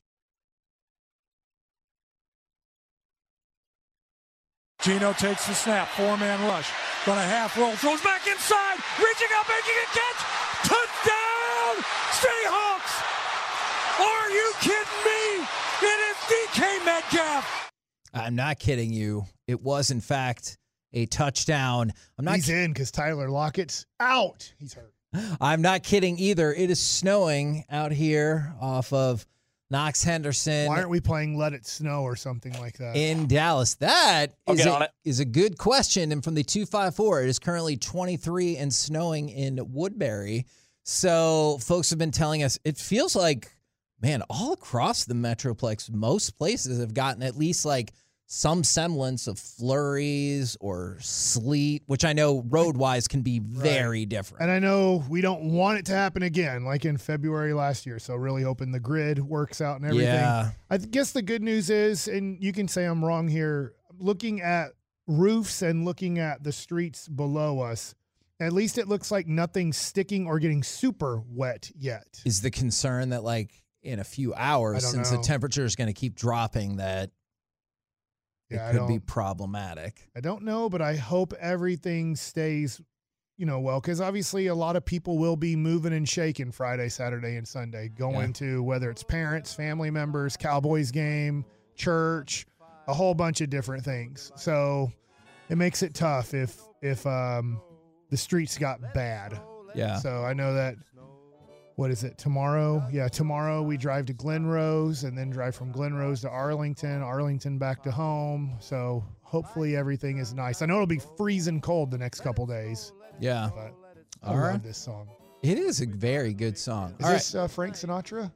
Geno 4.89 5.13
takes 5.13 5.45
the 5.45 5.53
snap, 5.53 5.87
four 5.89 6.17
man 6.17 6.43
rush. 6.47 6.71
Gonna 7.05 7.21
half 7.21 7.55
roll, 7.55 7.73
throws 7.73 8.01
back 8.01 8.25
inside, 8.25 8.77
reaching 8.97 9.27
up, 9.37 9.45
making 9.47 9.77
a 9.77 9.87
catch. 9.93 10.19
Touchdown, 10.65 11.75
Seahawks! 12.17 12.93
Are 14.01 14.29
you 14.31 14.51
kidding 14.61 15.03
me? 15.05 15.45
It 15.83 15.99
is 16.09 16.17
DK 16.25 16.85
Metcalf. 16.85 17.71
I'm 18.15 18.33
not 18.33 18.57
kidding 18.57 18.91
you. 18.91 19.25
It 19.45 19.61
was, 19.61 19.91
in 19.91 20.01
fact, 20.01 20.57
a 20.91 21.05
touchdown. 21.05 21.93
I'm 22.17 22.25
not. 22.25 22.37
He's 22.37 22.49
in 22.49 22.73
because 22.73 22.89
Tyler 22.89 23.29
Lockett's 23.29 23.85
out. 23.99 24.51
He's 24.57 24.73
hurt. 24.73 24.95
I'm 25.39 25.61
not 25.61 25.83
kidding 25.83 26.17
either. 26.17 26.51
It 26.51 26.71
is 26.71 26.79
snowing 26.79 27.63
out 27.69 27.91
here 27.91 28.55
off 28.59 28.91
of 28.91 29.23
Knox 29.71 30.03
Henderson 30.03 30.67
Why 30.67 30.77
aren't 30.77 30.89
we 30.89 30.99
playing 30.99 31.37
Let 31.37 31.53
It 31.53 31.65
Snow 31.65 32.01
or 32.01 32.15
something 32.15 32.53
like 32.59 32.77
that? 32.77 32.95
in 32.95 33.27
Dallas. 33.27 33.75
that 33.75 34.29
is 34.29 34.35
I'll 34.47 34.53
is 34.55 34.59
get 34.59 34.67
a, 34.67 34.73
on 34.73 34.81
it. 34.83 34.91
is 35.05 35.19
a 35.19 35.25
good 35.25 35.57
question. 35.57 36.11
And 36.11 36.23
from 36.23 36.33
the 36.33 36.43
254, 36.43 37.23
it 37.23 37.29
is 37.29 37.39
currently 37.39 37.77
23 37.77 38.57
and 38.57 38.73
snowing 38.73 39.29
in 39.29 39.59
Woodbury. 39.71 40.45
So 40.83 41.59
folks 41.61 41.91
have 41.91 41.99
been 41.99 42.11
telling 42.11 42.41
us 42.41 42.57
it 42.65 42.77
feels 42.77 43.15
like, 43.15 43.51
man, 44.01 44.23
all 44.29 44.53
across 44.53 45.05
the 45.05 45.13
Metroplex, 45.13 45.91
most 45.91 46.31
places 46.31 46.79
have 46.79 46.93
gotten 46.93 47.21
at 47.21 47.35
least 47.37 47.63
like 47.65 47.93
some 48.31 48.63
semblance 48.63 49.25
of 49.25 49.39
flurries 49.39 50.55
or 50.59 50.97
sleet, 50.99 51.81
which 51.87 52.05
I 52.05 52.13
know 52.13 52.43
road 52.47 52.77
wise 52.77 53.07
can 53.07 53.23
be 53.23 53.39
very 53.39 54.05
different. 54.05 54.43
And 54.43 54.51
I 54.51 54.59
know 54.59 55.03
we 55.09 55.21
don't 55.21 55.51
want 55.51 55.79
it 55.79 55.85
to 55.87 55.93
happen 55.93 56.21
again, 56.21 56.63
like 56.63 56.85
in 56.85 56.97
February 56.97 57.53
last 57.53 57.87
year. 57.87 57.97
So 57.97 58.13
really 58.13 58.43
hoping 58.43 58.71
the 58.71 58.79
grid 58.79 59.17
works 59.17 59.61
out 59.61 59.77
and 59.77 59.85
everything. 59.85 60.13
Yeah. 60.13 60.51
I 60.69 60.77
guess 60.77 61.11
the 61.11 61.23
good 61.23 61.41
news 61.41 61.71
is, 61.71 62.07
and 62.07 62.37
you 62.41 62.53
can 62.53 62.67
say 62.67 62.85
I'm 62.85 63.03
wrong 63.03 63.27
here, 63.27 63.73
looking 63.97 64.41
at 64.41 64.73
roofs 65.07 65.63
and 65.63 65.83
looking 65.83 66.19
at 66.19 66.43
the 66.43 66.51
streets 66.51 67.07
below 67.07 67.61
us, 67.61 67.95
at 68.39 68.53
least 68.53 68.77
it 68.77 68.87
looks 68.87 69.09
like 69.09 69.25
nothing's 69.25 69.75
sticking 69.75 70.27
or 70.27 70.37
getting 70.37 70.61
super 70.61 71.23
wet 71.27 71.71
yet. 71.75 72.21
is 72.25 72.41
the 72.41 72.51
concern 72.51 73.09
that 73.09 73.23
like 73.23 73.63
in 73.81 73.97
a 73.97 74.03
few 74.03 74.35
hours 74.35 74.85
since 74.85 75.11
know. 75.11 75.17
the 75.17 75.23
temperature 75.23 75.65
is 75.65 75.75
going 75.75 75.87
to 75.87 75.93
keep 75.93 76.13
dropping 76.13 76.77
that 76.77 77.09
Yeah, 78.49 78.69
it 78.69 78.77
could 78.77 78.87
be 78.87 78.99
problematic 78.99 80.09
I 80.15 80.21
don't 80.21 80.43
know, 80.43 80.69
but 80.69 80.81
I 80.81 80.95
hope 80.95 81.33
everything 81.39 82.15
stays, 82.15 82.81
you 83.37 83.45
know, 83.45 83.59
well, 83.59 83.79
because 83.79 84.01
obviously 84.01 84.47
a 84.47 84.55
lot 84.55 84.75
of 84.75 84.83
people 84.85 85.17
will 85.17 85.35
be 85.35 85.55
moving 85.55 85.93
and 85.93 86.07
shaking 86.07 86.51
Friday, 86.51 86.89
Saturday, 86.89 87.35
and 87.35 87.47
Sunday, 87.47 87.89
going 87.89 88.33
to 88.33 88.63
whether 88.63 88.89
it's 88.89 89.03
parents, 89.03 89.53
family 89.53 89.91
members, 89.91 90.35
Cowboys 90.35 90.91
game, 90.91 91.45
church, 91.75 92.45
a 92.87 92.93
whole 92.93 93.13
bunch 93.13 93.41
of 93.41 93.49
different 93.49 93.85
things. 93.85 94.31
So 94.35 94.91
it 95.49 95.57
makes 95.57 95.83
it 95.83 95.93
tough 95.93 96.33
if 96.33 96.59
if 96.81 97.05
um, 97.05 97.61
the 98.09 98.17
streets 98.17 98.57
got 98.57 98.79
bad. 98.93 99.39
yeah 99.75 99.97
So 99.97 100.23
I 100.23 100.33
know 100.33 100.53
that. 100.55 100.75
What 101.79 101.91
is 101.91 102.03
it 102.03 102.17
tomorrow? 102.17 102.85
Yeah, 102.91 103.07
tomorrow 103.07 103.61
we 103.61 103.77
drive 103.77 104.05
to 104.07 104.13
Glen 104.13 104.45
Rose 104.45 105.05
and 105.05 105.17
then 105.17 105.29
drive 105.29 105.55
from 105.55 105.71
Glen 105.71 105.93
Rose 105.93 106.19
to 106.23 106.29
Arlington, 106.29 107.01
Arlington 107.01 107.57
back 107.57 107.81
to 107.83 107.91
home. 107.91 108.57
So 108.59 109.01
hopefully 109.21 109.77
everything 109.77 110.17
is 110.17 110.33
nice. 110.33 110.61
I 110.61 110.65
know 110.65 110.73
it'll 110.73 110.87
be 110.87 110.99
freezing 111.15 111.61
cold 111.61 111.89
the 111.89 111.97
next 111.97 112.19
couple 112.19 112.45
days, 112.45 112.91
yeah 113.21 113.49
but 113.55 113.73
I 114.21 114.33
All 114.33 114.41
love 114.41 114.61
this 114.61 114.77
song. 114.77 115.07
it 115.41 115.57
is 115.57 115.79
a 115.79 115.85
very 115.85 116.33
good 116.33 116.57
song 116.57 116.95
Is 116.99 117.05
All 117.05 117.11
right, 117.11 117.17
this 117.17 117.33
uh, 117.33 117.47
Frank 117.47 117.75
Sinatra? 117.75 118.29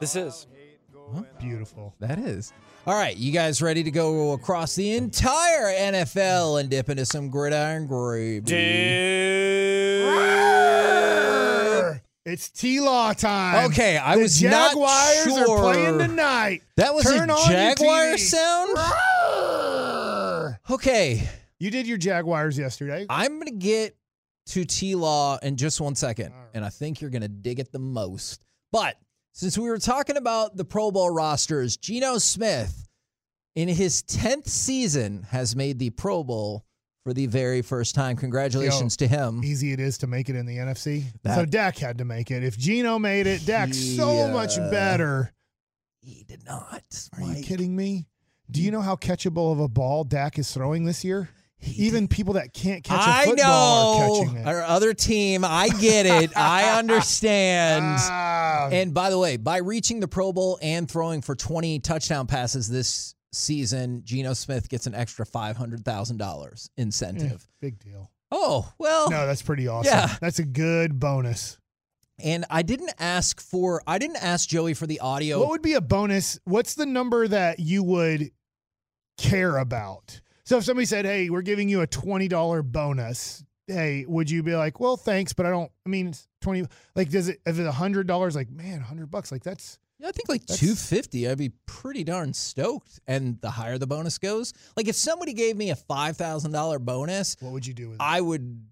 This 0.00 0.16
is. 0.16 0.48
Beautiful. 1.38 1.94
that 2.00 2.18
is 2.18 2.52
all 2.86 2.94
right 2.94 3.16
you 3.16 3.32
guys 3.32 3.60
ready 3.60 3.82
to 3.82 3.90
go 3.90 4.32
across 4.32 4.76
the 4.76 4.92
entire 4.92 5.92
nfl 5.92 6.60
and 6.60 6.70
dip 6.70 6.88
into 6.88 7.04
some 7.04 7.28
gridiron 7.28 7.88
gravy 7.88 8.44
It's 12.30 12.48
T 12.48 12.80
Law 12.80 13.12
time. 13.12 13.70
Okay, 13.70 13.96
I 13.98 14.14
the 14.16 14.22
was 14.22 14.40
not 14.42 14.70
Jaguars 14.72 15.24
sure. 15.24 15.50
are 15.58 15.60
playing 15.74 15.98
tonight. 15.98 16.62
that 16.76 16.94
was 16.94 17.04
Turn 17.04 17.28
a 17.28 17.36
jaguar 17.48 18.16
sound 18.18 18.76
okay 20.70 21.28
You 21.58 21.70
did 21.70 21.86
your 21.86 21.98
Jaguars 21.98 22.56
yesterday. 22.58 23.04
i'm 23.10 23.38
gonna 23.38 23.50
get 23.50 23.96
to 24.46 24.64
t-law 24.64 25.38
in 25.42 25.56
just 25.56 25.80
one 25.80 25.94
second 25.94 26.32
and 26.54 26.64
i 26.64 26.68
think 26.68 27.00
you're 27.00 27.10
gonna 27.10 27.28
dig 27.28 27.58
it 27.60 27.70
the 27.72 27.78
most 27.78 28.44
but 28.72 28.96
since 29.32 29.58
we 29.58 29.68
were 29.68 29.78
talking 29.78 30.16
about 30.16 30.56
the 30.56 30.64
pro 30.64 30.90
bowl 30.90 31.10
rosters 31.10 31.76
Geno 31.76 32.18
smith 32.18 32.88
in 33.54 33.68
his 33.68 34.02
10th 34.04 34.46
season 34.48 35.24
has 35.30 35.54
made 35.56 35.78
the 35.78 35.90
pro 35.90 36.22
bowl 36.24 36.64
for 37.04 37.12
the 37.14 37.26
very 37.26 37.62
first 37.62 37.94
time 37.94 38.16
congratulations 38.16 38.96
to 38.98 39.06
him 39.08 39.42
Easy 39.44 39.72
it 39.72 39.80
is 39.80 39.98
to 39.98 40.06
make 40.06 40.28
it 40.28 40.36
in 40.36 40.44
the 40.46 40.56
NFC. 40.58 41.04
That- 41.22 41.34
so 41.36 41.44
Dak 41.46 41.78
had 41.78 41.98
to 41.98 42.04
make 42.04 42.30
it. 42.30 42.44
If 42.44 42.58
Geno 42.58 42.98
made 42.98 43.26
it, 43.26 43.46
Dak's 43.46 43.78
so 43.78 44.26
He, 44.26 44.32
much 44.32 44.58
uh, 44.58 44.70
better. 44.70 45.32
he 46.02 46.24
did 46.28 46.44
not 46.44 46.82
Are 47.18 47.22
you 47.32 47.42
kidding 47.42 47.74
me? 47.74 48.06
Do 48.50 48.60
you 48.60 48.70
know 48.70 48.80
how 48.82 48.96
catchable 48.96 49.52
of 49.52 49.60
a 49.60 49.68
ball 49.68 50.04
Dak 50.04 50.38
is 50.38 50.52
throwing 50.52 50.84
this 50.84 51.04
year? 51.04 51.28
Even 51.62 52.08
people 52.08 52.34
that 52.34 52.54
can't 52.54 52.82
catch 52.82 53.06
a 53.06 53.10
I 53.10 53.24
football 53.26 53.94
are 53.94 54.08
know 54.08 54.22
catching 54.24 54.36
it. 54.38 54.46
our 54.46 54.62
other 54.62 54.94
team. 54.94 55.44
I 55.44 55.68
get 55.68 56.06
it. 56.06 56.34
I 56.36 56.78
understand. 56.78 57.84
Ah, 58.00 58.68
And 58.72 58.94
by 58.94 59.10
the 59.10 59.18
way, 59.18 59.36
by 59.36 59.58
reaching 59.58 60.00
the 60.00 60.08
Pro 60.08 60.32
Bowl 60.32 60.58
and 60.62 60.90
throwing 60.90 61.20
for 61.20 61.34
20 61.36 61.78
touchdown 61.80 62.26
passes 62.26 62.66
this 62.68 63.14
season, 63.32 64.02
Geno 64.04 64.32
Smith 64.32 64.68
gets 64.68 64.86
an 64.86 64.94
extra 64.94 65.24
$500,000 65.24 66.70
incentive. 66.76 67.42
Mm, 67.42 67.46
big 67.60 67.78
deal. 67.78 68.10
Oh, 68.32 68.72
well. 68.78 69.10
No, 69.10 69.26
that's 69.26 69.42
pretty 69.42 69.68
awesome. 69.68 69.92
Yeah. 69.92 70.16
That's 70.20 70.38
a 70.38 70.44
good 70.44 70.98
bonus. 71.00 71.58
And 72.22 72.44
I 72.50 72.62
didn't 72.62 72.92
ask 72.98 73.40
for, 73.40 73.82
I 73.86 73.98
didn't 73.98 74.22
ask 74.22 74.48
Joey 74.48 74.74
for 74.74 74.86
the 74.86 75.00
audio. 75.00 75.40
What 75.40 75.50
would 75.50 75.62
be 75.62 75.74
a 75.74 75.80
bonus? 75.80 76.38
What's 76.44 76.74
the 76.74 76.86
number 76.86 77.26
that 77.26 77.58
you 77.58 77.82
would 77.82 78.30
care 79.16 79.56
about? 79.56 80.20
So 80.44 80.58
if 80.58 80.64
somebody 80.64 80.84
said, 80.84 81.04
"Hey, 81.04 81.30
we're 81.30 81.42
giving 81.42 81.68
you 81.68 81.80
a 81.80 81.86
twenty 81.86 82.26
dollar 82.26 82.62
bonus," 82.62 83.44
hey, 83.68 84.04
would 84.08 84.28
you 84.28 84.42
be 84.42 84.56
like, 84.56 84.80
well, 84.80 84.96
thanks, 84.96 85.32
but 85.32 85.46
I 85.46 85.50
don't. 85.50 85.70
I 85.86 85.88
mean, 85.88 86.08
it's 86.08 86.26
twenty. 86.40 86.66
Like, 86.96 87.08
does 87.08 87.28
it? 87.28 87.40
If 87.46 87.56
it's 87.56 87.68
a 87.68 87.70
hundred 87.70 88.06
dollars, 88.08 88.34
like, 88.34 88.50
man, 88.50 88.80
hundred 88.80 89.10
bucks, 89.12 89.30
like 89.30 89.44
that's. 89.44 89.78
Yeah, 90.00 90.08
I 90.08 90.12
think 90.12 90.28
like 90.28 90.42
That's- 90.42 90.58
250, 90.58 91.28
I'd 91.28 91.36
be 91.38 91.50
pretty 91.66 92.04
darn 92.04 92.32
stoked. 92.32 93.00
And 93.06 93.38
the 93.40 93.50
higher 93.50 93.76
the 93.76 93.86
bonus 93.86 94.16
goes, 94.18 94.54
like 94.76 94.88
if 94.88 94.96
somebody 94.96 95.34
gave 95.34 95.56
me 95.56 95.70
a 95.70 95.76
$5,000 95.76 96.78
bonus, 96.84 97.36
What 97.40 97.52
would 97.52 97.66
you 97.66 97.74
do 97.74 97.88
with 97.90 97.96
it? 97.96 98.02
I 98.02 98.20
would, 98.20 98.64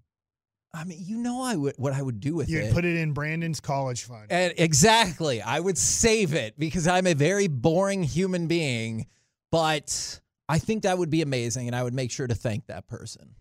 I 0.73 0.83
mean, 0.85 0.97
you 1.01 1.17
know, 1.17 1.43
I 1.43 1.55
would, 1.55 1.75
what 1.77 1.93
I 1.93 2.01
would 2.01 2.19
do 2.19 2.35
with 2.35 2.49
it. 2.49 2.51
You'd 2.51 2.63
it. 2.65 2.73
put 2.73 2.83
it 2.85 2.95
in 2.97 3.13
Brandon's 3.13 3.59
college 3.59 4.03
fund. 4.03 4.27
And 4.31 4.53
exactly. 4.57 5.41
I 5.41 5.59
would 5.59 5.77
save 5.77 6.33
it 6.33 6.57
because 6.57 6.87
I'm 6.87 7.05
a 7.05 7.13
very 7.13 7.47
boring 7.47 8.03
human 8.03 8.47
being, 8.47 9.05
but 9.51 10.19
I 10.47 10.57
think 10.57 10.83
that 10.83 10.97
would 10.97 11.09
be 11.11 11.21
amazing. 11.21 11.67
And 11.67 11.75
I 11.75 11.83
would 11.83 11.93
make 11.93 12.09
sure 12.11 12.25
to 12.25 12.35
thank 12.35 12.65
that 12.67 12.87
person. 12.87 13.35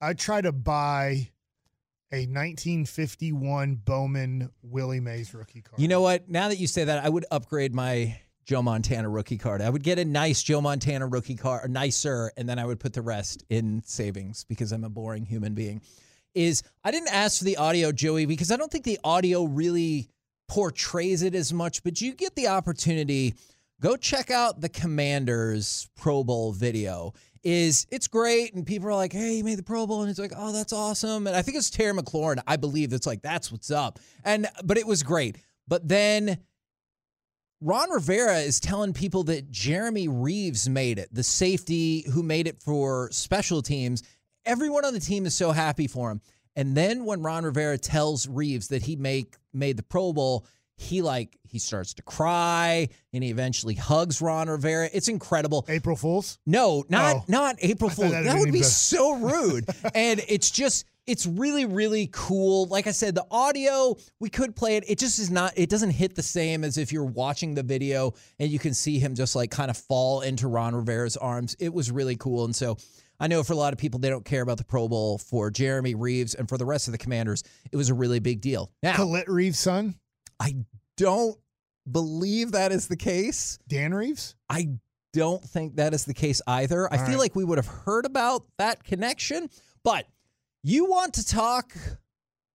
I'd 0.00 0.18
try 0.18 0.40
to 0.40 0.52
buy 0.52 1.30
a 2.10 2.26
1951 2.26 3.76
Bowman 3.84 4.50
Willie 4.62 5.00
Mays 5.00 5.34
rookie 5.34 5.60
card. 5.60 5.80
You 5.80 5.88
know 5.88 6.00
what? 6.00 6.28
Now 6.28 6.48
that 6.48 6.58
you 6.58 6.66
say 6.66 6.84
that, 6.84 7.04
I 7.04 7.08
would 7.08 7.26
upgrade 7.30 7.74
my 7.74 8.18
Joe 8.44 8.62
Montana 8.62 9.10
rookie 9.10 9.36
card. 9.36 9.60
I 9.60 9.68
would 9.68 9.82
get 9.82 9.98
a 9.98 10.04
nice 10.06 10.42
Joe 10.42 10.62
Montana 10.62 11.06
rookie 11.06 11.36
card, 11.36 11.70
nicer, 11.70 12.32
and 12.38 12.48
then 12.48 12.58
I 12.58 12.64
would 12.64 12.80
put 12.80 12.94
the 12.94 13.02
rest 13.02 13.44
in 13.50 13.82
savings 13.84 14.44
because 14.44 14.72
I'm 14.72 14.84
a 14.84 14.88
boring 14.88 15.26
human 15.26 15.52
being. 15.54 15.82
Is 16.34 16.62
I 16.82 16.90
didn't 16.90 17.12
ask 17.12 17.38
for 17.38 17.44
the 17.44 17.58
audio, 17.58 17.92
Joey, 17.92 18.24
because 18.24 18.50
I 18.50 18.56
don't 18.56 18.72
think 18.72 18.84
the 18.84 18.98
audio 19.04 19.44
really 19.44 20.08
portrays 20.48 21.22
it 21.22 21.34
as 21.34 21.52
much, 21.52 21.82
but 21.82 22.00
you 22.00 22.14
get 22.14 22.36
the 22.36 22.48
opportunity. 22.48 23.34
Go 23.80 23.96
check 23.96 24.30
out 24.30 24.60
the 24.62 24.68
Commanders 24.70 25.88
Pro 25.94 26.24
Bowl 26.24 26.52
video. 26.52 27.12
Is 27.42 27.86
it's 27.90 28.08
great, 28.08 28.54
and 28.54 28.66
people 28.66 28.88
are 28.88 28.94
like, 28.94 29.12
"Hey, 29.12 29.36
you 29.36 29.44
made 29.44 29.58
the 29.58 29.62
Pro 29.62 29.86
Bowl," 29.86 30.02
and 30.02 30.10
it's 30.10 30.18
like, 30.18 30.32
"Oh, 30.36 30.52
that's 30.52 30.72
awesome." 30.72 31.26
And 31.26 31.36
I 31.36 31.42
think 31.42 31.56
it's 31.56 31.70
Terry 31.70 31.92
McLaurin. 31.92 32.42
I 32.46 32.56
believe 32.56 32.90
that's 32.90 33.06
like 33.06 33.22
that's 33.22 33.52
what's 33.52 33.70
up. 33.70 33.98
And 34.24 34.48
but 34.64 34.76
it 34.76 34.86
was 34.86 35.02
great. 35.02 35.38
But 35.68 35.86
then 35.86 36.38
Ron 37.60 37.90
Rivera 37.90 38.38
is 38.38 38.60
telling 38.60 38.92
people 38.92 39.24
that 39.24 39.50
Jeremy 39.50 40.08
Reaves 40.08 40.68
made 40.68 40.98
it, 40.98 41.12
the 41.12 41.24
safety 41.24 42.04
who 42.12 42.22
made 42.22 42.46
it 42.46 42.62
for 42.62 43.08
special 43.10 43.62
teams. 43.62 44.02
Everyone 44.44 44.84
on 44.84 44.94
the 44.94 45.00
team 45.00 45.26
is 45.26 45.34
so 45.34 45.50
happy 45.50 45.86
for 45.86 46.10
him. 46.10 46.20
And 46.54 46.76
then 46.76 47.04
when 47.04 47.22
Ron 47.22 47.44
Rivera 47.44 47.78
tells 47.78 48.26
Reaves 48.28 48.68
that 48.68 48.82
he 48.82 48.96
make 48.96 49.36
made 49.52 49.76
the 49.76 49.82
Pro 49.82 50.12
Bowl, 50.12 50.46
he 50.80 51.02
like 51.02 51.36
he 51.42 51.58
starts 51.58 51.92
to 51.94 52.02
cry 52.02 52.88
and 53.12 53.24
he 53.24 53.30
eventually 53.30 53.74
hugs 53.74 54.22
Ron 54.22 54.48
Rivera. 54.48 54.88
It's 54.92 55.08
incredible. 55.08 55.66
April 55.68 55.96
Fools? 55.96 56.38
No, 56.46 56.84
not 56.88 57.16
Oh. 57.16 57.24
not 57.26 57.56
April 57.60 57.90
I 57.90 57.94
thought 57.94 58.02
Fool. 58.02 58.10
that'd 58.12 58.26
That 58.28 58.38
would 58.38 58.52
be 58.52 58.60
better. 58.60 58.64
so 58.70 59.16
rude. 59.16 59.66
and 59.94 60.22
it's 60.28 60.50
just 60.50 60.84
it's 61.06 61.26
really 61.26 61.64
really 61.64 62.08
cool. 62.12 62.66
Like 62.66 62.86
I 62.86 62.92
said, 62.92 63.14
the 63.16 63.26
audio 63.30 63.96
we 64.20 64.30
could 64.30 64.54
play 64.54 64.76
it. 64.76 64.84
It 64.88 64.98
just 65.00 65.18
is 65.18 65.30
not. 65.32 65.52
It 65.56 65.68
doesn't 65.68 65.90
hit 65.90 66.14
the 66.14 66.22
same 66.22 66.62
as 66.62 66.78
if 66.78 66.92
you're 66.92 67.04
watching 67.04 67.54
the 67.54 67.62
video 67.64 68.14
and 68.38 68.48
you 68.48 68.60
can 68.60 68.72
see 68.72 68.98
him 69.00 69.14
just 69.16 69.34
like 69.34 69.50
kind 69.50 69.70
of 69.70 69.76
fall 69.76 70.20
into 70.20 70.46
Ron 70.46 70.76
Rivera's 70.76 71.16
arms. 71.16 71.56
It 71.58 71.74
was 71.74 71.90
really 71.90 72.14
cool. 72.16 72.44
And 72.44 72.54
so 72.54 72.76
I 73.18 73.26
know 73.26 73.42
for 73.42 73.54
a 73.54 73.56
lot 73.56 73.72
of 73.72 73.80
people 73.80 73.98
they 73.98 74.10
don't 74.10 74.24
care 74.24 74.42
about 74.42 74.58
the 74.58 74.64
Pro 74.64 74.86
Bowl. 74.86 75.18
For 75.18 75.50
Jeremy 75.50 75.96
Reaves 75.96 76.34
and 76.34 76.48
for 76.48 76.56
the 76.56 76.66
rest 76.66 76.86
of 76.86 76.92
the 76.92 76.98
Commanders, 76.98 77.42
it 77.72 77.76
was 77.76 77.88
a 77.90 77.94
really 77.94 78.20
big 78.20 78.40
deal. 78.40 78.70
Now 78.80 78.94
Colette 78.94 79.28
Reeves' 79.28 79.58
son? 79.58 79.96
I 80.40 80.56
don't 80.96 81.38
believe 81.90 82.52
that 82.52 82.72
is 82.72 82.88
the 82.88 82.96
case. 82.96 83.58
Dan 83.68 83.94
Reeves? 83.94 84.34
I 84.48 84.68
don't 85.12 85.42
think 85.42 85.76
that 85.76 85.94
is 85.94 86.04
the 86.04 86.14
case 86.14 86.40
either. 86.46 86.92
I 86.92 86.98
feel 86.98 87.06
right. 87.08 87.18
like 87.18 87.34
we 87.36 87.44
would 87.44 87.58
have 87.58 87.66
heard 87.66 88.04
about 88.06 88.44
that 88.58 88.84
connection, 88.84 89.48
but 89.82 90.06
you 90.62 90.84
want 90.84 91.14
to 91.14 91.26
talk 91.26 91.72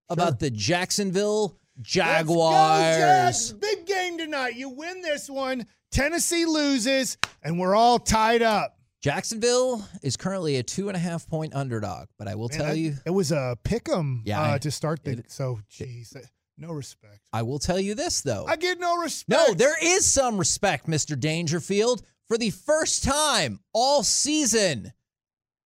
about 0.09 0.39
the 0.39 0.49
Jacksonville 0.51 1.57
Jaguars. 1.81 3.53
Go. 3.53 3.59
Big 3.59 3.85
game 3.85 4.17
tonight. 4.17 4.55
You 4.55 4.69
win 4.69 5.01
this 5.01 5.29
one. 5.29 5.65
Tennessee 5.91 6.45
loses, 6.45 7.17
and 7.43 7.59
we're 7.59 7.75
all 7.75 7.99
tied 7.99 8.41
up. 8.41 8.77
Jacksonville 9.01 9.85
is 10.01 10.15
currently 10.15 10.55
a 10.57 10.63
two 10.63 10.87
and 10.87 10.95
a 10.95 10.99
half 10.99 11.27
point 11.27 11.53
underdog, 11.53 12.07
but 12.17 12.27
I 12.27 12.35
will 12.35 12.47
Man, 12.49 12.57
tell 12.57 12.67
that- 12.67 12.77
you, 12.77 12.95
it 13.05 13.09
was 13.09 13.31
a 13.31 13.57
pick 13.63 13.89
'em 13.89 14.21
Yeah, 14.25 14.41
uh, 14.41 14.59
to 14.59 14.71
start 14.71 15.03
the. 15.03 15.11
it- 15.11 15.31
so, 15.31 15.59
jeez, 15.69 16.15
no 16.57 16.71
respect. 16.71 17.19
I 17.31 17.41
will 17.41 17.59
tell 17.59 17.79
you 17.79 17.95
this 17.95 18.21
though. 18.21 18.45
I 18.47 18.55
get 18.55 18.79
no 18.79 18.97
respect. 18.97 19.29
No, 19.29 19.53
there 19.53 19.75
is 19.81 20.05
some 20.05 20.37
respect, 20.37 20.87
Mr. 20.87 21.19
Dangerfield. 21.19 22.03
For 22.27 22.37
the 22.37 22.51
first 22.51 23.03
time 23.03 23.59
all 23.73 24.03
season, 24.03 24.93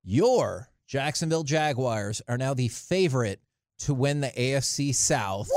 your 0.04 0.70
Jacksonville 0.88 1.44
Jaguars 1.44 2.22
are 2.28 2.38
now 2.38 2.54
the 2.54 2.68
favorite 2.70 3.42
to 3.80 3.94
win 3.94 4.22
the 4.22 4.30
AFC 4.30 4.94
South. 4.96 5.50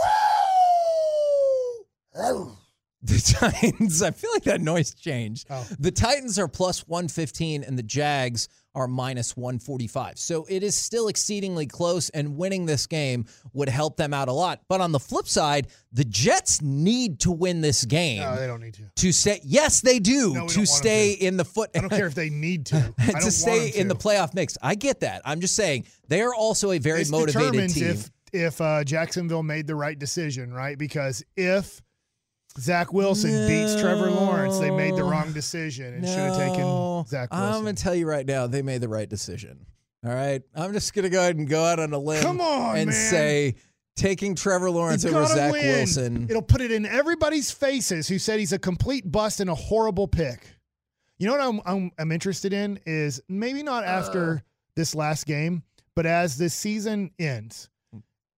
Oh. 2.17 2.59
The 3.11 3.19
Titans, 3.39 4.03
I 4.03 4.11
feel 4.11 4.31
like 4.35 4.45
that 4.45 4.61
noise 4.61 4.93
changed. 4.95 5.47
Oh. 5.49 5.67
The 5.79 5.91
Titans 5.91 6.39
are 6.39 6.49
plus 6.49 6.87
115 6.87 7.63
and 7.65 7.79
the 7.79 7.83
Jags 7.83 8.49
are 8.75 8.87
minus 8.87 9.35
145. 9.39 10.19
So 10.19 10.45
it 10.51 10.63
is 10.63 10.77
still 10.77 11.09
exceedingly 11.09 11.67
close, 11.67 12.11
and 12.11 12.37
winning 12.37 12.67
this 12.67 12.87
game 12.87 13.25
would 13.55 13.69
help 13.71 13.97
them 13.97 14.13
out 14.13 14.29
a 14.29 14.33
lot. 14.33 14.61
But 14.69 14.81
on 14.83 14.93
the 14.93 15.01
flip 15.01 15.27
side, 15.27 15.69
the 15.93 16.05
Jets 16.05 16.61
need 16.61 17.21
to 17.21 17.33
win 17.33 17.63
this 17.63 17.85
game 17.87 18.21
No, 18.21 18.37
they 18.37 18.47
don't 18.47 18.61
need 18.61 18.75
to. 18.75 18.83
to 18.95 19.13
stay. 19.13 19.41
Yes, 19.45 19.81
they 19.81 19.99
do 19.99 20.35
No, 20.35 20.47
to 20.49 20.61
'em 20.61 20.67
to. 20.67 21.17
in 21.27 21.37
the 21.39 21.45
foot. 21.45 21.71
I 21.75 21.81
don't 21.81 21.89
care 21.91 22.07
if 22.07 22.15
they 22.15 22.29
need 22.31 22.67
to. 22.67 22.95
To 23.23 23.31
stay 23.31 23.69
in 23.71 23.89
the 23.89 23.97
playoff 23.97 24.35
mix. 24.35 24.57
I 24.63 24.75
get 24.75 25.01
that. 25.01 25.23
I'm 25.25 25.41
just 25.41 25.57
saying 25.57 25.87
they 26.09 26.21
are 26.21 26.35
also 26.35 26.71
a 26.73 26.79
very 26.79 27.01
This 27.01 27.11
motivated 27.11 27.71
team. 27.71 27.85
if 27.89 28.11
if 28.33 28.61
uh, 28.61 28.85
Jacksonville 28.85 29.43
made 29.43 29.67
the 29.67 29.75
right 29.75 29.99
decision, 29.99 30.53
right? 30.53 30.77
Because 30.79 31.25
if 31.37 31.81
Zach 32.59 32.93
Wilson 32.93 33.47
beats 33.47 33.81
Trevor 33.81 34.11
Lawrence, 34.11 34.59
they 34.59 34.71
made 34.71 34.97
the 34.97 35.05
wrong 35.05 35.33
decision 35.33 35.95
and 35.95 36.07
should 36.07 36.19
have 36.19 36.37
taken 36.37 37.05
Zach 37.07 37.31
Wilson. 37.33 37.55
I'm 37.55 37.63
going 37.63 37.75
to 37.77 37.83
tell 37.83 37.95
you 37.95 38.07
right 38.09 38.27
now, 38.27 38.47
they 38.47 38.63
made 38.63 38.81
the 38.81 38.89
right 38.89 39.09
decision. 39.09 39.67
All 40.05 40.13
right. 40.15 40.43
I'm 40.55 40.73
just 40.73 40.93
going 40.95 41.05
to 41.05 41.11
go 41.11 41.21
ahead 41.21 41.37
and 41.37 41.49
go 41.49 41.63
out 41.65 41.79
on 41.79 41.93
a 41.93 41.99
limb 41.99 42.23
Come 42.23 42.41
on, 42.41 42.77
and 42.77 42.87
man. 42.91 43.11
say 43.11 43.55
taking 43.97 44.35
Trevor 44.35 44.71
Lawrence 44.71 45.05
over 45.05 45.27
Zach 45.27 45.53
win. 45.53 45.65
Wilson. 45.65 46.27
It'll 46.29 46.43
put 46.43 46.61
it 46.61 46.73
in 46.73 46.87
everybody's 46.87 47.51
faces 47.51 48.09
who 48.09 48.19
said 48.19 48.39
he's 48.41 48.53
a 48.53 48.59
complete 48.59 49.11
bust 49.11 49.41
and 49.41 49.49
a 49.49 49.55
horrible 49.55 50.09
pick. 50.09 50.47
You 51.19 51.27
know 51.29 51.33
what 51.33 51.43
I'm 51.43 51.61
I'm, 51.67 51.91
I'm 51.99 52.13
interested 52.13 52.53
in 52.53 52.81
is 52.87 53.23
maybe 53.29 53.63
not 53.63 53.85
after 53.85 54.35
Uh. 54.37 54.39
this 54.75 54.95
last 54.95 55.27
game, 55.27 55.63
but 55.95 56.05
as 56.07 56.37
this 56.37 56.53
season 56.55 57.11
ends. 57.19 57.69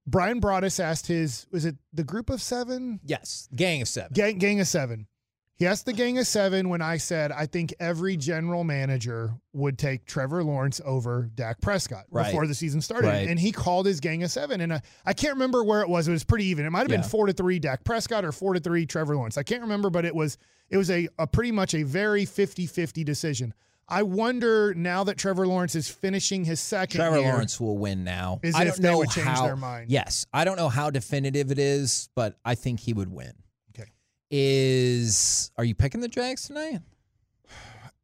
Bryan 0.05 0.41
Broaddus 0.41 0.79
asked 0.79 1.07
his 1.07 1.47
was 1.51 1.65
it 1.65 1.75
the 1.93 2.03
group 2.03 2.29
of 2.29 2.41
seven? 2.41 2.99
yes. 3.05 3.47
Gang 3.55 3.81
of 3.81 3.87
seven. 3.87 4.11
Gang, 4.13 4.37
gang 4.37 4.59
of 4.59 4.67
seven. 4.67 5.07
He 5.55 5.67
asked 5.67 5.85
the 5.85 5.93
gang 5.93 6.17
of 6.17 6.25
seven 6.27 6.67
when 6.67 6.81
I 6.81 6.97
said 6.97 7.31
I 7.31 7.45
think 7.45 7.73
every 7.79 8.17
general 8.17 8.63
manager 8.63 9.35
would 9.53 9.77
take 9.77 10.05
Trevor 10.05 10.43
Lawrence 10.43 10.81
over 10.83 11.29
Dak 11.35 11.61
Prescott 11.61 12.05
Right. 12.09 12.25
before 12.25 12.47
the 12.47 12.55
season 12.55 12.81
started, 12.81 13.07
Right. 13.07 13.27
and 13.29 13.39
he 13.39 13.51
called 13.51 13.85
his 13.85 13.99
gang 13.99 14.23
of 14.23 14.31
seven. 14.31 14.59
And 14.61 14.73
I, 14.73 14.81
I 15.05 15.13
can't 15.13 15.33
remember 15.35 15.63
where 15.63 15.81
it 15.81 15.87
was. 15.89 16.07
It 16.07 16.11
was 16.11 16.23
pretty 16.23 16.45
even. 16.45 16.65
It 16.65 16.71
might 16.71 16.79
have 16.79 16.89
been 16.89 17.03
four 17.03 17.27
to 17.27 17.33
three 17.33 17.59
Dak 17.59 17.83
Prescott 17.85 18.25
or 18.25 18.31
four 18.31 18.55
to 18.55 18.59
three 18.59 18.85
Trevor 18.85 19.15
Lawrence. 19.15 19.37
I 19.37 19.43
can't 19.43 19.61
remember, 19.61 19.89
but 19.89 20.05
it 20.05 20.15
was 20.15 20.37
it 20.69 20.77
was 20.77 20.89
a, 20.89 21.07
a 21.19 21.27
pretty 21.27 21.51
much 21.51 21.75
a 21.75 21.83
very 21.83 22.25
50-50 22.25 23.05
decision. 23.05 23.53
I 23.93 24.01
wonder 24.03 24.73
now 24.73 25.03
that 25.03 25.17
Trevor 25.17 25.45
Lawrence 25.45 25.75
is 25.75 25.87
finishing 25.87 26.43
his 26.45 26.59
second 26.59 26.97
Trevor 26.99 27.19
year, 27.19 27.31
Lawrence 27.31 27.59
will 27.59 27.77
win 27.77 28.03
now. 28.03 28.39
As 28.43 28.55
I 28.55 28.63
don't 28.63 28.79
know 28.79 28.97
would 28.97 29.11
change 29.11 29.27
how, 29.27 29.45
their 29.45 29.55
mind. 29.55 29.91
Yes. 29.91 30.25
I 30.33 30.45
don't 30.45 30.57
know 30.57 30.69
how 30.69 30.89
definitive 30.89 31.51
it 31.51 31.59
is, 31.59 32.09
but 32.15 32.37
I 32.43 32.55
think 32.55 32.79
he 32.79 32.93
would 32.93 33.11
win. 33.11 33.33
Okay. 33.75 33.89
Is 34.31 35.51
are 35.57 35.63
you 35.63 35.75
picking 35.75 36.01
the 36.01 36.07
Jags 36.07 36.47
tonight? 36.47 36.79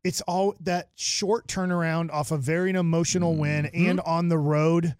it's 0.03 0.21
all 0.21 0.55
that 0.61 0.89
short 0.95 1.45
turnaround 1.47 2.09
off 2.11 2.31
a 2.31 2.37
very 2.37 2.71
emotional 2.71 3.35
win 3.35 3.65
Mm-hmm. 3.65 3.89
and 3.89 3.99
on 4.01 4.29
the 4.29 4.37
road 4.37 4.95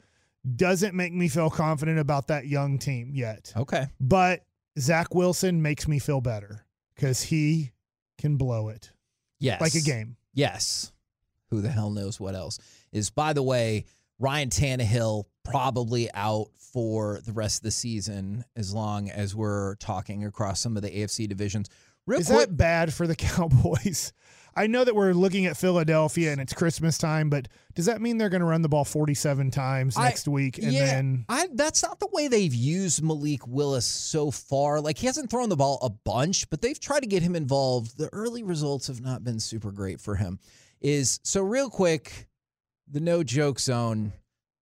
doesn't 0.55 0.93
make 0.93 1.13
me 1.13 1.29
feel 1.29 1.49
confident 1.49 1.99
about 1.99 2.27
that 2.27 2.47
young 2.47 2.77
team 2.79 3.11
yet. 3.13 3.53
Okay. 3.55 3.87
But 4.01 4.43
Zach 4.77 5.13
Wilson 5.15 5.61
makes 5.61 5.87
me 5.87 5.99
feel 5.99 6.19
better 6.19 6.65
because 6.95 7.21
he 7.21 7.71
can 8.17 8.35
blow 8.37 8.69
it 8.69 8.91
Yes. 9.39 9.61
like 9.61 9.75
a 9.75 9.81
game. 9.81 10.17
Yes. 10.39 10.93
Who 11.49 11.61
the 11.61 11.69
hell 11.69 11.89
knows 11.89 12.19
what 12.19 12.33
else 12.33 12.59
is? 12.93 13.09
By 13.09 13.33
the 13.33 13.43
way, 13.43 13.85
Ryan 14.19 14.49
Tannehill 14.49 15.25
probably 15.43 16.09
out 16.13 16.47
for 16.55 17.19
the 17.25 17.33
rest 17.33 17.59
of 17.59 17.63
the 17.63 17.71
season 17.71 18.45
as 18.55 18.73
long 18.73 19.09
as 19.09 19.35
we're 19.35 19.75
talking 19.75 20.23
across 20.23 20.61
some 20.61 20.77
of 20.77 20.83
the 20.83 20.89
AFC 20.89 21.27
divisions. 21.27 21.69
Real 22.05 22.19
Is 22.19 22.27
quick, 22.27 22.49
that 22.49 22.55
bad 22.55 22.93
for 22.93 23.05
the 23.05 23.15
Cowboys? 23.17 24.13
I 24.59 24.67
know 24.67 24.83
that 24.83 24.93
we're 24.93 25.13
looking 25.13 25.45
at 25.45 25.55
Philadelphia 25.55 26.33
and 26.33 26.41
it's 26.41 26.51
Christmas 26.51 26.97
time, 26.97 27.29
but 27.29 27.47
does 27.75 27.85
that 27.85 28.01
mean 28.01 28.17
they're 28.17 28.27
going 28.27 28.41
to 28.41 28.45
run 28.45 28.61
the 28.61 28.67
ball 28.67 28.83
47 28.83 29.51
times 29.51 29.95
I- 29.95 30.09
next 30.09 30.27
week? 30.27 30.57
And 30.57 30.73
yeah, 30.73 30.85
then 30.85 31.23
I, 31.29 31.47
that's 31.53 31.81
not 31.81 32.01
the 32.01 32.09
way 32.11 32.27
they've 32.27 32.53
used 32.53 33.01
Malik 33.01 33.47
Willis 33.47 33.85
so 33.85 34.31
far. 34.31 34.81
Like 34.81 34.97
he 34.97 35.05
hasn't 35.05 35.29
thrown 35.29 35.47
the 35.47 35.55
ball 35.55 35.79
a 35.81 35.89
bunch, 35.89 36.49
but 36.49 36.61
they've 36.61 36.77
tried 36.77 36.99
to 36.99 37.07
get 37.07 37.23
him 37.23 37.37
involved. 37.37 37.97
The 37.97 38.09
early 38.11 38.43
results 38.43 38.87
have 38.87 38.99
not 38.99 39.23
been 39.23 39.39
super 39.39 39.71
great 39.71 40.01
for 40.01 40.17
him. 40.17 40.39
Is 40.81 41.21
so 41.23 41.41
real 41.41 41.69
quick, 41.69 42.27
the 42.85 42.99
no 42.99 43.23
joke 43.23 43.61
zone. 43.61 44.11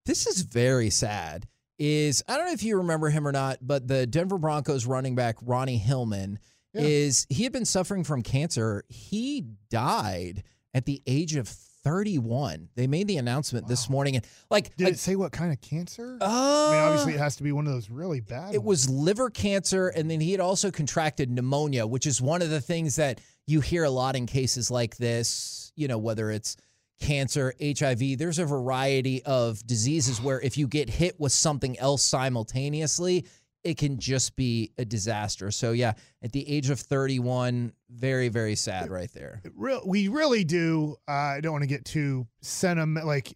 this 0.05 0.27
is 0.27 0.43
very 0.43 0.91
sad. 0.91 1.47
Is 1.79 2.23
I 2.27 2.37
don't 2.37 2.45
know 2.45 2.53
if 2.53 2.61
you 2.61 2.77
remember 2.77 3.09
him 3.09 3.27
or 3.27 3.31
not, 3.31 3.57
but 3.61 3.87
the 3.87 4.05
Denver 4.05 4.37
Broncos 4.37 4.85
running 4.85 5.15
back 5.15 5.37
Ronnie 5.41 5.79
Hillman 5.79 6.37
Yeah. 6.77 6.87
is 6.87 7.25
he 7.29 7.43
had 7.43 7.51
been 7.53 7.65
suffering 7.65 8.03
from 8.03 8.21
cancer. 8.23 8.83
He 8.89 9.45
died 9.69 10.43
at 10.73 10.85
the 10.85 11.01
age 11.07 11.35
of 11.35 11.47
31. 11.47 12.69
They 12.75 12.87
made 12.87 13.07
the 13.07 13.17
announcement 13.17 13.67
this 13.67 13.89
morning, 13.89 14.15
and 14.17 14.25
like 14.51 14.75
Did 14.75 14.87
I- 14.87 14.89
it 14.91 14.99
say 14.99 15.15
what 15.15 15.31
kind 15.31 15.51
of 15.53 15.61
cancer? 15.61 16.17
Uh, 16.21 16.25
I 16.25 16.71
mean, 16.71 16.81
obviously, 16.81 17.13
it 17.13 17.19
has 17.19 17.37
to 17.37 17.43
be 17.43 17.51
one 17.51 17.65
of 17.65 17.73
those 17.73 17.89
really 17.89 18.19
bad. 18.19 18.53
It 18.53 18.63
was 18.63 18.89
liver 18.89 19.29
cancer, 19.29 19.87
and 19.87 20.11
then 20.11 20.19
he 20.19 20.31
had 20.31 20.41
also 20.41 20.69
contracted 20.69 21.31
pneumonia, 21.31 21.87
which 21.87 22.05
is 22.05 22.21
one 22.21 22.41
of 22.41 22.49
the 22.49 22.59
things 22.61 22.97
that 22.97 23.21
you 23.45 23.61
hear 23.61 23.85
a 23.85 23.89
lot 23.89 24.15
in 24.17 24.25
cases 24.25 24.69
like 24.69 24.97
this. 24.97 25.71
You 25.75 25.87
know, 25.87 25.97
whether 25.97 26.29
it's 26.31 26.57
cancer, 26.99 27.53
HIV, 27.61 28.17
there's 28.17 28.39
a 28.39 28.45
variety 28.45 29.23
of 29.23 29.65
diseases 29.65 30.19
where 30.21 30.41
if 30.41 30.57
you 30.57 30.67
get 30.67 30.89
hit 30.89 31.19
with 31.19 31.31
something 31.31 31.77
else 31.79 32.03
simultaneously, 32.03 33.25
it 33.67 33.77
can 33.77 33.99
just 33.99 34.35
be 34.35 34.71
a 34.77 34.85
disaster. 34.85 35.51
So, 35.51 35.71
yeah, 35.73 35.93
at 36.23 36.31
the 36.31 36.47
age 36.49 36.69
of 36.69 36.79
31, 36.79 37.73
very, 37.89 38.29
very 38.29 38.55
sad 38.55 38.89
right 38.89 39.11
there. 39.13 39.41
real 39.55 39.81
we 39.85 40.07
really 40.07 40.43
do 40.43 40.95
uh, 41.07 41.11
i 41.11 41.39
don't 41.41 41.51
want 41.51 41.63
to 41.63 41.67
get 41.67 41.85
too 41.85 42.27
sentimental. 42.41 43.07
like 43.07 43.35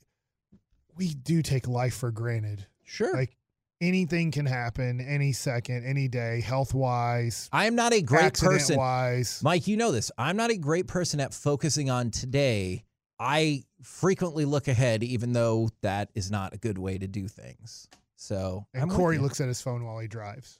we 0.97 1.13
do 1.13 1.41
take 1.41 1.67
life 1.67 1.95
for 1.95 2.11
granted 2.11 2.65
Sure. 2.83 3.13
like 3.13 3.35
anything 3.79 4.31
can 4.31 4.45
happen 4.45 4.99
any 5.01 5.31
second 5.31 5.85
any 5.85 6.07
day 6.07 6.41
health 6.41 6.73
wise 6.73 7.49
I 7.51 7.65
am 7.65 7.75
not 7.75 7.93
a 7.93 8.01
great 8.01 8.33
person. 8.33 8.77
wise 8.77 9.41
Mike, 9.43 9.67
you 9.67 9.77
know 9.77 9.91
this. 9.91 10.11
I'm 10.17 10.35
not 10.37 10.51
a 10.51 10.57
great 10.57 10.87
person 10.87 11.19
at 11.19 11.33
focusing 11.33 11.89
on 11.89 12.11
today. 12.11 12.83
I 13.19 13.63
frequently 13.83 14.45
look 14.45 14.67
ahead, 14.67 15.03
even 15.03 15.33
though 15.33 15.69
that 15.81 16.09
is 16.15 16.29
not 16.31 16.53
a 16.53 16.57
good 16.57 16.77
way 16.77 16.97
to 16.97 17.07
do 17.07 17.27
things. 17.27 17.87
So 18.21 18.67
and 18.75 18.83
I'm 18.83 18.89
corey 18.89 19.17
looks 19.17 19.41
at 19.41 19.47
his 19.47 19.61
phone 19.61 19.83
while 19.83 19.97
he 19.97 20.07
drives 20.07 20.59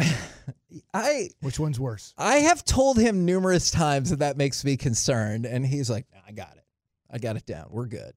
I 0.92 1.30
which 1.40 1.58
one's 1.60 1.78
worse 1.78 2.12
I 2.18 2.38
have 2.38 2.64
told 2.64 2.98
him 2.98 3.24
numerous 3.24 3.70
times 3.70 4.10
that 4.10 4.18
that 4.18 4.36
makes 4.36 4.64
me 4.64 4.76
concerned, 4.76 5.46
and 5.46 5.64
he's 5.64 5.88
like, 5.88 6.06
"Nah, 6.12 6.20
"I 6.26 6.32
got 6.32 6.56
it. 6.56 6.64
I 7.10 7.18
got 7.18 7.36
it 7.36 7.46
down. 7.46 7.68
We're 7.70 7.86
good." 7.86 8.12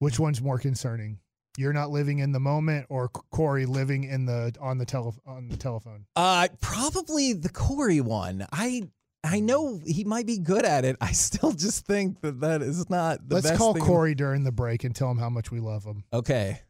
which 0.00 0.18
one's 0.18 0.40
more 0.40 0.58
concerning 0.58 1.18
you're 1.58 1.72
not 1.74 1.90
living 1.90 2.20
in 2.20 2.32
the 2.32 2.40
moment 2.40 2.86
or 2.88 3.08
corey 3.08 3.66
living 3.66 4.04
in 4.04 4.24
the 4.24 4.52
on 4.60 4.78
the 4.78 4.86
tele 4.86 5.12
on 5.26 5.48
the 5.48 5.56
telephone 5.56 6.06
Uh, 6.16 6.48
probably 6.60 7.32
the 7.34 7.48
Corey 7.50 8.00
one. 8.00 8.46
I 8.52 8.88
I 9.22 9.40
know 9.40 9.78
he 9.86 10.04
might 10.04 10.26
be 10.26 10.38
good 10.38 10.64
at 10.64 10.84
it. 10.86 10.96
I 11.00 11.12
still 11.12 11.52
just 11.52 11.86
think 11.86 12.22
that 12.22 12.40
that 12.40 12.62
is 12.62 12.88
not 12.88 13.28
the 13.28 13.34
let's 13.36 13.48
best 13.48 13.58
call 13.58 13.74
thing- 13.74 13.84
corey 13.84 14.14
during 14.14 14.42
the 14.44 14.52
break 14.52 14.84
and 14.84 14.96
tell 14.96 15.10
him 15.10 15.18
how 15.18 15.28
much 15.28 15.50
we 15.50 15.60
love 15.60 15.84
him 15.84 16.02
Okay. 16.12 16.60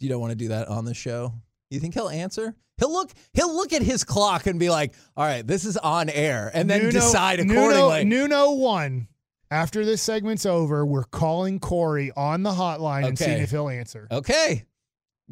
You 0.00 0.08
don't 0.08 0.20
want 0.20 0.30
to 0.32 0.36
do 0.36 0.48
that 0.48 0.68
on 0.68 0.84
the 0.84 0.94
show? 0.94 1.34
You 1.70 1.78
think 1.80 1.94
he'll 1.94 2.08
answer? 2.08 2.54
He'll 2.78 2.92
look 2.92 3.10
he'll 3.34 3.54
look 3.54 3.72
at 3.72 3.82
his 3.82 4.02
clock 4.04 4.46
and 4.46 4.58
be 4.58 4.70
like, 4.70 4.94
"All 5.16 5.24
right, 5.24 5.46
this 5.46 5.64
is 5.64 5.76
on 5.76 6.08
air." 6.08 6.50
And 6.52 6.68
then 6.68 6.80
Nuno- 6.80 6.92
decide 6.92 7.38
accordingly. 7.40 8.04
Nuno 8.04 8.52
one. 8.52 9.08
After 9.50 9.84
this 9.84 10.00
segment's 10.00 10.46
over, 10.46 10.86
we're 10.86 11.04
calling 11.04 11.58
Corey 11.60 12.12
on 12.16 12.42
the 12.42 12.52
hotline 12.52 13.06
and 13.06 13.18
seeing 13.18 13.42
if 13.42 13.50
he'll 13.50 13.68
answer. 13.68 14.06
okay. 14.10 14.64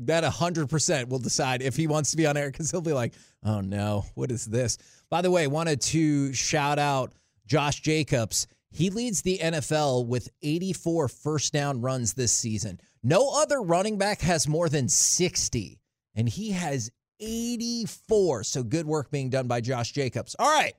That 0.02 0.22
100% 0.22 1.08
will 1.08 1.18
decide 1.18 1.60
if 1.60 1.74
he 1.74 1.88
wants 1.88 2.12
to 2.12 2.16
be 2.16 2.24
on 2.26 2.36
air 2.36 2.52
cuz 2.52 2.70
he'll 2.70 2.80
be 2.80 2.92
like, 2.92 3.14
"Oh 3.42 3.60
no, 3.60 4.04
what 4.14 4.30
is 4.30 4.44
this?" 4.44 4.76
By 5.10 5.22
the 5.22 5.30
way, 5.30 5.46
wanted 5.48 5.80
to 5.80 6.32
shout 6.34 6.78
out 6.78 7.14
Josh 7.46 7.80
Jacobs. 7.80 8.46
He 8.70 8.90
leads 8.90 9.22
the 9.22 9.38
NFL 9.42 10.04
with 10.06 10.28
84 10.42 11.08
first 11.08 11.52
down 11.52 11.80
runs 11.80 12.12
this 12.12 12.30
season. 12.32 12.80
No 13.02 13.30
other 13.40 13.60
running 13.62 13.98
back 13.98 14.20
has 14.22 14.48
more 14.48 14.68
than 14.68 14.88
60, 14.88 15.80
and 16.14 16.28
he 16.28 16.50
has 16.52 16.90
84. 17.20 18.44
So 18.44 18.62
good 18.62 18.86
work 18.86 19.10
being 19.10 19.30
done 19.30 19.46
by 19.46 19.60
Josh 19.60 19.92
Jacobs. 19.92 20.34
All 20.38 20.48
right. 20.50 20.74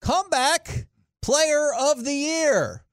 Comeback 0.00 0.86
player 1.22 1.72
of 1.74 2.04
the 2.04 2.12
year. 2.14 2.84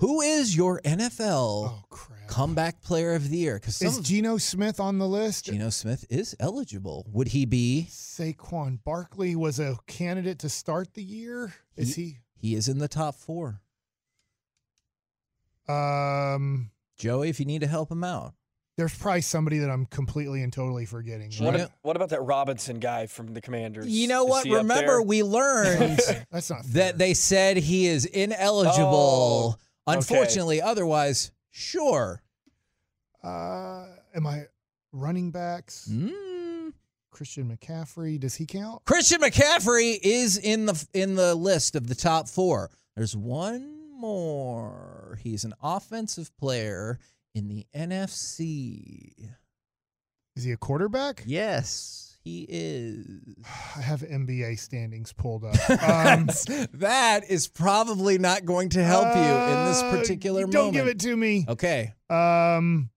Who 0.00 0.20
is 0.20 0.54
your 0.54 0.80
NFL 0.82 1.68
Oh 1.70 1.84
crap! 1.88 2.28
comeback 2.28 2.82
player 2.82 3.14
of 3.14 3.30
the 3.30 3.38
year? 3.38 3.54
Because 3.58 3.80
Is 3.80 3.98
Geno 4.00 4.36
Smith 4.36 4.78
on 4.78 4.98
the 4.98 5.08
list? 5.08 5.46
Geno 5.46 5.70
Smith 5.70 6.04
is 6.10 6.36
eligible. 6.38 7.06
Would 7.12 7.28
he 7.28 7.46
be? 7.46 7.86
Saquon 7.90 8.78
Barkley 8.84 9.34
was 9.34 9.58
a 9.58 9.78
candidate 9.86 10.38
to 10.40 10.50
start 10.50 10.92
the 10.92 11.02
year. 11.02 11.54
Is 11.76 11.94
he? 11.94 12.18
He 12.36 12.54
is 12.54 12.68
in 12.68 12.76
the 12.78 12.88
top 12.88 13.14
four. 13.14 13.62
Um, 15.66 16.70
Joey, 16.96 17.28
if 17.28 17.38
you 17.40 17.46
need 17.46 17.60
to 17.60 17.66
help 17.66 17.90
him 17.90 18.02
out. 18.04 18.34
there's 18.76 18.96
probably 18.96 19.20
somebody 19.22 19.58
that 19.58 19.70
I'm 19.70 19.86
completely 19.86 20.42
and 20.42 20.52
totally 20.52 20.84
forgetting. 20.86 21.30
Geno- 21.30 21.50
What, 21.50 21.60
right? 21.60 21.68
what 21.82 21.96
about 21.96 22.08
that 22.10 22.20
Robinson 22.22 22.78
guy 22.78 23.06
from 23.06 23.32
the 23.34 23.40
Commanders? 23.40 23.86
You 23.88 24.06
know 24.08 24.24
what? 24.24 24.44
Remember, 24.46 25.00
we 25.02 25.22
learned 25.22 25.98
That's 26.30 26.50
not 26.50 26.64
fair. 26.64 26.72
that 26.84 26.98
they 26.98 27.14
said 27.14 27.56
he 27.56 27.86
is 27.86 28.04
ineligible. 28.06 29.56
Oh, 29.56 29.56
okay. 29.88 29.96
Unfortunately, 29.98 30.60
otherwise, 30.60 31.30
sure. 31.50 32.22
Uh, 33.22 33.86
am 34.14 34.26
I 34.26 34.44
running 34.92 35.30
backs? 35.30 35.88
Mm. 35.90 36.72
Christian 37.10 37.48
McCaffrey. 37.56 38.20
Does 38.20 38.34
he 38.34 38.44
count? 38.46 38.84
Christian 38.84 39.20
McCaffrey 39.20 39.98
is 40.02 40.36
in 40.36 40.66
the 40.66 40.86
in 40.92 41.14
the 41.14 41.34
list 41.34 41.74
of 41.74 41.86
the 41.88 41.94
top 41.94 42.28
four. 42.28 42.70
There's 42.94 43.16
one 43.16 43.75
more. 43.96 45.18
He's 45.22 45.44
an 45.44 45.54
offensive 45.62 46.30
player 46.38 46.98
in 47.34 47.48
the 47.48 47.66
NFC. 47.74 49.30
Is 50.36 50.44
he 50.44 50.52
a 50.52 50.56
quarterback? 50.56 51.22
Yes, 51.26 52.16
he 52.22 52.44
is. 52.48 53.06
I 53.76 53.80
have 53.80 54.00
NBA 54.02 54.58
standings 54.58 55.12
pulled 55.12 55.44
up. 55.44 55.54
Um, 55.70 56.26
That's- 56.72 57.46
probably 57.48 58.18
not 58.18 58.44
going 58.44 58.68
to 58.70 58.82
help 58.84 59.14
you 59.14 59.22
in 59.22 59.64
this 59.66 59.82
uh, 59.82 59.90
particular 59.96 60.42
Don't 60.42 60.54
moment. 60.54 60.74
give 60.74 60.86
it 60.88 61.00
to 61.00 61.16
me. 61.16 61.44
Okay. 61.48 61.92
Um, 62.10 62.90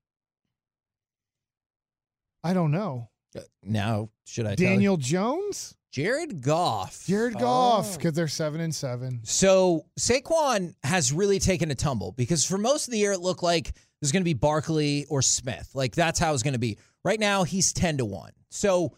I 2.44 2.54
don't 2.54 2.72
know. 2.72 3.10
Uh, 3.36 3.42
Now, 3.64 4.10
should 4.26 4.46
I? 4.46 4.56
Daniel 4.56 4.98
Jones, 4.98 5.76
Jared 5.92 6.42
Goff. 6.42 7.06
Jared 7.08 7.38
Goff, 7.40 7.88
Oh. 7.94 7.98
because 7.98 8.14
they're 8.14 8.28
seven 8.28 8.62
and 8.62 8.74
seven. 8.74 9.22
So 9.24 9.86
Saquon 10.00 10.76
has 10.84 11.12
really 11.12 11.40
taken 11.40 11.72
a 11.72 11.76
tumble 11.76 12.12
because 12.12 12.46
for 12.46 12.58
most 12.58 12.88
of 12.88 12.92
the 12.92 13.00
year 13.00 13.12
it 13.14 13.22
looked 13.22 13.42
like 13.44 13.72
there's 14.02 14.12
going 14.12 14.22
to 14.22 14.26
be 14.26 14.34
Barkley 14.34 15.06
or 15.10 15.22
Smith. 15.22 15.70
Like 15.74 15.96
that's 15.96 16.20
how 16.20 16.34
it's 16.34 16.44
going 16.44 16.54
to 16.54 16.60
be. 16.60 16.78
Right 17.04 17.20
now 17.20 17.44
he's 17.44 17.74
10 17.74 17.98
to 17.98 18.06
1. 18.06 18.32
So 18.50 18.96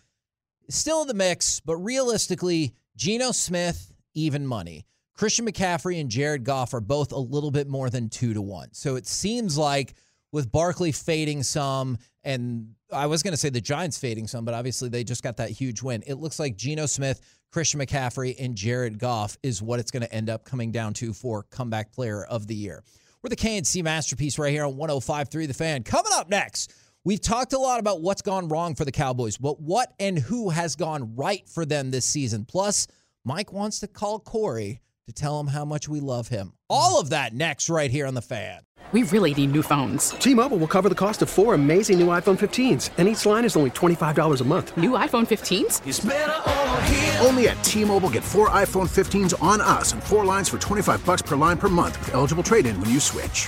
still 0.69 1.01
in 1.01 1.07
the 1.07 1.13
mix, 1.13 1.59
but 1.61 1.77
realistically, 1.77 2.73
Geno 2.97 3.31
Smith, 3.31 3.93
even 4.13 4.45
money. 4.45 4.85
Christian 5.15 5.45
McCaffrey 5.45 5.99
and 5.99 6.09
Jared 6.09 6.43
Goff 6.43 6.73
are 6.73 6.81
both 6.81 7.11
a 7.11 7.17
little 7.19 7.51
bit 7.51 7.67
more 7.67 7.89
than 7.89 8.09
2 8.09 8.33
to 8.33 8.41
1. 8.41 8.69
So 8.73 8.95
it 8.95 9.07
seems 9.07 9.57
like 9.57 9.93
with 10.31 10.51
Barkley 10.51 10.91
fading 10.91 11.43
some 11.43 11.97
and 12.23 12.75
I 12.91 13.07
was 13.07 13.23
going 13.23 13.31
to 13.33 13.37
say 13.37 13.49
the 13.49 13.61
Giants 13.61 13.97
fading 13.97 14.27
some, 14.27 14.45
but 14.45 14.53
obviously 14.53 14.89
they 14.89 15.03
just 15.03 15.23
got 15.23 15.37
that 15.37 15.49
huge 15.49 15.81
win. 15.81 16.03
It 16.05 16.15
looks 16.15 16.39
like 16.39 16.55
Geno 16.55 16.85
Smith, 16.85 17.21
Christian 17.51 17.79
McCaffrey, 17.79 18.35
and 18.39 18.55
Jared 18.55 18.99
Goff 18.99 19.37
is 19.43 19.61
what 19.61 19.79
it's 19.79 19.91
going 19.91 20.03
to 20.03 20.13
end 20.13 20.29
up 20.29 20.45
coming 20.45 20.71
down 20.71 20.93
to 20.95 21.13
for 21.13 21.43
comeback 21.43 21.91
player 21.91 22.23
of 22.23 22.47
the 22.47 22.55
year. 22.55 22.83
We're 23.21 23.29
the 23.29 23.35
K&C 23.35 23.81
Masterpiece 23.81 24.39
right 24.39 24.51
here 24.51 24.65
on 24.65 24.73
105.3 24.73 25.47
The 25.47 25.53
Fan. 25.53 25.83
Coming 25.83 26.11
up 26.15 26.29
next, 26.29 26.73
we've 27.03 27.21
talked 27.21 27.53
a 27.53 27.59
lot 27.59 27.79
about 27.79 28.01
what's 28.01 28.21
gone 28.21 28.47
wrong 28.47 28.75
for 28.75 28.85
the 28.85 28.91
Cowboys, 28.91 29.37
but 29.37 29.61
what 29.61 29.93
and 29.99 30.17
who 30.17 30.49
has 30.49 30.75
gone 30.75 31.15
right 31.15 31.47
for 31.47 31.65
them 31.65 31.91
this 31.91 32.05
season. 32.05 32.45
Plus, 32.45 32.87
Mike 33.23 33.53
wants 33.53 33.79
to 33.79 33.87
call 33.87 34.19
Corey 34.19 34.81
to 35.07 35.13
tell 35.13 35.39
him 35.39 35.47
how 35.47 35.65
much 35.65 35.87
we 35.87 35.99
love 35.99 36.27
him. 36.27 36.53
All 36.69 36.99
of 36.99 37.09
that 37.09 37.33
next 37.33 37.69
right 37.69 37.89
here 37.89 38.05
on 38.05 38.13
The 38.13 38.21
Fan. 38.21 38.61
We 38.91 39.03
really 39.03 39.33
need 39.33 39.53
new 39.53 39.63
phones. 39.63 40.09
T-Mobile 40.09 40.57
will 40.57 40.67
cover 40.67 40.89
the 40.89 40.95
cost 40.95 41.21
of 41.21 41.29
four 41.29 41.53
amazing 41.53 41.97
new 41.97 42.07
iPhone 42.07 42.37
15s, 42.37 42.89
and 42.97 43.07
each 43.07 43.25
line 43.25 43.45
is 43.45 43.55
only 43.55 43.69
$25 43.69 44.41
a 44.41 44.43
month. 44.43 44.75
New 44.75 44.91
iPhone 44.91 45.25
15s? 45.25 47.25
Only 47.25 47.47
at 47.47 47.63
T-Mobile 47.63 48.09
get 48.09 48.23
four 48.23 48.49
iPhone 48.49 48.89
15s 48.89 49.41
on 49.41 49.61
us 49.61 49.93
and 49.93 50.03
four 50.03 50.25
lines 50.25 50.49
for 50.49 50.57
25 50.57 51.05
bucks 51.05 51.21
per 51.21 51.37
line 51.37 51.57
per 51.57 51.69
month 51.69 51.97
with 51.99 52.13
eligible 52.13 52.43
trade-in 52.43 52.77
when 52.81 52.89
you 52.89 52.99
switch. 52.99 53.47